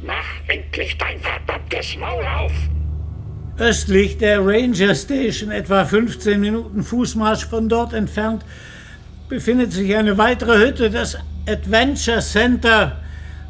Mach 0.00 0.14
endlich 0.46 0.96
dein 0.96 1.18
verdammtes 1.18 1.96
Maul 1.98 2.22
auf! 2.24 2.52
Östlich 3.58 4.16
der 4.18 4.46
Ranger 4.46 4.94
Station, 4.94 5.50
etwa 5.50 5.84
15 5.84 6.40
Minuten 6.40 6.84
Fußmarsch 6.84 7.46
von 7.46 7.68
dort 7.68 7.94
entfernt, 7.94 8.44
befindet 9.28 9.72
sich 9.72 9.92
eine 9.96 10.16
weitere 10.18 10.64
Hütte, 10.64 10.88
das 10.88 11.18
Adventure 11.48 12.20
Center. 12.20 13.00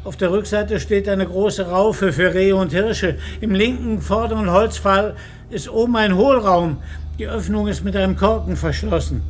Auf 0.05 0.17
der 0.17 0.31
Rückseite 0.31 0.79
steht 0.79 1.07
eine 1.07 1.27
große 1.27 1.67
Raufe 1.67 2.11
für 2.11 2.33
Rehe 2.33 2.55
und 2.55 2.71
Hirsche. 2.71 3.19
Im 3.41 3.53
linken 3.53 4.01
vorderen 4.01 4.49
Holzpfahl 4.49 5.15
ist 5.51 5.69
oben 5.69 5.95
ein 5.97 6.15
Hohlraum. 6.15 6.77
Die 7.19 7.27
Öffnung 7.27 7.67
ist 7.67 7.85
mit 7.85 7.95
einem 7.95 8.17
Korken 8.17 8.55
verschlossen. 8.55 9.21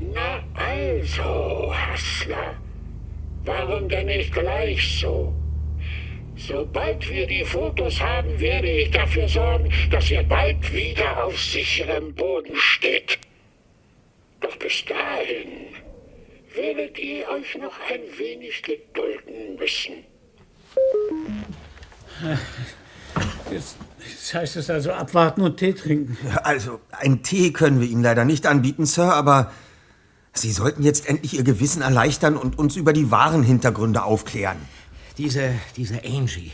Na 0.00 0.42
also, 0.54 1.72
Hassler. 1.74 2.54
Warum 3.44 3.88
denn 3.88 4.06
nicht 4.06 4.32
gleich 4.32 5.00
so? 5.00 5.34
Sobald 6.36 7.08
wir 7.10 7.26
die 7.26 7.44
Fotos 7.44 8.00
haben, 8.00 8.38
werde 8.38 8.70
ich 8.70 8.90
dafür 8.90 9.28
sorgen, 9.28 9.72
dass 9.90 10.10
ihr 10.10 10.22
bald 10.22 10.72
wieder 10.72 11.24
auf 11.24 11.38
sicherem 11.40 12.14
Boden 12.14 12.54
steht. 12.54 13.18
Doch 14.40 14.56
bis 14.56 14.84
dahin 14.84 15.74
werdet 16.54 16.98
ihr 16.98 17.28
euch 17.28 17.56
noch 17.56 17.74
ein 17.90 18.00
wenig 18.18 18.62
gedulden 18.62 19.56
müssen. 19.58 19.94
Jetzt, 23.50 23.78
jetzt 23.98 24.34
heißt 24.34 24.56
es 24.56 24.70
also 24.70 24.92
abwarten 24.92 25.40
und 25.42 25.56
Tee 25.56 25.72
trinken. 25.72 26.16
Also, 26.44 26.80
einen 26.90 27.22
Tee 27.22 27.52
können 27.52 27.80
wir 27.80 27.88
Ihnen 27.88 28.02
leider 28.02 28.24
nicht 28.24 28.46
anbieten, 28.46 28.86
Sir, 28.86 29.12
aber 29.12 29.52
Sie 30.40 30.52
sollten 30.52 30.82
jetzt 30.82 31.06
endlich 31.06 31.34
Ihr 31.34 31.44
Gewissen 31.44 31.82
erleichtern 31.82 32.36
und 32.36 32.58
uns 32.58 32.76
über 32.76 32.92
die 32.92 33.10
wahren 33.10 33.42
Hintergründe 33.42 34.02
aufklären. 34.02 34.58
Diese, 35.16 35.52
diese 35.76 36.04
Angie 36.04 36.52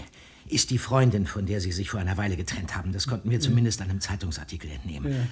ist 0.48 0.70
die 0.70 0.78
Freundin, 0.78 1.26
von 1.26 1.46
der 1.46 1.60
Sie 1.60 1.72
sich 1.72 1.90
vor 1.90 2.00
einer 2.00 2.16
Weile 2.16 2.36
getrennt 2.36 2.76
haben. 2.76 2.92
Das 2.92 3.06
konnten 3.06 3.30
wir 3.30 3.40
zumindest 3.40 3.82
einem 3.82 4.00
Zeitungsartikel 4.00 4.70
entnehmen. 4.70 5.28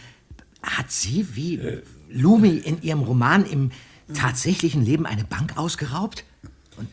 Hat 0.62 0.90
sie, 0.90 1.34
wie 1.34 1.61
Lumi 2.09 2.57
in 2.59 2.82
ihrem 2.82 3.03
Roman, 3.03 3.44
im 3.44 3.70
tatsächlichen 4.14 4.84
Leben 4.84 5.07
eine 5.07 5.24
Bank 5.24 5.57
ausgeraubt? 5.57 6.24
Und 6.76 6.88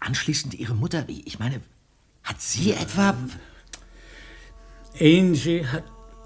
anschließend 0.00 0.54
ihre 0.54 0.74
Mutter, 0.74 1.06
ich 1.08 1.38
meine, 1.38 1.60
hat 2.22 2.40
sie 2.40 2.72
etwa... 2.72 3.16
Angie 5.00 5.66
hat 5.66 5.84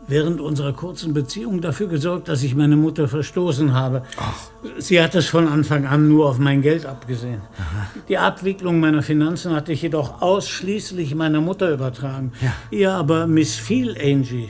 während 0.08 0.40
unserer 0.40 0.72
kurzen 0.72 1.12
Beziehung 1.14 1.60
dafür 1.60 1.86
gesorgt, 1.86 2.28
dass 2.28 2.42
ich 2.42 2.54
meine 2.54 2.76
Mutter 2.76 3.06
verstoßen 3.06 3.74
habe. 3.74 4.02
Sie 4.78 5.00
hat 5.00 5.14
es 5.14 5.26
von 5.26 5.46
Anfang 5.46 5.86
an 5.86 6.08
nur 6.08 6.28
auf 6.28 6.38
mein 6.38 6.62
Geld 6.62 6.86
abgesehen. 6.86 7.42
Die 8.08 8.18
Abwicklung 8.18 8.80
meiner 8.80 9.02
Finanzen 9.02 9.54
hatte 9.54 9.72
ich 9.72 9.82
jedoch 9.82 10.20
ausschließlich 10.22 11.14
meiner 11.14 11.40
Mutter 11.40 11.70
übertragen. 11.70 12.32
Ihr 12.70 12.92
aber 12.92 13.26
missfiel 13.26 13.96
Angie. 14.02 14.48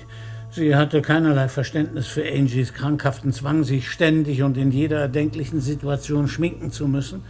Sie 0.51 0.75
hatte 0.75 1.03
keinerlei 1.03 1.49
Verständnis 1.49 2.07
für 2.07 2.25
Angies 2.25 2.73
krankhaften 2.73 3.33
Zwang, 3.33 3.65
sich 3.65 3.91
ständig 3.91 4.43
und 4.43 4.57
in 4.57 4.71
jeder 4.71 4.99
erdenklichen 4.99 5.61
Situation 5.61 6.27
schminken 6.27 6.71
zu 6.71 6.89
müssen. 6.89 7.23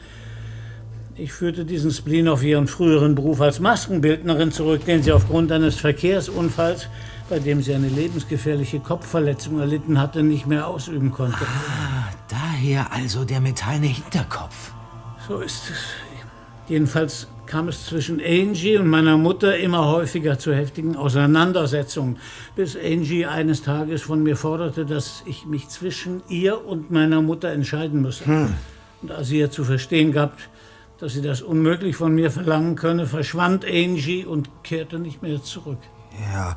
Ich 1.16 1.32
führte 1.32 1.64
diesen 1.64 1.90
Spleen 1.90 2.28
auf 2.28 2.44
ihren 2.44 2.68
früheren 2.68 3.16
Beruf 3.16 3.40
als 3.40 3.58
Maskenbildnerin 3.58 4.52
zurück, 4.52 4.84
den 4.84 5.02
sie 5.02 5.10
aufgrund 5.10 5.50
eines 5.50 5.74
Verkehrsunfalls, 5.74 6.88
bei 7.28 7.38
dem 7.38 7.62
sie 7.62 7.74
eine 7.74 7.88
lebensgefährliche 7.88 8.80
Kopfverletzung 8.80 9.60
erlitten 9.60 10.00
hatte, 10.00 10.22
nicht 10.22 10.46
mehr 10.46 10.66
ausüben 10.66 11.12
konnte. 11.12 11.44
Ah, 11.44 12.08
daher 12.28 12.92
also 12.92 13.24
der 13.24 13.40
metallene 13.40 13.86
Hinterkopf. 13.86 14.72
So 15.26 15.40
ist 15.40 15.70
es. 15.70 15.78
Jedenfalls 16.68 17.28
kam 17.46 17.68
es 17.68 17.86
zwischen 17.86 18.20
Angie 18.20 18.76
und 18.76 18.88
meiner 18.88 19.16
Mutter 19.16 19.56
immer 19.56 19.86
häufiger 19.86 20.38
zu 20.38 20.54
heftigen 20.54 20.96
Auseinandersetzungen, 20.96 22.18
bis 22.56 22.76
Angie 22.76 23.24
eines 23.24 23.62
Tages 23.62 24.02
von 24.02 24.22
mir 24.22 24.36
forderte, 24.36 24.84
dass 24.84 25.22
ich 25.24 25.46
mich 25.46 25.68
zwischen 25.68 26.22
ihr 26.28 26.64
und 26.66 26.90
meiner 26.90 27.22
Mutter 27.22 27.50
entscheiden 27.50 28.02
müsse. 28.02 28.26
Hm. 28.26 28.54
Und 29.00 29.12
als 29.12 29.28
sie 29.28 29.38
ihr 29.38 29.50
zu 29.50 29.64
verstehen 29.64 30.12
gab, 30.12 30.36
dass 30.98 31.14
sie 31.14 31.22
das 31.22 31.40
unmöglich 31.40 31.96
von 31.96 32.14
mir 32.14 32.30
verlangen 32.30 32.74
könne, 32.76 33.06
verschwand 33.06 33.64
Angie 33.64 34.24
und 34.24 34.50
kehrte 34.62 34.98
nicht 34.98 35.22
mehr 35.22 35.42
zurück. 35.42 35.78
Ja, 36.32 36.56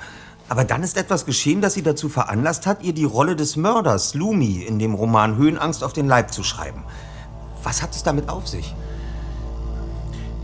aber 0.52 0.66
dann 0.66 0.84
ist 0.84 0.98
etwas 0.98 1.26
geschehen, 1.26 1.62
das 1.62 1.76
sie 1.76 1.82
dazu 1.82 2.10
veranlasst 2.10 2.68
hat, 2.68 2.84
ihr 2.84 2.92
die 2.92 3.06
Rolle 3.06 3.38
des 3.38 3.56
Mörders, 3.56 4.16
Lumi, 4.16 4.64
in 4.64 4.80
dem 4.80 4.96
Roman 4.96 5.38
Höhenangst 5.38 5.82
auf 5.82 5.94
den 5.94 6.10
Leib 6.10 6.34
zu 6.34 6.44
schreiben. 6.44 6.84
Was 7.64 7.82
hat 7.82 7.96
es 7.96 8.04
damit 8.04 8.28
auf 8.28 8.50
sich? 8.50 8.76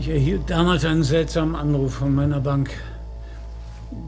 Ich 0.00 0.08
erhielt 0.08 0.48
damals 0.48 0.86
einen 0.86 1.02
seltsamen 1.02 1.54
Anruf 1.54 1.96
von 1.96 2.14
meiner 2.14 2.40
Bank. 2.40 2.70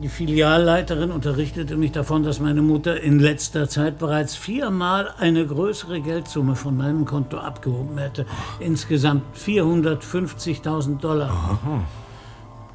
Die 0.03 0.09
Filialleiterin 0.09 1.11
unterrichtete 1.11 1.77
mich 1.77 1.93
davon, 1.93 2.23
dass 2.23 2.41
meine 2.41 2.63
Mutter 2.63 2.99
in 2.99 3.19
letzter 3.19 3.69
Zeit 3.69 3.99
bereits 3.99 4.35
viermal 4.35 5.11
eine 5.19 5.47
größere 5.47 6.01
Geldsumme 6.01 6.57
von 6.57 6.79
meinem 6.79 7.05
Konto 7.05 7.37
abgehoben 7.37 7.99
hätte. 7.99 8.25
Insgesamt 8.59 9.25
450.000 9.37 10.99
Dollar. 10.99 11.61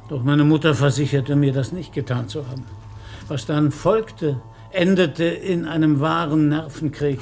Doch 0.08 0.22
meine 0.22 0.44
Mutter 0.44 0.76
versicherte 0.76 1.34
mir, 1.34 1.52
das 1.52 1.72
nicht 1.72 1.92
getan 1.92 2.28
zu 2.28 2.46
haben. 2.46 2.64
Was 3.28 3.46
dann 3.46 3.72
folgte, 3.72 4.40
endete 4.70 5.24
in 5.24 5.66
einem 5.66 6.00
wahren 6.00 6.48
Nervenkrieg. 6.48 7.20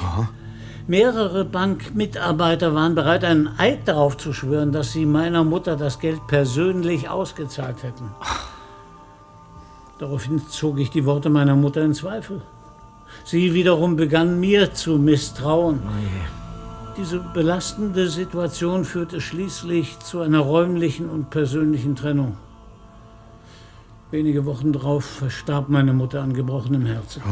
Mehrere 0.87 1.47
Bankmitarbeiter 1.47 2.75
waren 2.75 2.95
bereit, 2.95 3.25
einen 3.25 3.49
Eid 3.57 3.89
darauf 3.89 4.19
zu 4.19 4.35
schwören, 4.35 4.71
dass 4.71 4.93
sie 4.93 5.07
meiner 5.07 5.43
Mutter 5.43 5.77
das 5.77 5.99
Geld 5.99 6.27
persönlich 6.27 7.09
ausgezahlt 7.09 7.83
hätten. 7.83 8.11
Daraufhin 9.99 10.43
zog 10.49 10.79
ich 10.79 10.91
die 10.91 11.07
Worte 11.07 11.31
meiner 11.31 11.57
Mutter 11.57 11.83
in 11.83 11.95
Zweifel. 11.95 12.43
Sie 13.25 13.55
wiederum 13.55 13.97
begann 13.97 14.41
mir 14.41 14.75
zu 14.75 14.99
misstrauen. 14.99 15.81
Diese 16.99 17.19
belastende 17.19 18.09
Situation 18.09 18.85
führte 18.85 19.21
schließlich 19.23 19.99
zu 20.01 20.21
einer 20.21 20.41
räumlichen 20.41 21.09
und 21.09 21.31
persönlichen 21.31 21.97
Trennung. 21.97 22.37
Wenige 24.11 24.45
Wochen 24.45 24.73
darauf 24.73 25.05
verstarb 25.05 25.69
meine 25.69 25.93
Mutter 25.93 26.23
an 26.23 26.35
gebrochenem 26.35 26.87
Herzen. 26.87 27.23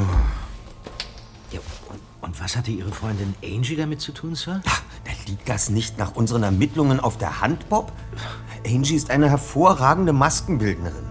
Ja, 1.50 1.60
und, 1.88 2.00
und 2.20 2.40
was 2.40 2.56
hatte 2.56 2.70
Ihre 2.70 2.90
Freundin 2.90 3.34
Angie 3.42 3.76
damit 3.76 4.00
zu 4.00 4.12
tun, 4.12 4.34
Sir? 4.34 4.60
Liegt 5.26 5.48
das 5.48 5.70
nicht 5.70 5.98
nach 5.98 6.16
unseren 6.16 6.42
Ermittlungen 6.42 6.98
auf 6.98 7.16
der 7.16 7.40
Hand, 7.40 7.68
Bob? 7.68 7.92
Angie 8.66 8.96
ist 8.96 9.10
eine 9.10 9.30
hervorragende 9.30 10.12
Maskenbildnerin. 10.12 11.04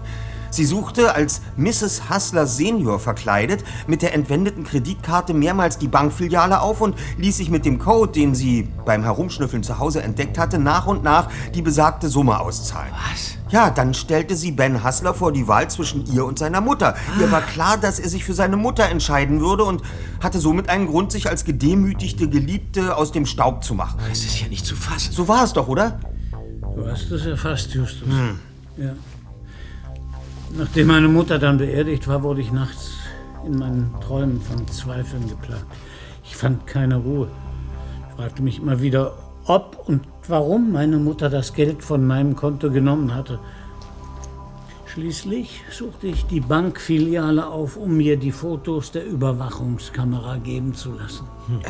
Sie 0.52 0.66
suchte 0.66 1.14
als 1.14 1.40
Mrs. 1.56 2.10
Hustler 2.10 2.46
Senior 2.46 2.98
verkleidet 2.98 3.64
mit 3.86 4.02
der 4.02 4.12
entwendeten 4.12 4.64
Kreditkarte 4.64 5.32
mehrmals 5.32 5.78
die 5.78 5.88
Bankfiliale 5.88 6.60
auf 6.60 6.82
und 6.82 6.94
ließ 7.16 7.38
sich 7.38 7.48
mit 7.48 7.64
dem 7.64 7.78
Code, 7.78 8.12
den 8.12 8.34
sie 8.34 8.68
beim 8.84 9.02
Herumschnüffeln 9.02 9.62
zu 9.62 9.78
Hause 9.78 10.02
entdeckt 10.02 10.36
hatte, 10.36 10.58
nach 10.58 10.86
und 10.86 11.02
nach 11.02 11.30
die 11.54 11.62
besagte 11.62 12.10
Summe 12.10 12.38
auszahlen. 12.38 12.92
Was? 13.10 13.38
Ja, 13.50 13.70
dann 13.70 13.94
stellte 13.94 14.36
sie 14.36 14.52
Ben 14.52 14.84
Hustler 14.84 15.14
vor 15.14 15.32
die 15.32 15.48
Wahl 15.48 15.70
zwischen 15.70 16.04
ihr 16.12 16.26
und 16.26 16.38
seiner 16.38 16.60
Mutter. 16.60 16.96
Ihr 17.18 17.32
war 17.32 17.40
klar, 17.40 17.78
dass 17.78 17.98
er 17.98 18.10
sich 18.10 18.22
für 18.22 18.34
seine 18.34 18.58
Mutter 18.58 18.84
entscheiden 18.90 19.40
würde 19.40 19.64
und 19.64 19.80
hatte 20.22 20.38
somit 20.38 20.68
einen 20.68 20.86
Grund, 20.86 21.12
sich 21.12 21.30
als 21.30 21.46
gedemütigte 21.46 22.28
Geliebte 22.28 22.94
aus 22.94 23.10
dem 23.10 23.24
Staub 23.24 23.64
zu 23.64 23.72
machen. 23.72 23.98
Das 24.06 24.18
ist 24.18 24.38
ja 24.38 24.48
nicht 24.48 24.66
zu 24.66 24.76
fassen. 24.76 25.12
So 25.12 25.28
war 25.28 25.44
es 25.44 25.54
doch, 25.54 25.68
oder? 25.68 25.98
Du 26.74 26.86
hast 26.86 27.10
es 27.10 27.24
erfasst, 27.24 27.72
Justus. 27.72 28.08
Ja. 28.76 28.92
Nachdem 30.54 30.88
meine 30.88 31.08
Mutter 31.08 31.38
dann 31.38 31.56
beerdigt 31.56 32.06
war, 32.08 32.22
wurde 32.22 32.42
ich 32.42 32.52
nachts 32.52 32.92
in 33.46 33.58
meinen 33.58 33.94
Träumen 34.00 34.40
von 34.40 34.68
Zweifeln 34.68 35.26
geplagt. 35.26 35.64
Ich 36.24 36.36
fand 36.36 36.66
keine 36.66 36.96
Ruhe. 36.96 37.28
Ich 38.10 38.16
fragte 38.16 38.42
mich 38.42 38.58
immer 38.58 38.82
wieder, 38.82 39.14
ob 39.46 39.88
und 39.88 40.02
warum 40.28 40.70
meine 40.70 40.98
Mutter 40.98 41.30
das 41.30 41.54
Geld 41.54 41.82
von 41.82 42.06
meinem 42.06 42.36
Konto 42.36 42.70
genommen 42.70 43.14
hatte. 43.14 43.38
Schließlich 44.92 45.62
suchte 45.70 46.08
ich 46.08 46.26
die 46.26 46.40
Bankfiliale 46.40 47.46
auf, 47.46 47.78
um 47.78 47.96
mir 47.96 48.18
die 48.18 48.30
Fotos 48.30 48.92
der 48.92 49.06
Überwachungskamera 49.06 50.36
geben 50.36 50.74
zu 50.74 50.92
lassen. 50.92 51.26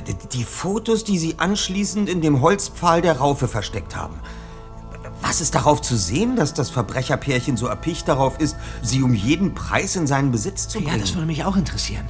Die, 0.09 0.39
die 0.39 0.43
Fotos, 0.43 1.05
die 1.05 1.19
sie 1.19 1.39
anschließend 1.39 2.09
in 2.09 2.21
dem 2.21 2.41
Holzpfahl 2.41 3.01
der 3.01 3.19
Raufe 3.19 3.47
versteckt 3.47 3.95
haben. 3.95 4.17
Was 5.23 5.41
ist 5.41 5.55
darauf 5.55 5.81
zu 5.81 5.97
sehen, 5.97 6.37
dass 6.37 6.53
das 6.53 6.69
Verbrecherpärchen 6.69 7.57
so 7.57 7.67
erpicht 7.67 8.09
darauf 8.09 8.39
ist, 8.41 8.57
sie 8.83 9.03
um 9.03 9.15
jeden 9.15 9.55
Preis 9.55 9.97
in 9.97 10.07
seinen 10.07 10.31
Besitz 10.33 10.69
zu 10.69 10.79
bringen? 10.79 10.95
Ja, 10.95 11.01
das 11.01 11.15
würde 11.15 11.27
mich 11.27 11.45
auch 11.45 11.57
interessieren. 11.57 12.05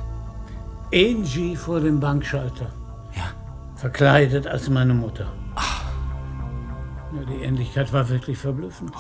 Angie 0.93 1.55
vor 1.55 1.81
dem 1.81 2.01
Bankschalter. 2.01 2.71
Ja. 3.15 3.31
Verkleidet 3.77 4.47
als 4.47 4.69
meine 4.69 4.95
Mutter. 4.95 5.33
Ja, 7.15 7.25
die 7.25 7.45
Ähnlichkeit 7.45 7.93
war 7.93 8.09
wirklich 8.09 8.39
verblüffend. 8.39 8.93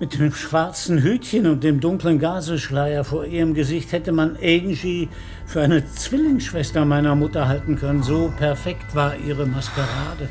Mit 0.00 0.18
dem 0.18 0.34
schwarzen 0.34 0.98
Hütchen 0.98 1.46
und 1.46 1.62
dem 1.62 1.78
dunklen 1.78 2.18
Gaseschleier 2.18 3.04
vor 3.04 3.24
ihrem 3.24 3.54
Gesicht 3.54 3.92
hätte 3.92 4.10
man 4.10 4.36
Angie 4.36 5.08
für 5.46 5.62
eine 5.62 5.86
Zwillingsschwester 5.86 6.84
meiner 6.84 7.14
Mutter 7.14 7.46
halten 7.46 7.76
können. 7.76 8.02
So 8.02 8.32
perfekt 8.36 8.96
war 8.96 9.16
ihre 9.16 9.46
Maskerade. 9.46 10.28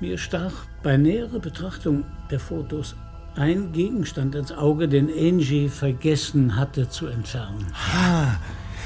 Mir 0.00 0.18
stach 0.18 0.52
bei 0.82 0.96
näherer 0.96 1.38
Betrachtung 1.38 2.04
der 2.30 2.40
Fotos 2.40 2.94
ein 3.36 3.72
Gegenstand 3.72 4.34
ins 4.34 4.52
Auge, 4.52 4.88
den 4.88 5.08
Angie 5.10 5.68
vergessen 5.68 6.56
hatte 6.56 6.88
zu 6.88 7.06
entfernen. 7.06 7.66
Ah, 7.94 8.36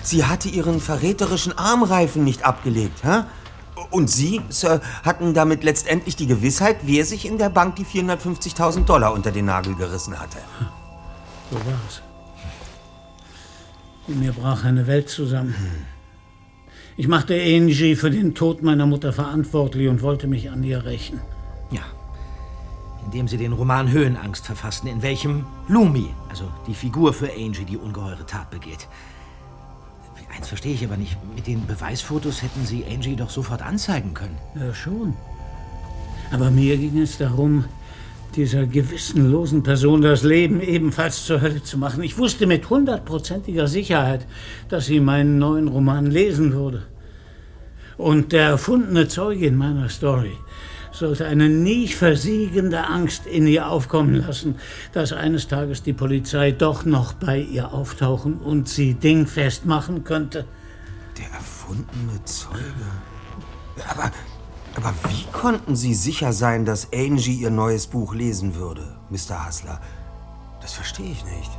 sie 0.02 0.24
hatte 0.24 0.48
ihren 0.48 0.80
verräterischen 0.80 1.56
Armreifen 1.56 2.24
nicht 2.24 2.44
abgelegt, 2.44 3.04
hä? 3.04 3.22
Und 3.90 4.10
Sie, 4.10 4.40
Sir, 4.50 4.80
hatten 5.04 5.34
damit 5.34 5.64
letztendlich 5.64 6.14
die 6.14 6.26
Gewissheit, 6.26 6.78
wer 6.82 7.04
sich 7.04 7.26
in 7.26 7.38
der 7.38 7.48
Bank 7.48 7.76
die 7.76 7.84
450.000 7.84 8.84
Dollar 8.84 9.12
unter 9.12 9.30
den 9.30 9.46
Nagel 9.46 9.74
gerissen 9.74 10.18
hatte. 10.18 10.38
So 11.50 11.56
war 11.56 11.80
es. 11.88 12.02
In 14.06 14.20
mir 14.20 14.32
brach 14.32 14.64
eine 14.64 14.86
Welt 14.86 15.08
zusammen. 15.08 15.54
Ich 17.00 17.08
machte 17.08 17.32
Angie 17.32 17.96
für 17.96 18.10
den 18.10 18.34
Tod 18.34 18.62
meiner 18.62 18.84
Mutter 18.84 19.14
verantwortlich 19.14 19.88
und 19.88 20.02
wollte 20.02 20.26
mich 20.26 20.50
an 20.50 20.62
ihr 20.62 20.84
rächen. 20.84 21.18
Ja. 21.70 21.80
Indem 23.06 23.26
Sie 23.26 23.38
den 23.38 23.54
Roman 23.54 23.90
Höhenangst 23.90 24.44
verfassten, 24.44 24.90
in 24.90 25.00
welchem 25.00 25.46
Lumi, 25.66 26.10
also 26.28 26.44
die 26.66 26.74
Figur 26.74 27.14
für 27.14 27.32
Angie, 27.32 27.64
die 27.64 27.78
ungeheure 27.78 28.26
Tat 28.26 28.50
begeht. 28.50 28.86
Eins 30.36 30.48
verstehe 30.48 30.74
ich 30.74 30.84
aber 30.84 30.98
nicht. 30.98 31.16
Mit 31.34 31.46
den 31.46 31.66
Beweisfotos 31.66 32.42
hätten 32.42 32.66
Sie 32.66 32.84
Angie 32.84 33.16
doch 33.16 33.30
sofort 33.30 33.62
anzeigen 33.62 34.12
können. 34.12 34.36
Ja, 34.54 34.74
schon. 34.74 35.14
Aber 36.30 36.50
mir 36.50 36.76
ging 36.76 37.00
es 37.00 37.16
darum, 37.16 37.64
dieser 38.40 38.64
gewissenlosen 38.64 39.62
Person 39.62 40.00
das 40.00 40.22
Leben 40.22 40.62
ebenfalls 40.62 41.26
zur 41.26 41.42
Hölle 41.42 41.62
zu 41.62 41.76
machen. 41.76 42.02
Ich 42.02 42.16
wusste 42.16 42.46
mit 42.46 42.70
hundertprozentiger 42.70 43.68
Sicherheit, 43.68 44.26
dass 44.70 44.86
sie 44.86 44.98
meinen 44.98 45.38
neuen 45.38 45.68
Roman 45.68 46.06
lesen 46.06 46.54
würde. 46.54 46.84
Und 47.98 48.32
der 48.32 48.46
erfundene 48.46 49.08
Zeuge 49.08 49.44
in 49.44 49.56
meiner 49.56 49.90
Story 49.90 50.32
sollte 50.90 51.26
eine 51.26 51.50
nie 51.50 51.86
versiegende 51.86 52.86
Angst 52.86 53.26
in 53.26 53.46
ihr 53.46 53.68
aufkommen 53.68 54.14
lassen, 54.14 54.54
dass 54.94 55.12
eines 55.12 55.46
Tages 55.46 55.82
die 55.82 55.92
Polizei 55.92 56.50
doch 56.50 56.86
noch 56.86 57.12
bei 57.12 57.40
ihr 57.40 57.74
auftauchen 57.74 58.38
und 58.38 58.70
sie 58.70 58.94
dingfest 58.94 59.66
machen 59.66 60.02
könnte. 60.02 60.46
Der 61.18 61.30
erfundene 61.30 62.24
Zeuge. 62.24 62.88
Aber, 63.86 64.10
aber 64.76 64.94
wie 65.08 65.24
konnten 65.32 65.76
Sie 65.76 65.94
sicher 65.94 66.32
sein, 66.32 66.64
dass 66.64 66.92
Angie 66.92 67.34
Ihr 67.34 67.50
neues 67.50 67.86
Buch 67.86 68.14
lesen 68.14 68.54
würde, 68.54 68.96
Mr. 69.10 69.44
Hassler? 69.44 69.80
Das 70.60 70.72
verstehe 70.72 71.10
ich 71.10 71.24
nicht. 71.24 71.50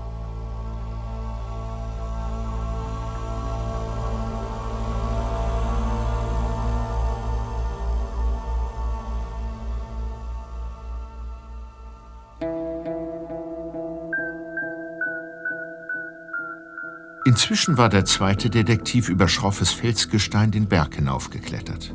Inzwischen 17.23 17.77
war 17.77 17.87
der 17.87 18.03
zweite 18.03 18.49
Detektiv 18.49 19.07
über 19.07 19.27
schroffes 19.27 19.71
Felsgestein 19.71 20.51
den 20.51 20.67
Berg 20.67 20.95
hinaufgeklettert. 20.95 21.93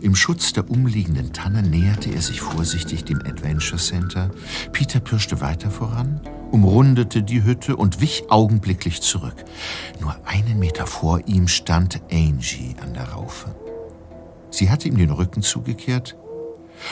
Im 0.00 0.14
Schutz 0.14 0.52
der 0.52 0.70
umliegenden 0.70 1.32
Tannen 1.32 1.70
näherte 1.70 2.10
er 2.10 2.22
sich 2.22 2.40
vorsichtig 2.40 3.04
dem 3.04 3.18
Adventure 3.18 3.80
Center. 3.80 4.30
Peter 4.72 5.00
pirschte 5.00 5.40
weiter 5.40 5.70
voran, 5.70 6.20
umrundete 6.50 7.22
die 7.22 7.44
Hütte 7.44 7.76
und 7.76 8.00
wich 8.00 8.24
augenblicklich 8.28 9.02
zurück. 9.02 9.44
Nur 10.00 10.16
einen 10.24 10.58
Meter 10.58 10.86
vor 10.86 11.20
ihm 11.26 11.48
stand 11.48 12.00
Angie 12.10 12.74
an 12.82 12.94
der 12.94 13.10
Raufe. 13.10 13.54
Sie 14.50 14.70
hatte 14.70 14.88
ihm 14.88 14.96
den 14.96 15.10
Rücken 15.10 15.42
zugekehrt 15.42 16.16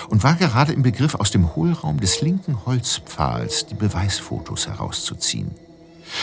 und 0.08 0.22
war 0.22 0.34
gerade 0.34 0.72
im 0.72 0.82
Begriff, 0.82 1.14
aus 1.14 1.30
dem 1.30 1.56
Hohlraum 1.56 2.00
des 2.00 2.20
linken 2.20 2.66
Holzpfahls 2.66 3.66
die 3.66 3.74
Beweisfotos 3.74 4.66
herauszuziehen. 4.66 5.54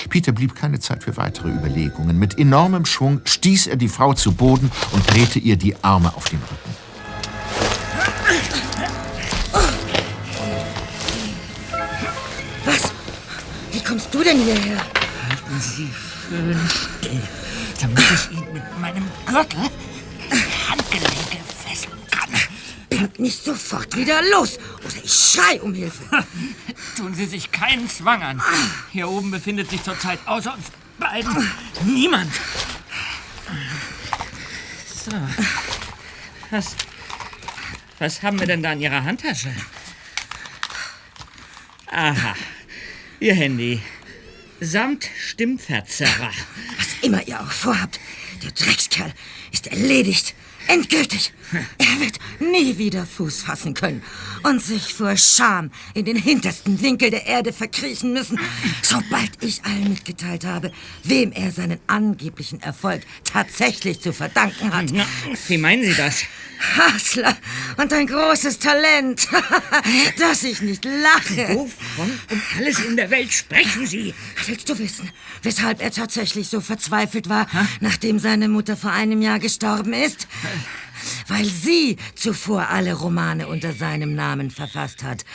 Peter 0.10 0.32
blieb 0.32 0.56
keine 0.56 0.80
Zeit 0.80 1.04
für 1.04 1.18
weitere 1.18 1.50
Überlegungen. 1.50 2.18
Mit 2.18 2.38
enormem 2.38 2.86
Schwung 2.86 3.22
stieß 3.26 3.68
er 3.68 3.76
die 3.76 3.90
Frau 3.90 4.14
zu 4.14 4.34
Boden 4.34 4.72
und 4.92 5.10
drehte 5.12 5.40
ihr 5.40 5.58
die 5.58 5.76
Arme 5.84 6.14
auf 6.16 6.26
den 6.30 6.40
Rücken. 6.40 6.86
Was? 12.66 12.92
Wie 13.72 13.84
kommst 13.84 14.14
du 14.14 14.24
denn 14.24 14.38
hierher? 14.38 14.78
Halten 15.30 15.60
Sie 15.60 15.90
schön 16.28 16.60
still, 16.68 17.22
damit 17.80 18.00
ich 18.00 18.38
ihn 18.38 18.54
mit 18.54 18.80
meinem 18.80 19.06
Gürtel 19.26 19.70
die 20.32 20.70
Handgelenke. 20.70 21.45
Bringt 22.96 23.20
mich 23.20 23.36
sofort 23.36 23.96
wieder 23.98 24.22
los, 24.32 24.58
oder 24.86 24.96
ich 25.04 25.12
schrei 25.14 25.62
um 25.62 25.74
Hilfe. 25.74 26.04
Tun 26.96 27.14
Sie 27.14 27.26
sich 27.26 27.52
keinen 27.52 27.90
Zwang 27.90 28.24
an. 28.24 28.42
Hier 28.92 29.10
oben 29.10 29.32
befindet 29.32 29.70
sich 29.70 29.84
zurzeit 29.84 30.20
außer 30.26 30.54
uns 30.54 30.66
beiden 30.98 31.52
niemand. 31.84 32.32
So. 35.06 35.12
Was, 36.52 36.76
was 38.00 38.24
haben 38.24 38.40
wir 38.40 38.48
denn 38.48 38.64
da 38.64 38.72
in 38.72 38.82
Ihrer 38.82 39.04
Handtasche? 39.04 39.54
Aha. 41.88 42.36
Ihr 43.20 43.36
Handy. 43.36 43.82
Samt 44.62 45.10
Stimmverzerrer. 45.20 46.32
Was 46.78 46.88
immer 47.02 47.28
ihr 47.28 47.42
auch 47.42 47.52
vorhabt, 47.52 48.00
der 48.42 48.52
Dreckskerl 48.52 49.14
ist 49.52 49.68
erledigt. 49.68 50.34
Endgültig. 50.68 51.34
Er 51.52 52.00
wird 52.00 52.20
nie 52.40 52.78
wieder 52.78 53.06
Fuß 53.06 53.42
fassen 53.42 53.74
können 53.74 54.04
und 54.44 54.62
sich 54.62 54.94
vor 54.94 55.16
Scham 55.18 55.72
in 55.94 56.06
den 56.06 56.18
hintersten 56.18 56.82
Winkel 56.82 57.12
der 57.12 57.26
Erde 57.26 57.54
verkriechen 57.54 58.14
müssen, 58.14 58.40
sobald 58.82 59.32
ich 59.42 59.64
allen 59.64 59.90
mitgeteilt 59.90 60.46
habe, 60.46 60.72
wem 61.04 61.32
er 61.32 61.52
seinen 61.52 61.80
angeblichen 61.88 62.62
Erfolg 62.62 63.02
tatsächlich 63.24 64.02
zu 64.02 64.14
verdanken 64.14 64.74
hat. 64.74 64.88
Na, 64.92 65.06
wie 65.48 65.58
meinen 65.58 65.84
Sie 65.84 65.96
das? 65.96 66.24
Hasler 66.78 67.36
und 67.78 67.92
ein 67.94 68.08
großes 68.08 68.60
Talent, 68.60 69.28
dass 70.20 70.44
ich 70.44 70.62
nicht 70.62 70.86
lache. 70.86 71.50
Wovon 71.50 72.20
um 72.32 72.42
alles 72.58 72.80
in 72.80 72.96
der 72.96 73.10
Welt 73.12 73.34
sprechen 73.34 73.86
Sie? 73.86 74.14
Willst 74.46 74.70
du 74.70 74.78
wissen, 74.80 75.10
weshalb 75.44 75.82
er 75.82 75.92
tatsächlich 75.92 76.48
so 76.48 76.62
verzweifelt 76.62 77.30
war, 77.30 77.48
nachdem 77.82 78.20
seine 78.20 78.48
Mutter 78.48 78.78
vor 78.78 78.92
einem 78.92 79.22
Jahr 79.22 79.40
gestorben 79.40 79.94
ist? 79.94 80.28
Weil 81.28 81.46
sie 81.46 81.98
zuvor 82.16 82.70
alle 82.70 82.94
Romane 82.94 83.48
unter 83.48 83.74
seinem 83.74 84.16
Namen 84.16 84.52
verfasst 84.52 85.04
hat. 85.04 85.26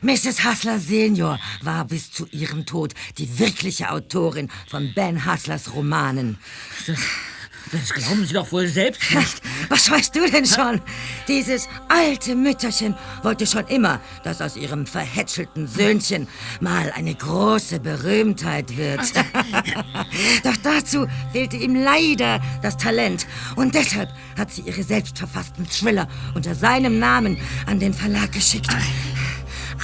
Mrs. 0.00 0.42
Hassler 0.44 0.78
Senior 0.78 1.38
war 1.62 1.84
bis 1.84 2.10
zu 2.10 2.26
ihrem 2.30 2.66
Tod 2.66 2.94
die 3.18 3.38
wirkliche 3.38 3.90
Autorin 3.90 4.50
von 4.68 4.92
Ben 4.94 5.24
Hasslers 5.24 5.74
Romanen. 5.74 6.38
Das, 7.72 7.88
glauben 7.94 8.26
Sie 8.26 8.34
doch 8.34 8.52
wohl 8.52 8.68
selbst 8.68 9.14
nicht. 9.14 9.40
Was 9.70 9.90
weißt 9.90 10.14
du 10.14 10.30
denn 10.30 10.44
schon? 10.44 10.82
Dieses 11.26 11.68
alte 11.88 12.34
Mütterchen 12.34 12.94
wollte 13.22 13.46
schon 13.46 13.66
immer, 13.68 13.98
dass 14.24 14.42
aus 14.42 14.56
ihrem 14.56 14.86
verhätschelten 14.86 15.66
Söhnchen 15.66 16.28
mal 16.60 16.92
eine 16.94 17.14
große 17.14 17.80
Berühmtheit 17.80 18.76
wird. 18.76 19.00
Doch 20.44 20.56
dazu 20.62 21.06
fehlte 21.32 21.56
ihm 21.56 21.74
leider 21.74 22.42
das 22.60 22.76
Talent. 22.76 23.26
Und 23.56 23.74
deshalb 23.74 24.10
hat 24.36 24.52
sie 24.52 24.62
ihre 24.62 24.82
selbstverfassten 24.82 25.66
Thriller 25.66 26.08
unter 26.34 26.54
seinem 26.54 26.98
Namen 26.98 27.38
an 27.64 27.80
den 27.80 27.94
Verlag 27.94 28.32
geschickt. 28.32 28.68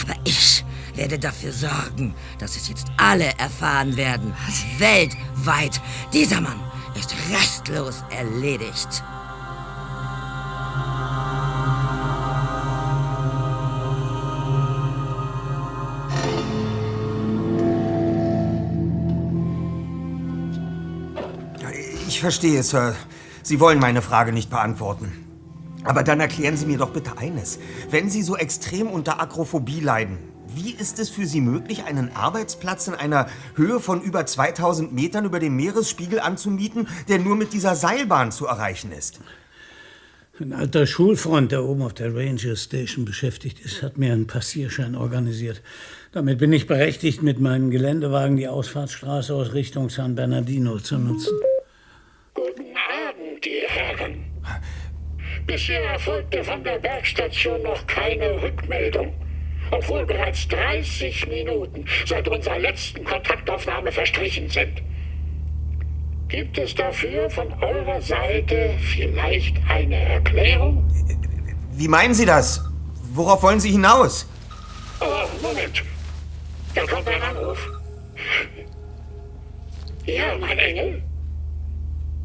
Aber 0.02 0.15
ich 0.24 0.62
werde 0.94 1.19
dafür 1.19 1.52
sorgen, 1.52 2.15
dass 2.39 2.55
es 2.55 2.69
jetzt 2.69 2.89
alle 2.98 3.32
erfahren 3.39 3.97
werden. 3.97 4.35
Weltweit. 4.78 5.81
Dieser 6.12 6.43
Mann 6.43 6.68
ist 6.98 7.14
restlos 7.30 8.02
erledigt. 8.10 9.02
Ich 22.08 22.20
verstehe, 22.20 22.62
Sir. 22.64 22.96
Sie 23.44 23.60
wollen 23.60 23.78
meine 23.78 24.02
Frage 24.02 24.32
nicht 24.32 24.50
beantworten. 24.50 25.12
Aber 25.84 26.02
dann 26.02 26.18
erklären 26.18 26.56
Sie 26.56 26.66
mir 26.66 26.78
doch 26.78 26.90
bitte 26.90 27.16
eines. 27.16 27.60
Wenn 27.90 28.10
Sie 28.10 28.22
so 28.22 28.36
extrem 28.36 28.88
unter 28.88 29.20
Akrophobie 29.20 29.80
leiden, 29.80 30.18
wie 30.54 30.72
ist 30.72 30.98
es 30.98 31.10
für 31.10 31.26
Sie 31.26 31.40
möglich, 31.40 31.84
einen 31.84 32.14
Arbeitsplatz 32.14 32.88
in 32.88 32.94
einer 32.94 33.28
Höhe 33.54 33.80
von 33.80 34.00
über 34.02 34.26
2000 34.26 34.92
Metern 34.92 35.24
über 35.24 35.40
dem 35.40 35.56
Meeresspiegel 35.56 36.20
anzumieten, 36.20 36.88
der 37.08 37.18
nur 37.18 37.36
mit 37.36 37.52
dieser 37.52 37.74
Seilbahn 37.74 38.32
zu 38.32 38.46
erreichen 38.46 38.92
ist? 38.92 39.20
Ein 40.40 40.52
alter 40.52 40.86
Schulfreund, 40.86 41.50
der 41.50 41.64
oben 41.64 41.82
auf 41.82 41.94
der 41.94 42.14
Ranger 42.14 42.54
Station 42.54 43.04
beschäftigt 43.04 43.58
ist, 43.58 43.82
hat 43.82 43.98
mir 43.98 44.12
einen 44.12 44.28
Passierschein 44.28 44.94
organisiert. 44.94 45.62
Damit 46.12 46.38
bin 46.38 46.52
ich 46.52 46.68
berechtigt, 46.68 47.24
mit 47.24 47.40
meinem 47.40 47.70
Geländewagen 47.70 48.36
die 48.36 48.46
Ausfahrtsstraße 48.46 49.34
aus 49.34 49.52
Richtung 49.52 49.90
San 49.90 50.14
Bernardino 50.14 50.78
zu 50.78 50.96
nutzen. 50.96 51.36
Guten 52.34 52.66
Abend, 53.08 53.44
ihr 53.44 53.66
Herren. 53.66 54.24
Bisher 55.44 55.82
erfolgte 55.82 56.44
von 56.44 56.62
der 56.62 56.78
Bergstation 56.78 57.60
noch 57.62 57.84
keine 57.88 58.40
Rückmeldung. 58.40 59.12
Obwohl 59.70 60.07
bereits 60.07 60.49
30 60.49 61.28
Minuten 61.28 61.85
seit 62.07 62.27
unserer 62.28 62.59
letzten 62.59 63.05
Kontaktaufnahme 63.05 63.93
verstrichen 63.93 64.49
sind. 64.49 64.82
Gibt 66.28 66.59
es 66.59 66.74
dafür 66.74 67.31
von 67.31 67.53
eurer 67.62 68.01
Seite 68.01 68.74
vielleicht 68.81 69.57
eine 69.69 69.97
Erklärung? 69.97 70.86
Wie 71.73 71.89
meinen 71.89 72.15
Sie 72.15 72.27
das? 72.27 72.65
Worauf 73.15 73.43
wollen 73.43 73.61
Sie 73.61 73.70
hinaus? 73.70 74.28
Oh, 75.01 75.05
Moment. 75.43 75.82
Da 76.74 76.85
kommt 76.86 77.09
ein 77.09 77.23
Anruf. 77.23 77.70
Ja, 80.05 80.36
mein 80.39 80.59
Engel. 80.59 81.03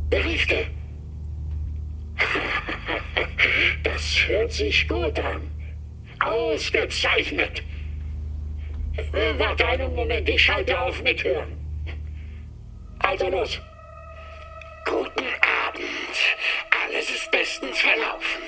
Berichte. 0.10 0.66
Das 3.84 4.28
hört 4.28 4.52
sich 4.52 4.88
gut 4.88 5.20
an. 5.20 5.53
Ausgezeichnet. 6.26 7.64
Äh, 8.98 9.38
Warte 9.38 9.66
einen 9.68 9.96
Moment, 9.96 10.28
ich 10.30 10.44
schalte 10.44 10.80
auf 10.80 11.02
Mithören. 11.02 11.58
Also 13.00 13.28
los. 13.30 13.60
Guten 14.86 15.28
Abend. 15.68 16.16
Alles 16.86 17.10
ist 17.10 17.32
bestens 17.32 17.80
verlaufen. 17.80 18.42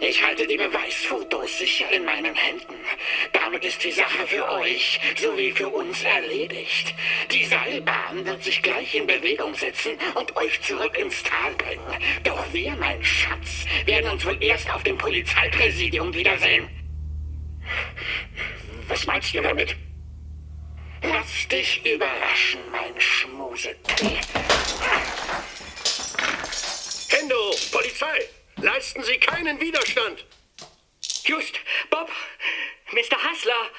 Ich 0.00 0.22
halte 0.22 0.46
die 0.46 0.56
Beweisfotos 0.56 1.58
sicher 1.58 1.90
in 1.92 2.04
meinen 2.04 2.34
Händen. 2.34 2.74
Damit 3.32 3.64
ist 3.64 3.82
die 3.84 3.90
Sache 3.90 4.26
für 4.26 4.48
euch 4.50 5.00
sowie 5.16 5.52
für 5.52 5.68
uns 5.68 6.02
erledigt. 6.02 6.94
Die 7.30 7.44
Seilbahn 7.44 8.24
wird 8.24 8.42
sich 8.42 8.62
gleich 8.62 8.94
in 8.94 9.06
Bewegung 9.06 9.54
setzen 9.54 9.92
und 10.14 10.36
euch 10.36 10.60
zurück 10.62 10.98
ins 10.98 11.22
Tal 11.22 11.54
bringen. 11.54 11.82
Doch 12.24 12.44
wir, 12.52 12.72
mein 12.76 13.02
Schatz, 13.04 13.66
werden 13.84 14.10
uns 14.10 14.24
wohl 14.24 14.42
erst 14.42 14.72
auf 14.72 14.82
dem 14.82 14.98
Polizeipräsidium 14.98 16.12
wiedersehen. 16.14 16.68
Was 18.88 19.06
meinst 19.06 19.34
du 19.34 19.42
damit? 19.42 19.76
Lass 21.02 21.48
dich 21.48 21.84
überraschen, 21.84 22.60
mein 22.70 23.00
Schmuse. 23.00 23.74
Kendo, 27.08 27.54
Polizei, 27.72 28.28
leisten 28.56 29.02
Sie 29.02 29.18
keinen 29.18 29.60
Widerstand. 29.60 30.24
Just, 31.24 31.58
Bob, 31.90 32.08
Mr. 32.92 33.16
Hassler, 33.22 33.70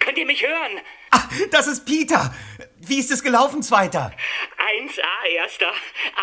könnt 0.00 0.18
ihr 0.18 0.26
mich 0.26 0.42
hören? 0.42 0.80
Ah, 1.10 1.28
das 1.50 1.66
ist 1.66 1.84
Peter. 1.84 2.34
Wie 2.78 2.98
ist 2.98 3.10
es 3.10 3.22
gelaufen, 3.22 3.62
Zweiter? 3.62 4.12
1A, 4.68 5.28
Erster. 5.34 5.72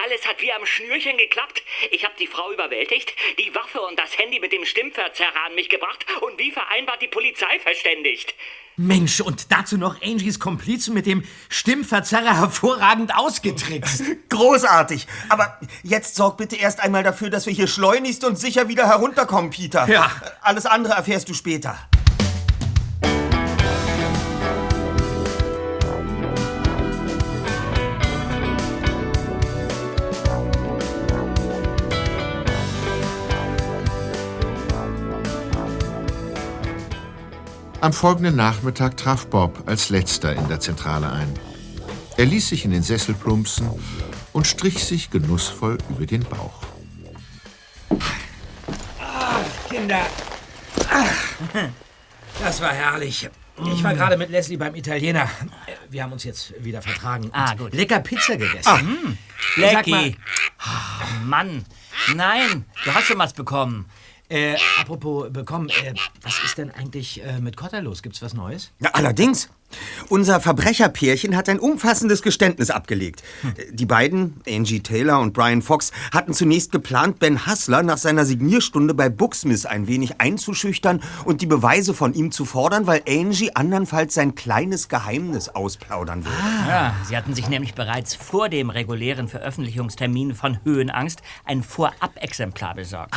Alles 0.04 0.28
hat 0.28 0.42
wie 0.42 0.52
am 0.54 0.66
Schnürchen 0.66 1.18
geklappt. 1.18 1.64
Ich 1.92 2.04
habe 2.04 2.14
die 2.20 2.28
Frau 2.28 2.52
überwältigt, 2.52 3.14
die 3.40 3.54
Waffe 3.56 3.82
und 3.82 3.98
das 3.98 4.18
Handy 4.18 4.40
mit 4.40 4.52
dem 4.52 4.66
Stimmverzerrer 4.66 5.46
an 5.48 5.56
mich 5.56 5.70
gebracht 5.70 6.06
und 6.22 6.38
wie 6.38 6.52
vereinbart 6.52 7.02
die 7.02 7.08
Polizei 7.08 7.60
verständigt. 7.60 8.36
Mensch, 8.78 9.22
und 9.22 9.52
dazu 9.52 9.78
noch 9.78 10.02
Angies 10.02 10.40
Komplizen 10.40 10.94
mit 10.94 11.06
dem 11.06 11.24
Stimmverzerrer 11.50 12.38
hervorragend 12.38 13.16
ausgetrickst. 13.16 14.04
Großartig. 14.30 15.08
Aber 15.30 15.58
jetzt 15.82 16.16
sorg 16.16 16.38
bitte 16.38 16.58
erst 16.58 16.82
einmal 16.82 17.02
dafür, 17.02 17.30
dass 17.30 17.46
wir 17.46 17.54
hier 17.54 17.68
schleunigst 17.68 18.24
und 18.26 18.38
sicher 18.38 18.68
wieder 18.68 18.88
herunterkommen, 18.88 19.50
Peter. 19.50 19.88
Ja. 19.88 20.12
Alles 20.42 20.66
andere 20.66 20.94
erfährst 20.94 21.30
du 21.30 21.34
später. 21.34 21.78
Am 37.86 37.94
folgenden 37.94 38.36
Nachmittag 38.36 38.98
traf 38.98 39.28
Bob 39.28 39.62
als 39.68 39.90
letzter 39.90 40.36
in 40.36 40.48
der 40.48 40.60
Zentrale 40.60 41.12
ein. 41.12 41.32
Er 42.18 42.26
ließ 42.26 42.50
sich 42.50 42.66
in 42.66 42.72
den 42.72 42.82
Sessel 42.82 43.14
plumpsen 43.14 43.70
und 44.34 44.48
strich 44.48 44.84
sich 44.84 45.12
genussvoll 45.12 45.78
über 45.92 46.08
den 46.08 46.24
Bauch. 46.24 46.64
Ach, 49.00 49.40
Kinder. 49.70 50.02
Ach, 50.90 51.70
das 52.44 52.60
war 52.60 52.74
herrlich. 52.74 53.30
Ich 53.72 53.84
war 53.84 53.94
gerade 53.94 54.18
mit 54.18 54.32
Leslie 54.32 54.58
beim 54.58 54.74
Italiener. 54.74 55.30
Wir 55.92 56.02
haben 56.02 56.12
uns 56.12 56.24
jetzt 56.24 56.56
wieder 56.66 56.82
vertragen. 56.82 57.30
Ah, 57.34 57.54
gut. 57.54 57.72
Lecker 57.76 58.00
Pizza 58.00 58.36
gegessen. 58.36 58.68
Ah, 58.68 58.78
mm. 58.82 59.18
Sag 59.62 59.86
mal- 59.86 60.06
Lecky. 60.06 60.18
Oh, 60.60 61.24
Mann. 61.24 61.64
Nein, 62.16 62.66
du 62.84 62.96
hast 62.96 63.06
schon 63.06 63.20
was 63.20 63.34
bekommen. 63.34 63.86
Äh, 64.30 64.56
apropos 64.80 65.32
bekommen, 65.32 65.70
äh, 65.70 65.94
was 66.22 66.44
ist 66.44 66.58
denn 66.58 66.72
eigentlich 66.72 67.24
äh, 67.24 67.40
mit 67.40 67.58
Cotta 67.58 67.80
los? 67.80 68.02
Gibt's 68.02 68.22
was 68.22 68.34
Neues? 68.34 68.72
Ja, 68.80 68.90
allerdings. 68.94 69.50
Unser 70.10 70.40
Verbrecherpärchen 70.40 71.36
hat 71.36 71.50
ein 71.50 71.60
umfassendes 71.60 72.22
Geständnis 72.22 72.70
abgelegt. 72.70 73.24
Die 73.72 73.86
beiden, 73.86 74.42
Angie 74.48 74.82
Taylor 74.82 75.20
und 75.20 75.34
Brian 75.34 75.62
Fox, 75.62 75.92
hatten 76.12 76.34
zunächst 76.34 76.72
geplant, 76.72 77.20
Ben 77.20 77.46
Hassler 77.46 77.84
nach 77.84 77.98
seiner 77.98 78.26
Signierstunde 78.26 78.94
bei 78.94 79.10
Booksmith 79.10 79.66
ein 79.66 79.88
wenig 79.88 80.20
einzuschüchtern 80.20 81.02
und 81.26 81.42
die 81.42 81.46
Beweise 81.46 81.94
von 81.94 82.14
ihm 82.14 82.32
zu 82.32 82.46
fordern, 82.46 82.88
weil 82.88 83.02
Angie 83.08 83.52
andernfalls 83.54 84.14
sein 84.14 84.36
kleines 84.36 84.90
Geheimnis 84.90 85.50
ausplaudern 85.50 86.26
würde. 86.26 86.38
Ja, 86.68 86.96
sie 87.08 87.18
hatten 87.18 87.34
sich 87.34 87.50
nämlich 87.50 87.74
bereits 87.74 88.16
vor 88.16 88.50
dem 88.50 88.70
regulären 88.70 89.28
Veröffentlichungstermin 89.28 90.36
von 90.36 90.60
Höhenangst 90.64 91.22
ein 91.46 91.64
Vorab-Exemplar 91.64 92.76
besorgt. 92.76 93.16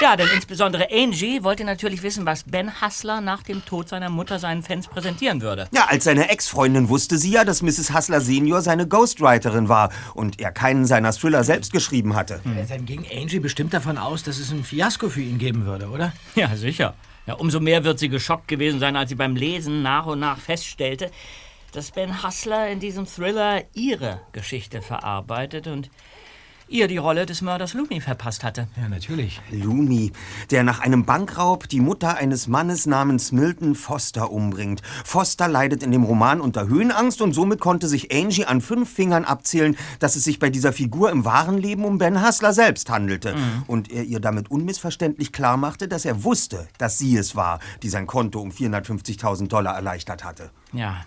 Ja, 0.00 0.16
denn 0.16 0.28
insbesondere 0.34 0.88
Angie 0.90 1.42
wollte 1.42 1.64
natürlich 1.64 2.02
wissen, 2.02 2.26
was 2.26 2.44
Ben 2.44 2.80
Hassler 2.80 3.20
nach 3.20 3.42
dem 3.42 3.64
Tod 3.64 3.88
seiner 3.88 4.10
Mutter 4.10 4.38
seinen 4.38 4.62
Fans 4.62 4.88
präsentieren 4.88 5.40
würde. 5.40 5.68
Ja, 5.72 5.86
als 5.94 6.02
seine 6.02 6.28
Ex-Freundin 6.28 6.88
wusste 6.88 7.18
sie 7.18 7.30
ja, 7.30 7.44
dass 7.44 7.62
Mrs. 7.62 7.92
Hassler 7.92 8.20
Senior 8.20 8.62
seine 8.62 8.88
Ghostwriterin 8.88 9.68
war 9.68 9.90
und 10.14 10.40
er 10.40 10.50
keinen 10.50 10.86
seiner 10.86 11.12
Thriller 11.12 11.44
selbst 11.44 11.72
geschrieben 11.72 12.16
hatte. 12.16 12.40
Dann 12.68 12.84
ging 12.84 13.06
Angie 13.16 13.38
bestimmt 13.38 13.72
davon 13.72 13.96
aus, 13.96 14.24
dass 14.24 14.40
es 14.40 14.50
ein 14.50 14.64
Fiasko 14.64 15.08
für 15.08 15.20
ihn 15.22 15.38
geben 15.38 15.66
würde, 15.66 15.88
oder? 15.88 16.12
Ja, 16.34 16.56
sicher. 16.56 16.94
Ja, 17.28 17.34
umso 17.34 17.60
mehr 17.60 17.84
wird 17.84 18.00
sie 18.00 18.08
geschockt 18.08 18.48
gewesen 18.48 18.80
sein, 18.80 18.96
als 18.96 19.10
sie 19.10 19.14
beim 19.14 19.36
Lesen 19.36 19.82
nach 19.82 20.06
und 20.06 20.18
nach 20.18 20.38
feststellte, 20.38 21.12
dass 21.70 21.92
Ben 21.92 22.24
Hassler 22.24 22.68
in 22.68 22.80
diesem 22.80 23.06
Thriller 23.06 23.62
ihre 23.72 24.20
Geschichte 24.32 24.82
verarbeitet 24.82 25.68
und 25.68 25.90
ihr 26.68 26.88
die 26.88 26.96
Rolle 26.96 27.26
des 27.26 27.42
Mörders 27.42 27.74
Lumi 27.74 28.00
verpasst 28.00 28.44
hatte. 28.44 28.68
Ja, 28.76 28.88
natürlich. 28.88 29.40
Lumi, 29.50 30.12
der 30.50 30.62
nach 30.62 30.80
einem 30.80 31.04
Bankraub 31.04 31.68
die 31.68 31.80
Mutter 31.80 32.16
eines 32.16 32.48
Mannes 32.48 32.86
namens 32.86 33.32
Milton 33.32 33.74
Foster 33.74 34.30
umbringt. 34.30 34.82
Foster 35.04 35.48
leidet 35.48 35.82
in 35.82 35.92
dem 35.92 36.04
Roman 36.04 36.40
unter 36.40 36.66
Höhenangst 36.66 37.20
und 37.22 37.32
somit 37.32 37.60
konnte 37.60 37.86
sich 37.86 38.14
Angie 38.14 38.44
an 38.44 38.60
fünf 38.60 38.92
Fingern 38.92 39.24
abzählen, 39.24 39.76
dass 39.98 40.16
es 40.16 40.24
sich 40.24 40.38
bei 40.38 40.50
dieser 40.50 40.72
Figur 40.72 41.10
im 41.10 41.24
wahren 41.24 41.58
Leben 41.58 41.84
um 41.84 41.98
Ben 41.98 42.20
Hassler 42.20 42.52
selbst 42.52 42.90
handelte. 42.90 43.34
Und 43.66 43.90
er 43.90 44.04
ihr 44.04 44.20
damit 44.20 44.50
unmissverständlich 44.50 45.32
klar 45.32 45.56
machte, 45.56 45.88
dass 45.88 46.04
er 46.04 46.24
wusste, 46.24 46.68
dass 46.78 46.98
sie 46.98 47.16
es 47.16 47.36
war, 47.36 47.60
die 47.82 47.88
sein 47.88 48.06
Konto 48.06 48.40
um 48.40 48.50
450.000 48.50 49.48
Dollar 49.48 49.74
erleichtert 49.74 50.24
hatte. 50.24 50.50
Ja. 50.72 51.04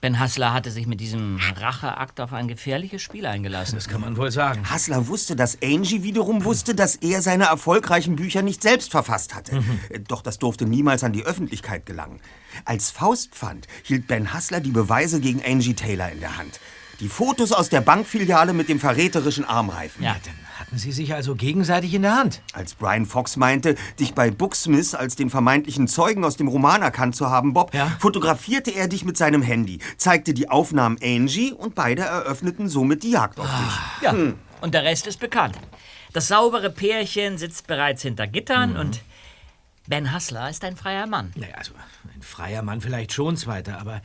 Ben 0.00 0.20
Hassler 0.20 0.52
hatte 0.52 0.70
sich 0.70 0.86
mit 0.86 1.00
diesem 1.00 1.40
Racheakt 1.56 2.20
auf 2.20 2.32
ein 2.32 2.46
gefährliches 2.46 3.02
Spiel 3.02 3.26
eingelassen. 3.26 3.74
Das 3.74 3.88
kann 3.88 4.00
man 4.00 4.16
wohl 4.16 4.30
sagen. 4.30 4.70
Hassler 4.70 5.08
wusste, 5.08 5.34
dass 5.34 5.58
Angie 5.62 6.04
wiederum 6.04 6.44
wusste, 6.44 6.74
dass 6.74 6.94
er 6.96 7.20
seine 7.20 7.44
erfolgreichen 7.46 8.14
Bücher 8.14 8.42
nicht 8.42 8.62
selbst 8.62 8.92
verfasst 8.92 9.34
hatte. 9.34 9.56
Äh, 9.90 10.00
Doch 10.00 10.22
das 10.22 10.38
durfte 10.38 10.66
niemals 10.66 11.02
an 11.02 11.12
die 11.12 11.24
Öffentlichkeit 11.24 11.84
gelangen. 11.84 12.20
Als 12.64 12.90
Faustpfand 12.90 13.66
hielt 13.82 14.06
Ben 14.06 14.32
Hassler 14.32 14.60
die 14.60 14.70
Beweise 14.70 15.20
gegen 15.20 15.42
Angie 15.44 15.74
Taylor 15.74 16.10
in 16.10 16.20
der 16.20 16.38
Hand. 16.38 16.60
Die 17.00 17.08
Fotos 17.08 17.52
aus 17.52 17.68
der 17.68 17.80
Bankfiliale 17.80 18.52
mit 18.52 18.68
dem 18.68 18.78
verräterischen 18.80 19.44
Armreifen. 19.44 20.04
Ja, 20.04 20.16
dann 20.24 20.34
hatten 20.68 20.78
sie 20.78 20.92
sich 20.92 21.14
also 21.14 21.34
gegenseitig 21.34 21.94
in 21.94 22.02
der 22.02 22.14
Hand. 22.14 22.42
Als 22.52 22.74
Brian 22.74 23.06
Fox 23.06 23.36
meinte, 23.36 23.74
dich 23.98 24.12
bei 24.12 24.30
Booksmith 24.30 24.94
als 24.94 25.16
den 25.16 25.30
vermeintlichen 25.30 25.88
Zeugen 25.88 26.26
aus 26.26 26.36
dem 26.36 26.46
Roman 26.46 26.82
erkannt 26.82 27.16
zu 27.16 27.30
haben, 27.30 27.54
Bob, 27.54 27.72
fotografierte 27.98 28.72
er 28.72 28.86
dich 28.86 29.02
mit 29.02 29.16
seinem 29.16 29.40
Handy, 29.40 29.78
zeigte 29.96 30.34
die 30.34 30.50
Aufnahmen 30.50 30.98
Angie 31.02 31.52
und 31.52 31.74
beide 31.74 32.02
eröffneten 32.02 32.68
somit 32.68 33.02
die 33.02 33.12
Jagd 33.12 33.40
auf 33.40 33.46
dich. 33.46 34.02
Ja, 34.02 34.14
und 34.60 34.74
der 34.74 34.84
Rest 34.84 35.06
ist 35.06 35.20
bekannt. 35.20 35.56
Das 36.12 36.28
saubere 36.28 36.68
Pärchen 36.68 37.38
sitzt 37.38 37.66
bereits 37.66 38.02
hinter 38.02 38.26
Gittern 38.26 38.76
und 38.76 39.00
Ben 39.86 40.12
Hassler 40.12 40.50
ist 40.50 40.64
ein 40.64 40.76
freier 40.76 41.06
Mann. 41.06 41.32
Naja, 41.34 41.54
also 41.54 41.72
ein 42.14 42.20
freier 42.20 42.60
Mann 42.60 42.82
vielleicht 42.82 43.14
schon, 43.14 43.38
Zweiter, 43.38 43.80
aber 43.80 44.02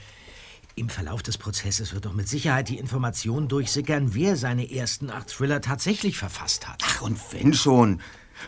im 0.75 0.89
Verlauf 0.89 1.21
des 1.21 1.37
Prozesses 1.37 1.93
wird 1.93 2.05
doch 2.05 2.13
mit 2.13 2.27
Sicherheit 2.27 2.69
die 2.69 2.77
Information 2.77 3.47
durchsickern, 3.47 4.13
wer 4.13 4.35
seine 4.35 4.71
ersten 4.71 5.09
acht 5.09 5.29
Thriller 5.29 5.61
tatsächlich 5.61 6.17
verfasst 6.17 6.67
hat. 6.67 6.81
Ach, 6.85 7.01
und 7.01 7.19
wenn 7.31 7.53
schon. 7.53 8.01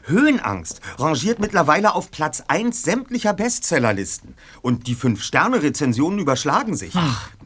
Höhenangst 0.06 0.82
rangiert 0.98 1.40
mittlerweile 1.40 1.94
auf 1.94 2.10
Platz 2.12 2.44
1 2.48 2.82
sämtlicher 2.82 3.34
Bestsellerlisten. 3.34 4.34
Und 4.62 4.88
die 4.88 4.96
Fünf-Sterne-Rezensionen 4.96 6.20
überschlagen 6.20 6.76
sich. 6.76 6.94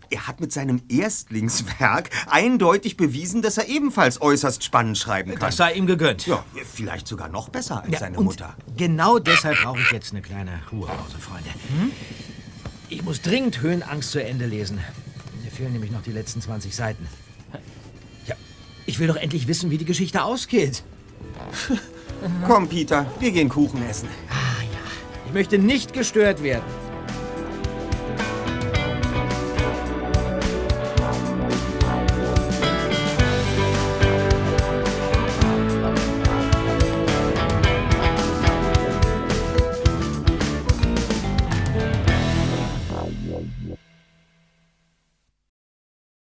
Er 0.10 0.28
hat 0.28 0.40
mit 0.40 0.52
seinem 0.52 0.82
Erstlingswerk 0.90 2.10
eindeutig 2.28 2.98
bewiesen, 2.98 3.42
dass 3.42 3.58
er 3.58 3.68
ebenfalls 3.68 4.22
äußerst 4.22 4.64
spannend 4.64 4.98
schreiben 4.98 5.32
kann. 5.32 5.42
Das 5.42 5.58
sei 5.58 5.74
ihm 5.74 5.86
gegönnt. 5.86 6.26
Ja, 6.26 6.44
vielleicht 6.74 7.08
sogar 7.08 7.28
noch 7.28 7.50
besser 7.50 7.84
als 7.84 7.92
Ja, 7.92 8.00
seine 8.00 8.20
Mutter. 8.20 8.56
Genau 8.78 9.20
deshalb 9.20 9.62
brauche 9.62 9.80
ich 9.82 9.92
jetzt 9.92 10.12
eine 10.12 10.22
kleine 10.22 10.62
Ruhepause, 10.72 11.20
Freunde. 11.20 11.50
Ich 12.92 13.04
muss 13.04 13.22
dringend 13.22 13.62
Höhenangst 13.62 14.12
zu 14.12 14.24
Ende 14.24 14.48
lesen. 14.48 14.80
Mir 15.44 15.52
fehlen 15.52 15.74
nämlich 15.74 15.92
noch 15.92 16.02
die 16.02 16.12
letzten 16.12 16.42
20 16.42 16.76
Seiten. 16.76 17.08
Ja, 18.26 18.36
ich 18.88 18.98
will 18.98 19.08
doch 19.08 19.16
endlich 19.16 19.48
wissen, 19.48 19.70
wie 19.70 19.78
die 19.78 19.86
Geschichte 19.86 20.24
ausgeht. 20.24 20.84
Komm, 22.48 22.68
Peter, 22.68 23.06
wir 23.20 23.32
gehen 23.32 23.48
Kuchen 23.48 23.88
essen. 23.88 24.10
Ich 25.28 25.34
möchte 25.34 25.60
nicht 25.60 25.94
gestört 25.94 26.42
werden. 26.42 26.64